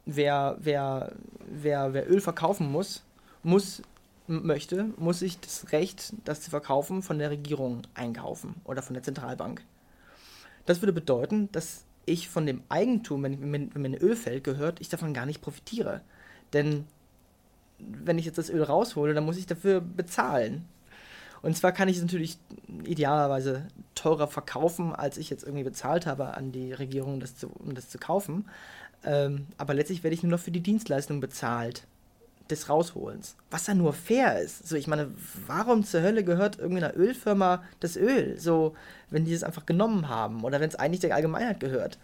wer, 0.07 0.57
wer, 0.61 1.12
wer, 1.46 1.92
wer 1.92 2.11
Öl 2.11 2.20
verkaufen 2.20 2.70
muss, 2.70 3.03
muss 3.42 3.82
möchte, 4.26 4.90
muss 4.96 5.18
sich 5.18 5.40
das 5.40 5.72
Recht, 5.72 6.12
das 6.24 6.40
zu 6.40 6.51
verkaufen, 6.51 7.03
von 7.03 7.18
der 7.18 7.30
Regierung 7.30 7.82
einkaufen 7.94 8.55
oder 8.64 8.82
von 8.82 8.94
der 8.94 9.03
Zentralbank. 9.03 9.62
Das 10.66 10.80
würde 10.80 10.92
bedeuten, 10.92 11.51
dass 11.53 11.84
ich 12.07 12.28
von 12.28 12.46
dem 12.46 12.62
Eigentum, 12.68 13.22
wenn, 13.22 13.53
wenn, 13.53 13.74
wenn 13.74 13.82
mir 13.82 13.88
ein 13.88 14.03
Ölfeld 14.03 14.44
gehört, 14.44 14.80
ich 14.80 14.88
davon 14.88 15.14
gar 15.14 15.26
nicht 15.26 15.42
profitiere. 15.42 16.01
Denn 16.53 16.86
wenn 17.78 18.18
ich 18.18 18.26
jetzt 18.26 18.38
das 18.38 18.51
Öl 18.51 18.62
raushole, 18.62 19.14
dann 19.14 19.24
muss 19.24 19.36
ich 19.36 19.46
dafür 19.46 19.80
bezahlen. 19.80 20.66
Und 21.42 21.57
zwar 21.57 21.72
kann 21.72 21.88
ich 21.88 21.96
es 21.96 22.03
natürlich 22.03 22.38
idealerweise 22.84 23.66
teurer 23.94 24.28
verkaufen, 24.28 24.94
als 24.94 25.16
ich 25.16 25.30
jetzt 25.30 25.42
irgendwie 25.42 25.64
bezahlt 25.64 26.07
habe 26.07 26.34
an 26.34 26.53
die 26.53 26.72
Regierung, 26.72 27.18
das 27.20 27.36
zu, 27.36 27.48
um 27.48 27.74
das 27.74 27.88
zu 27.88 27.98
kaufen. 27.98 28.44
Ähm, 29.05 29.46
aber 29.57 29.74
letztlich 29.74 30.03
werde 30.03 30.14
ich 30.14 30.22
nur 30.22 30.32
noch 30.32 30.40
für 30.40 30.51
die 30.51 30.61
Dienstleistung 30.61 31.20
bezahlt 31.20 31.86
des 32.51 32.68
Rausholens. 32.68 33.36
Was 33.51 33.66
ja 33.66 33.74
nur 33.74 33.92
fair 33.92 34.40
ist. 34.40 34.66
So, 34.66 34.76
ich 34.76 34.86
meine, 34.86 35.11
warum 35.46 35.84
zur 35.84 36.03
Hölle 36.03 36.24
gehört 36.24 36.59
irgendeiner 36.59 36.96
Ölfirma 36.96 37.62
das 37.80 37.96
Öl? 37.96 38.38
So, 38.38 38.74
wenn 39.09 39.24
die 39.24 39.32
es 39.32 39.44
einfach 39.44 39.66
genommen 39.66 40.09
haben 40.09 40.44
oder 40.44 40.61
wenn 40.61 40.68
es 40.68 40.76
eigentlich 40.76 41.01
der 41.01 41.14
Allgemeinheit 41.14 41.61
gehört. 41.61 41.98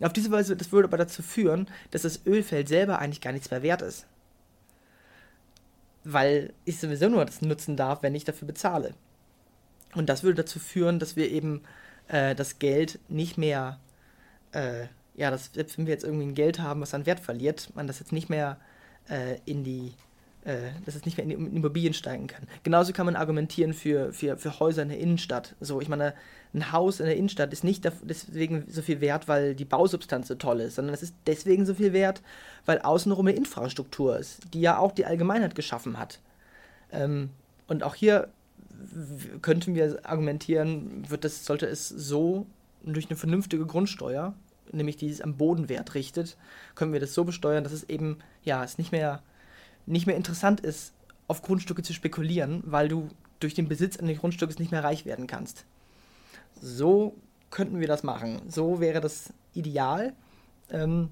Auf 0.00 0.12
diese 0.12 0.30
Weise, 0.30 0.56
das 0.56 0.72
würde 0.72 0.88
aber 0.88 0.98
dazu 0.98 1.22
führen, 1.22 1.68
dass 1.90 2.02
das 2.02 2.26
Ölfeld 2.26 2.68
selber 2.68 2.98
eigentlich 2.98 3.20
gar 3.20 3.32
nichts 3.32 3.50
mehr 3.50 3.62
wert 3.62 3.82
ist. 3.82 4.06
Weil 6.04 6.52
ich 6.64 6.78
sowieso 6.78 7.08
nur 7.08 7.24
das 7.24 7.40
nutzen 7.40 7.76
darf, 7.76 8.02
wenn 8.02 8.14
ich 8.14 8.24
dafür 8.24 8.46
bezahle. 8.46 8.94
Und 9.94 10.08
das 10.08 10.22
würde 10.22 10.42
dazu 10.42 10.58
führen, 10.58 10.98
dass 10.98 11.16
wir 11.16 11.30
eben 11.30 11.62
äh, 12.08 12.34
das 12.34 12.58
Geld 12.58 12.98
nicht 13.08 13.38
mehr 13.38 13.80
äh, 14.52 14.86
ja, 15.16 15.30
dass 15.30 15.50
selbst 15.54 15.78
wenn 15.78 15.86
wir 15.86 15.92
jetzt 15.92 16.04
irgendwie 16.04 16.26
ein 16.26 16.34
Geld 16.34 16.60
haben, 16.60 16.80
was 16.80 16.94
an 16.94 17.06
Wert 17.06 17.20
verliert, 17.20 17.70
man 17.74 17.86
das 17.86 17.98
jetzt 17.98 18.12
nicht 18.12 18.28
mehr 18.28 18.58
äh, 19.08 19.38
in 19.44 19.64
die 19.64 19.94
äh, 20.46 20.70
dass 20.84 20.94
es 20.94 21.04
nicht 21.04 21.18
mehr 21.18 21.26
in 21.26 21.56
Immobilien 21.56 21.92
steigen 21.92 22.28
kann. 22.28 22.46
Genauso 22.62 22.92
kann 22.92 23.04
man 23.04 23.16
argumentieren 23.16 23.74
für, 23.74 24.12
für, 24.12 24.36
für 24.36 24.60
Häuser 24.60 24.82
in 24.82 24.90
der 24.90 25.00
Innenstadt. 25.00 25.56
So, 25.58 25.80
ich 25.80 25.88
meine, 25.88 26.14
ein 26.54 26.70
Haus 26.70 27.00
in 27.00 27.06
der 27.06 27.16
Innenstadt 27.16 27.52
ist 27.52 27.64
nicht 27.64 27.84
deswegen 28.02 28.64
so 28.68 28.80
viel 28.80 29.00
wert, 29.00 29.26
weil 29.26 29.56
die 29.56 29.64
Bausubstanz 29.64 30.28
so 30.28 30.36
toll 30.36 30.60
ist, 30.60 30.76
sondern 30.76 30.94
es 30.94 31.02
ist 31.02 31.16
deswegen 31.26 31.66
so 31.66 31.74
viel 31.74 31.92
wert, 31.92 32.22
weil 32.64 32.78
außenrum 32.78 33.26
eine 33.26 33.36
Infrastruktur 33.36 34.18
ist, 34.18 34.54
die 34.54 34.60
ja 34.60 34.78
auch 34.78 34.92
die 34.92 35.04
Allgemeinheit 35.04 35.56
geschaffen 35.56 35.98
hat. 35.98 36.20
Ähm, 36.92 37.30
und 37.66 37.82
auch 37.82 37.96
hier 37.96 38.28
könnten 39.42 39.74
wir 39.74 39.98
argumentieren, 40.04 41.10
wird 41.10 41.24
das, 41.24 41.44
sollte 41.44 41.66
es 41.66 41.88
so 41.88 42.46
durch 42.84 43.10
eine 43.10 43.16
vernünftige 43.16 43.66
Grundsteuer, 43.66 44.32
nämlich 44.72 44.96
die 44.96 45.08
es 45.08 45.20
am 45.20 45.36
Bodenwert 45.36 45.94
richtet, 45.94 46.36
können 46.74 46.92
wir 46.92 47.00
das 47.00 47.14
so 47.14 47.24
besteuern, 47.24 47.64
dass 47.64 47.72
es 47.72 47.84
eben, 47.88 48.18
ja, 48.42 48.62
es 48.64 48.78
nicht 48.78 48.92
mehr 48.92 49.22
nicht 49.86 50.06
mehr 50.06 50.16
interessant 50.16 50.60
ist, 50.60 50.92
auf 51.28 51.42
Grundstücke 51.42 51.82
zu 51.82 51.92
spekulieren, 51.92 52.62
weil 52.66 52.88
du 52.88 53.08
durch 53.40 53.54
den 53.54 53.68
Besitz 53.68 53.96
eines 53.96 54.18
Grundstückes 54.18 54.58
nicht 54.58 54.72
mehr 54.72 54.84
reich 54.84 55.06
werden 55.06 55.26
kannst. 55.26 55.64
So 56.60 57.14
könnten 57.50 57.80
wir 57.80 57.88
das 57.88 58.02
machen. 58.02 58.42
So 58.48 58.80
wäre 58.80 59.00
das 59.00 59.32
ideal. 59.54 60.12
Ähm, 60.70 61.10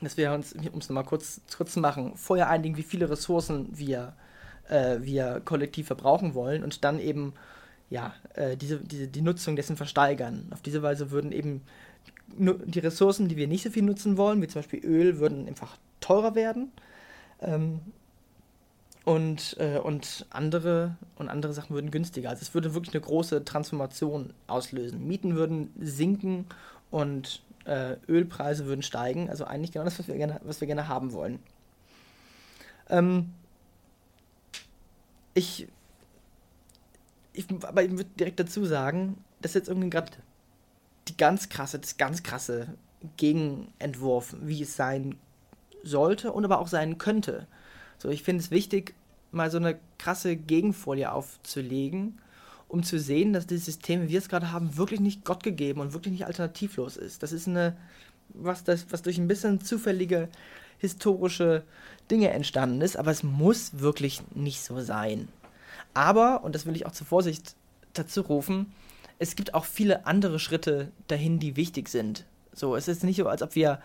dass 0.00 0.16
wir 0.16 0.32
uns, 0.32 0.52
um 0.52 0.78
es 0.78 0.88
nochmal 0.88 1.04
kurz, 1.04 1.40
kurz 1.56 1.72
zu 1.72 1.80
machen, 1.80 2.16
vorher 2.16 2.48
einigen, 2.48 2.76
wie 2.76 2.82
viele 2.82 3.08
Ressourcen 3.08 3.68
wir, 3.72 4.14
äh, 4.68 4.98
wir 5.00 5.40
kollektiv 5.44 5.86
verbrauchen 5.86 6.34
wollen 6.34 6.64
und 6.64 6.84
dann 6.84 6.98
eben 6.98 7.34
ja, 7.88 8.14
äh, 8.34 8.56
diese, 8.56 8.78
diese, 8.78 9.06
die 9.06 9.20
Nutzung 9.20 9.54
dessen 9.54 9.76
versteigern. 9.76 10.48
Auf 10.50 10.62
diese 10.62 10.82
Weise 10.82 11.10
würden 11.10 11.30
eben 11.30 11.62
die 12.38 12.78
Ressourcen, 12.78 13.28
die 13.28 13.36
wir 13.36 13.48
nicht 13.48 13.62
so 13.62 13.70
viel 13.70 13.82
nutzen 13.82 14.16
wollen, 14.16 14.40
wie 14.42 14.48
zum 14.48 14.60
Beispiel 14.60 14.84
Öl, 14.84 15.18
würden 15.18 15.46
einfach 15.48 15.76
teurer 16.00 16.34
werden 16.34 16.72
ähm, 17.40 17.80
und, 19.04 19.56
äh, 19.58 19.78
und, 19.78 20.26
andere, 20.30 20.96
und 21.16 21.28
andere 21.28 21.52
Sachen 21.52 21.74
würden 21.74 21.90
günstiger. 21.90 22.30
Also 22.30 22.42
es 22.42 22.54
würde 22.54 22.74
wirklich 22.74 22.94
eine 22.94 23.02
große 23.02 23.44
Transformation 23.44 24.32
auslösen. 24.46 25.06
Mieten 25.06 25.34
würden 25.34 25.72
sinken 25.80 26.46
und 26.90 27.42
äh, 27.64 27.96
Ölpreise 28.08 28.66
würden 28.66 28.82
steigen. 28.82 29.28
Also 29.28 29.44
eigentlich 29.44 29.72
genau 29.72 29.84
das, 29.84 29.98
was 29.98 30.08
wir 30.08 30.16
gerne, 30.16 30.40
was 30.44 30.60
wir 30.60 30.66
gerne 30.66 30.88
haben 30.88 31.12
wollen. 31.12 31.38
Ähm, 32.88 33.32
ich, 35.34 35.66
ich, 37.32 37.46
aber 37.62 37.82
ich 37.82 37.90
würde 37.90 38.10
direkt 38.18 38.38
dazu 38.38 38.64
sagen, 38.64 39.16
das 39.40 39.52
ist 39.52 39.54
jetzt 39.54 39.68
irgendwie 39.68 39.90
gerade 39.90 40.12
die 41.08 41.16
ganz 41.16 41.48
krasse, 41.48 41.78
das 41.78 41.96
ganz 41.96 42.22
krasse 42.22 42.68
Gegenentwurf, 43.16 44.36
wie 44.40 44.62
es 44.62 44.76
sein 44.76 45.16
sollte 45.82 46.32
und 46.32 46.44
aber 46.44 46.60
auch 46.60 46.68
sein 46.68 46.98
könnte. 46.98 47.46
So, 47.98 48.08
ich 48.08 48.22
finde 48.22 48.42
es 48.42 48.50
wichtig, 48.50 48.94
mal 49.32 49.50
so 49.50 49.58
eine 49.58 49.78
krasse 49.98 50.36
Gegenfolie 50.36 51.10
aufzulegen, 51.10 52.18
um 52.68 52.82
zu 52.82 52.98
sehen, 52.98 53.32
dass 53.32 53.46
dieses 53.46 53.66
System, 53.66 54.02
wie 54.02 54.08
wir 54.10 54.18
es 54.18 54.28
gerade 54.28 54.52
haben, 54.52 54.76
wirklich 54.76 55.00
nicht 55.00 55.24
Gott 55.24 55.42
gegeben 55.42 55.80
und 55.80 55.92
wirklich 55.92 56.12
nicht 56.12 56.26
alternativlos 56.26 56.96
ist. 56.96 57.22
Das 57.22 57.32
ist 57.32 57.48
eine, 57.48 57.76
was, 58.28 58.64
das, 58.64 58.86
was 58.90 59.02
durch 59.02 59.18
ein 59.18 59.28
bisschen 59.28 59.60
zufällige 59.60 60.28
historische 60.78 61.64
Dinge 62.10 62.30
entstanden 62.30 62.80
ist, 62.80 62.96
aber 62.96 63.10
es 63.10 63.22
muss 63.22 63.78
wirklich 63.78 64.22
nicht 64.34 64.62
so 64.62 64.80
sein. 64.80 65.28
Aber, 65.94 66.42
und 66.44 66.54
das 66.54 66.66
will 66.66 66.74
ich 66.74 66.86
auch 66.86 66.92
zur 66.92 67.06
Vorsicht 67.06 67.54
dazu 67.92 68.22
rufen, 68.22 68.72
es 69.22 69.36
gibt 69.36 69.54
auch 69.54 69.64
viele 69.64 70.04
andere 70.04 70.40
Schritte 70.40 70.90
dahin, 71.06 71.38
die 71.38 71.56
wichtig 71.56 71.88
sind. 71.88 72.26
So, 72.52 72.74
es 72.74 72.88
ist 72.88 73.04
nicht 73.04 73.16
so, 73.16 73.28
als 73.28 73.40
ob 73.40 73.54
wir 73.54 73.78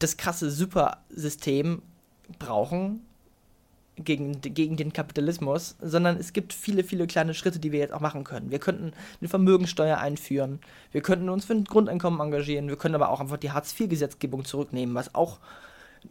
das 0.00 0.16
krasse 0.16 0.50
Supersystem 0.50 1.80
brauchen 2.40 3.00
gegen, 3.96 4.40
gegen 4.40 4.76
den 4.76 4.92
Kapitalismus, 4.92 5.76
sondern 5.80 6.16
es 6.16 6.32
gibt 6.32 6.52
viele, 6.52 6.82
viele 6.82 7.06
kleine 7.06 7.34
Schritte, 7.34 7.60
die 7.60 7.70
wir 7.70 7.78
jetzt 7.78 7.94
auch 7.94 8.00
machen 8.00 8.24
können. 8.24 8.50
Wir 8.50 8.58
könnten 8.58 8.92
eine 9.20 9.28
Vermögensteuer 9.28 9.98
einführen, 9.98 10.58
wir 10.90 11.02
könnten 11.02 11.28
uns 11.28 11.44
für 11.44 11.52
ein 11.52 11.64
Grundeinkommen 11.64 12.18
engagieren, 12.18 12.68
wir 12.68 12.76
können 12.76 12.96
aber 12.96 13.10
auch 13.10 13.20
einfach 13.20 13.36
die 13.36 13.52
Hartz-IV-Gesetzgebung 13.52 14.44
zurücknehmen, 14.44 14.96
was 14.96 15.14
auch 15.14 15.38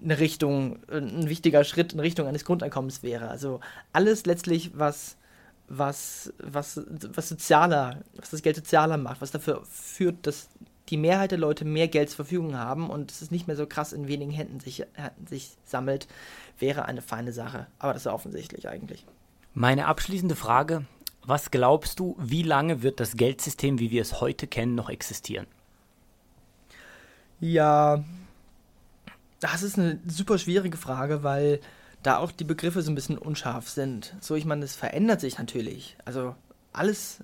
eine 0.01 0.19
Richtung, 0.19 0.79
ein 0.89 1.27
wichtiger 1.27 1.65
Schritt 1.65 1.91
in 1.91 1.99
Richtung 1.99 2.27
eines 2.27 2.45
Grundeinkommens 2.45 3.03
wäre. 3.03 3.27
Also 3.27 3.59
alles 3.91 4.25
letztlich, 4.25 4.71
was, 4.73 5.17
was, 5.67 6.33
was, 6.39 6.81
was 6.87 7.29
sozialer, 7.29 8.03
was 8.15 8.31
das 8.31 8.41
Geld 8.41 8.55
sozialer 8.55 8.97
macht, 8.97 9.21
was 9.21 9.31
dafür 9.31 9.63
führt, 9.65 10.27
dass 10.27 10.49
die 10.89 10.97
Mehrheit 10.97 11.31
der 11.31 11.37
Leute 11.37 11.65
mehr 11.65 11.87
Geld 11.87 12.09
zur 12.09 12.17
Verfügung 12.17 12.57
haben 12.57 12.89
und 12.89 13.11
es 13.11 13.21
ist 13.21 13.31
nicht 13.31 13.47
mehr 13.47 13.55
so 13.55 13.65
krass 13.65 13.93
in 13.93 14.07
wenigen 14.07 14.31
Händen 14.31 14.59
sich, 14.59 14.85
sich 15.27 15.51
sammelt, 15.65 16.07
wäre 16.59 16.85
eine 16.85 17.01
feine 17.01 17.31
Sache. 17.31 17.67
Aber 17.79 17.93
das 17.93 18.05
ist 18.05 18.11
offensichtlich 18.11 18.67
eigentlich. 18.67 19.05
Meine 19.53 19.87
abschließende 19.87 20.35
Frage, 20.35 20.85
was 21.25 21.51
glaubst 21.51 21.99
du, 21.99 22.15
wie 22.19 22.43
lange 22.43 22.83
wird 22.83 22.99
das 22.99 23.15
Geldsystem, 23.15 23.79
wie 23.79 23.91
wir 23.91 24.01
es 24.01 24.19
heute 24.19 24.45
kennen, 24.47 24.75
noch 24.75 24.89
existieren? 24.89 25.47
Ja, 27.39 28.03
das 29.39 29.63
ist 29.63 29.77
eine 29.77 29.99
super 30.07 30.37
schwierige 30.37 30.77
Frage, 30.77 31.23
weil 31.23 31.59
da 32.03 32.17
auch 32.17 32.31
die 32.31 32.43
Begriffe 32.43 32.81
so 32.81 32.91
ein 32.91 32.95
bisschen 32.95 33.17
unscharf 33.17 33.69
sind. 33.69 34.15
So, 34.19 34.35
ich 34.35 34.45
meine, 34.45 34.65
es 34.65 34.75
verändert 34.75 35.21
sich 35.21 35.37
natürlich. 35.37 35.95
Also 36.05 36.35
alles 36.73 37.19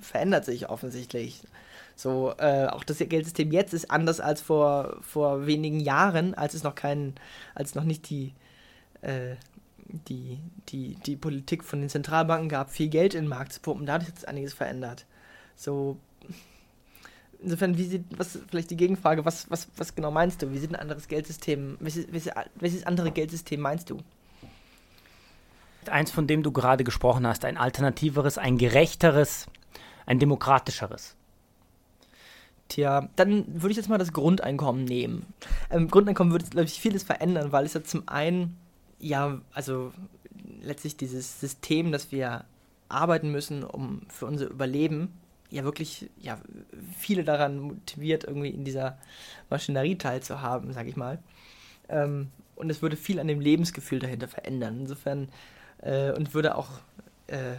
verändert 0.00 0.44
sich 0.44 0.68
offensichtlich. 0.68 1.42
So, 1.96 2.34
äh, 2.38 2.66
auch 2.66 2.82
das 2.82 2.98
Geldsystem 2.98 3.52
jetzt 3.52 3.72
ist 3.72 3.90
anders 3.90 4.20
als 4.20 4.40
vor, 4.40 4.98
vor 5.00 5.46
wenigen 5.46 5.78
Jahren, 5.78 6.34
als 6.34 6.54
es 6.54 6.64
noch 6.64 6.74
keinen, 6.74 7.14
als 7.54 7.76
noch 7.76 7.84
nicht 7.84 8.10
die, 8.10 8.32
äh, 9.02 9.36
die, 10.08 10.38
die, 10.70 10.96
die 11.06 11.16
Politik 11.16 11.62
von 11.62 11.80
den 11.80 11.88
Zentralbanken 11.88 12.48
gab, 12.48 12.70
viel 12.70 12.88
Geld 12.88 13.14
in 13.14 13.24
den 13.24 13.28
Markt 13.28 13.52
zu 13.52 13.60
pumpen. 13.60 13.86
Dadurch 13.86 14.08
hat 14.08 14.18
sich 14.18 14.28
einiges 14.28 14.54
verändert. 14.54 15.06
So, 15.54 15.96
insofern, 17.40 17.78
wie 17.78 17.84
sieht, 17.84 18.04
was, 18.16 18.38
vielleicht 18.50 18.70
die 18.70 18.76
Gegenfrage, 18.76 19.24
was, 19.24 19.48
was, 19.50 19.68
was 19.76 19.94
genau 19.94 20.10
meinst 20.10 20.42
du? 20.42 20.50
Wie 20.50 20.58
sieht 20.58 20.70
ein 20.70 20.80
anderes 20.80 21.06
Geldsystem, 21.06 21.76
welches, 21.78 22.06
welches 22.56 22.86
andere 22.86 23.12
Geldsystem 23.12 23.60
meinst 23.60 23.90
du? 23.90 24.00
Eins, 25.90 26.10
von 26.10 26.26
dem 26.26 26.42
du 26.42 26.52
gerade 26.52 26.84
gesprochen 26.84 27.26
hast, 27.26 27.44
ein 27.44 27.56
alternativeres, 27.56 28.38
ein 28.38 28.58
gerechteres, 28.58 29.46
ein 30.06 30.18
demokratischeres. 30.18 31.16
Tja, 32.68 33.08
dann 33.16 33.44
würde 33.48 33.72
ich 33.72 33.76
jetzt 33.76 33.88
mal 33.88 33.98
das 33.98 34.12
Grundeinkommen 34.12 34.84
nehmen. 34.84 35.26
Im 35.70 35.88
Grundeinkommen 35.88 36.32
würde 36.32 36.46
glaube 36.46 36.66
ich, 36.66 36.80
vieles 36.80 37.02
verändern, 37.02 37.52
weil 37.52 37.66
es 37.66 37.74
ja 37.74 37.84
zum 37.84 38.08
einen, 38.08 38.56
ja, 38.98 39.40
also 39.52 39.92
letztlich 40.62 40.96
dieses 40.96 41.40
System, 41.40 41.92
dass 41.92 42.10
wir 42.10 42.44
arbeiten 42.88 43.30
müssen, 43.30 43.64
um 43.64 44.02
für 44.08 44.26
unser 44.26 44.48
Überleben, 44.48 45.12
ja 45.50 45.64
wirklich, 45.64 46.10
ja, 46.20 46.38
viele 46.96 47.24
daran 47.24 47.58
motiviert, 47.60 48.24
irgendwie 48.24 48.50
in 48.50 48.64
dieser 48.64 48.98
Maschinerie 49.50 49.96
teilzuhaben, 49.96 50.72
sage 50.72 50.88
ich 50.88 50.96
mal. 50.96 51.18
Ähm, 51.88 52.30
und 52.56 52.70
es 52.70 52.82
würde 52.82 52.96
viel 52.96 53.20
an 53.20 53.28
dem 53.28 53.40
Lebensgefühl 53.40 53.98
dahinter 53.98 54.28
verändern. 54.28 54.80
Insofern, 54.80 55.28
äh, 55.82 56.12
und 56.12 56.34
würde 56.34 56.56
auch 56.56 56.68
äh, 57.26 57.54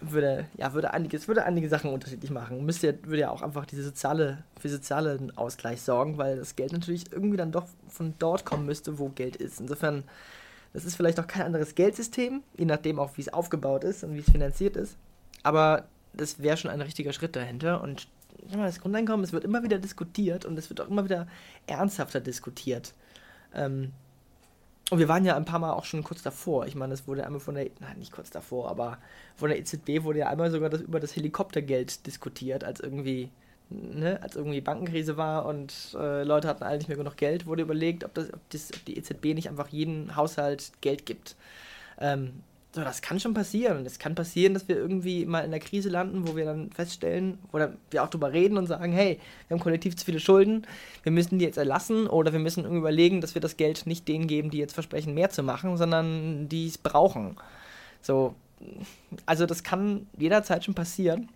würde, 0.00 0.46
ja, 0.56 0.72
würde 0.74 0.92
einiges, 0.92 1.28
würde 1.28 1.44
einige 1.44 1.68
Sachen 1.68 1.92
unterschiedlich 1.92 2.30
machen. 2.30 2.64
Müsste, 2.64 2.98
würde 3.04 3.20
ja 3.20 3.30
auch 3.30 3.42
einfach 3.42 3.66
diese 3.66 3.82
soziale, 3.82 4.44
für 4.58 4.68
sozialen 4.68 5.36
Ausgleich 5.36 5.82
sorgen, 5.82 6.18
weil 6.18 6.36
das 6.36 6.56
Geld 6.56 6.72
natürlich 6.72 7.12
irgendwie 7.12 7.36
dann 7.36 7.52
doch 7.52 7.66
von 7.88 8.14
dort 8.18 8.44
kommen 8.44 8.66
müsste, 8.66 8.98
wo 8.98 9.08
Geld 9.10 9.36
ist. 9.36 9.60
Insofern, 9.60 10.04
das 10.72 10.84
ist 10.84 10.96
vielleicht 10.96 11.20
auch 11.20 11.26
kein 11.26 11.42
anderes 11.46 11.74
Geldsystem, 11.74 12.42
je 12.56 12.64
nachdem 12.64 12.98
auch, 12.98 13.16
wie 13.16 13.22
es 13.22 13.32
aufgebaut 13.32 13.84
ist 13.84 14.04
und 14.04 14.14
wie 14.14 14.20
es 14.20 14.30
finanziert 14.30 14.76
ist. 14.76 14.96
Aber 15.42 15.86
das 16.12 16.40
wäre 16.40 16.56
schon 16.56 16.70
ein 16.70 16.80
richtiger 16.80 17.12
Schritt 17.12 17.36
dahinter. 17.36 17.82
Und 17.82 18.08
das 18.52 18.80
Grundeinkommen, 18.80 19.24
es 19.24 19.32
wird 19.32 19.44
immer 19.44 19.62
wieder 19.62 19.78
diskutiert 19.78 20.44
und 20.44 20.58
es 20.58 20.68
wird 20.68 20.80
auch 20.80 20.88
immer 20.88 21.04
wieder 21.04 21.26
ernsthafter 21.66 22.20
diskutiert. 22.20 22.94
Ähm, 23.54 23.92
und 24.90 24.98
wir 25.00 25.08
waren 25.08 25.24
ja 25.24 25.36
ein 25.36 25.44
paar 25.44 25.58
Mal 25.58 25.72
auch 25.72 25.84
schon 25.84 26.04
kurz 26.04 26.22
davor. 26.22 26.66
Ich 26.66 26.76
meine, 26.76 26.94
es 26.94 27.08
wurde 27.08 27.26
einmal 27.26 27.40
von 27.40 27.56
der, 27.56 27.68
nein, 27.80 27.98
nicht 27.98 28.12
kurz 28.12 28.30
davor, 28.30 28.70
aber 28.70 28.98
von 29.34 29.48
der 29.48 29.58
EZB 29.58 30.04
wurde 30.04 30.20
ja 30.20 30.28
einmal 30.28 30.50
sogar 30.50 30.70
das, 30.70 30.80
über 30.80 31.00
das 31.00 31.16
Helikoptergeld 31.16 32.06
diskutiert, 32.06 32.62
als 32.62 32.78
irgendwie, 32.78 33.30
ne, 33.68 34.22
als 34.22 34.36
irgendwie 34.36 34.60
Bankenkrise 34.60 35.16
war 35.16 35.46
und 35.46 35.96
äh, 35.98 36.22
Leute 36.22 36.46
hatten 36.46 36.62
alle 36.62 36.78
nicht 36.78 36.86
mehr 36.86 36.96
genug 36.96 37.16
Geld, 37.16 37.46
wurde 37.46 37.62
überlegt, 37.62 38.04
ob, 38.04 38.14
das, 38.14 38.32
ob, 38.32 38.40
das, 38.50 38.72
ob 38.72 38.84
die 38.84 38.96
EZB 38.96 39.34
nicht 39.34 39.48
einfach 39.48 39.68
jedem 39.68 40.14
Haushalt 40.14 40.70
Geld 40.80 41.04
gibt. 41.04 41.34
Ähm, 41.98 42.42
so, 42.76 42.84
das 42.84 43.00
kann 43.00 43.18
schon 43.18 43.32
passieren. 43.32 43.86
Es 43.86 43.98
kann 43.98 44.14
passieren, 44.14 44.52
dass 44.52 44.68
wir 44.68 44.76
irgendwie 44.76 45.24
mal 45.24 45.40
in 45.40 45.50
der 45.50 45.60
Krise 45.60 45.88
landen, 45.88 46.28
wo 46.28 46.36
wir 46.36 46.44
dann 46.44 46.70
feststellen 46.72 47.38
oder 47.50 47.72
wir 47.90 48.04
auch 48.04 48.10
drüber 48.10 48.34
reden 48.34 48.58
und 48.58 48.66
sagen, 48.66 48.92
hey, 48.92 49.18
wir 49.48 49.54
haben 49.54 49.62
kollektiv 49.62 49.96
zu 49.96 50.04
viele 50.04 50.20
Schulden, 50.20 50.66
wir 51.02 51.10
müssen 51.10 51.38
die 51.38 51.46
jetzt 51.46 51.56
erlassen 51.56 52.06
oder 52.06 52.34
wir 52.34 52.38
müssen 52.38 52.64
irgendwie 52.64 52.80
überlegen, 52.80 53.22
dass 53.22 53.34
wir 53.34 53.40
das 53.40 53.56
Geld 53.56 53.86
nicht 53.86 54.06
denen 54.08 54.26
geben, 54.26 54.50
die 54.50 54.58
jetzt 54.58 54.74
versprechen, 54.74 55.14
mehr 55.14 55.30
zu 55.30 55.42
machen, 55.42 55.78
sondern 55.78 56.50
die 56.50 56.66
es 56.66 56.76
brauchen. 56.76 57.38
So, 58.02 58.34
also 59.24 59.46
das 59.46 59.62
kann 59.62 60.06
jederzeit 60.18 60.62
schon 60.62 60.74
passieren. 60.74 61.30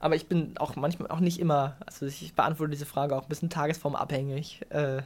Aber 0.00 0.14
ich 0.14 0.28
bin 0.28 0.56
auch 0.58 0.76
manchmal 0.76 1.10
auch 1.10 1.20
nicht 1.20 1.40
immer, 1.40 1.76
also 1.84 2.06
ich 2.06 2.34
beantworte 2.34 2.70
diese 2.70 2.86
Frage 2.86 3.16
auch 3.16 3.22
ein 3.22 3.28
bisschen 3.28 3.50
tagesformabhängig. 3.50 4.64
Äh, 4.70 5.02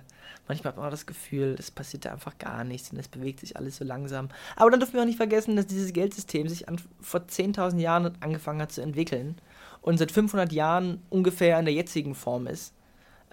manchmal 0.49 0.73
hat 0.73 0.77
man 0.77 0.87
auch 0.87 0.91
das 0.91 1.07
Gefühl, 1.07 1.57
es 1.59 1.71
passiert 1.71 2.05
da 2.05 2.13
einfach 2.13 2.37
gar 2.39 2.63
nichts 2.65 2.91
und 2.91 2.99
es 2.99 3.09
bewegt 3.09 3.41
sich 3.41 3.57
alles 3.57 3.77
so 3.79 3.85
langsam. 3.85 4.29
Aber 4.57 4.71
dann 4.71 4.81
dürfen 4.81 4.95
wir 4.95 5.01
auch 5.01 5.07
nicht 5.07 5.17
vergessen, 5.17 5.57
dass 5.57 5.67
dieses 5.67 5.93
Geldsystem 5.93 6.49
sich 6.49 6.69
an, 6.69 6.79
vor 7.01 7.21
10.000 7.21 7.79
Jahren 7.79 8.13
angefangen 8.21 8.61
hat 8.61 8.73
zu 8.73 8.83
entwickeln 8.83 9.37
und 9.81 9.97
seit 9.99 10.13
500 10.13 10.53
Jahren 10.53 11.03
ungefähr 11.09 11.59
in 11.59 11.65
der 11.65 11.75
jetzigen 11.75 12.15
Form 12.15 12.47
ist. 12.47 12.75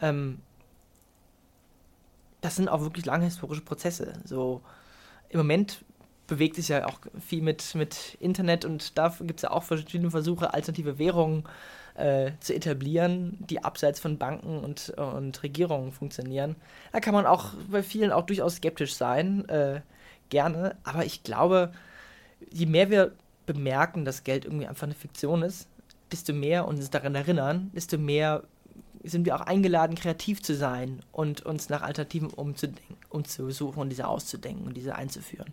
Ähm, 0.01 0.39
das 2.41 2.55
sind 2.55 2.69
auch 2.69 2.81
wirklich 2.81 3.05
lange 3.05 3.25
historische 3.25 3.61
Prozesse. 3.61 4.13
So 4.23 4.61
im 5.27 5.39
Moment 5.39 5.83
bewegt 6.29 6.55
sich 6.55 6.69
ja 6.69 6.85
auch 6.85 6.99
viel 7.19 7.41
mit, 7.41 7.75
mit 7.75 8.17
Internet 8.19 8.63
und 8.63 8.97
da 8.97 9.13
gibt 9.19 9.39
es 9.39 9.41
ja 9.43 9.51
auch 9.51 9.63
verschiedene 9.63 10.11
Versuche, 10.11 10.53
alternative 10.53 10.97
Währungen 10.97 11.43
äh, 11.95 12.31
zu 12.39 12.55
etablieren, 12.55 13.37
die 13.49 13.63
abseits 13.63 13.99
von 13.99 14.17
Banken 14.17 14.59
und, 14.59 14.91
und 14.91 15.43
Regierungen 15.43 15.91
funktionieren. 15.91 16.55
Da 16.93 16.99
kann 16.99 17.13
man 17.13 17.25
auch 17.25 17.53
bei 17.69 17.83
vielen 17.83 18.11
auch 18.11 18.25
durchaus 18.25 18.55
skeptisch 18.55 18.93
sein, 18.93 19.47
äh, 19.49 19.81
gerne, 20.29 20.77
aber 20.83 21.05
ich 21.05 21.23
glaube, 21.23 21.73
je 22.51 22.67
mehr 22.67 22.89
wir 22.89 23.11
bemerken, 23.45 24.05
dass 24.05 24.23
Geld 24.23 24.45
irgendwie 24.45 24.67
einfach 24.67 24.83
eine 24.83 24.93
Fiktion 24.93 25.41
ist, 25.41 25.67
desto 26.11 26.33
mehr 26.33 26.67
uns 26.67 26.89
daran 26.89 27.15
erinnern, 27.15 27.71
desto 27.73 27.97
mehr 27.97 28.43
sind 29.03 29.25
wir 29.25 29.35
auch 29.35 29.41
eingeladen, 29.41 29.95
kreativ 29.95 30.41
zu 30.41 30.55
sein 30.55 31.01
und 31.11 31.45
uns 31.45 31.69
nach 31.69 31.81
Alternativen 31.81 32.29
umzudenken, 32.29 32.97
umzusuchen 33.09 33.81
und 33.81 33.89
diese 33.89 34.07
auszudenken 34.07 34.67
und 34.67 34.75
diese 34.75 34.95
einzuführen. 34.95 35.51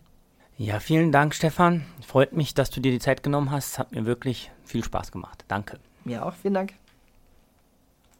Ja, 0.58 0.80
vielen 0.80 1.12
Dank, 1.12 1.34
Stefan. 1.34 1.84
Freut 2.06 2.32
mich, 2.32 2.54
dass 2.54 2.70
du 2.70 2.80
dir 2.80 2.90
die 2.90 2.98
Zeit 2.98 3.22
genommen 3.22 3.50
hast. 3.50 3.78
Hat 3.78 3.92
mir 3.92 4.06
wirklich 4.06 4.50
viel 4.64 4.82
Spaß 4.82 5.12
gemacht. 5.12 5.44
Danke. 5.48 5.78
Mir 6.04 6.24
auch. 6.24 6.32
Vielen 6.32 6.54
Dank. 6.54 6.72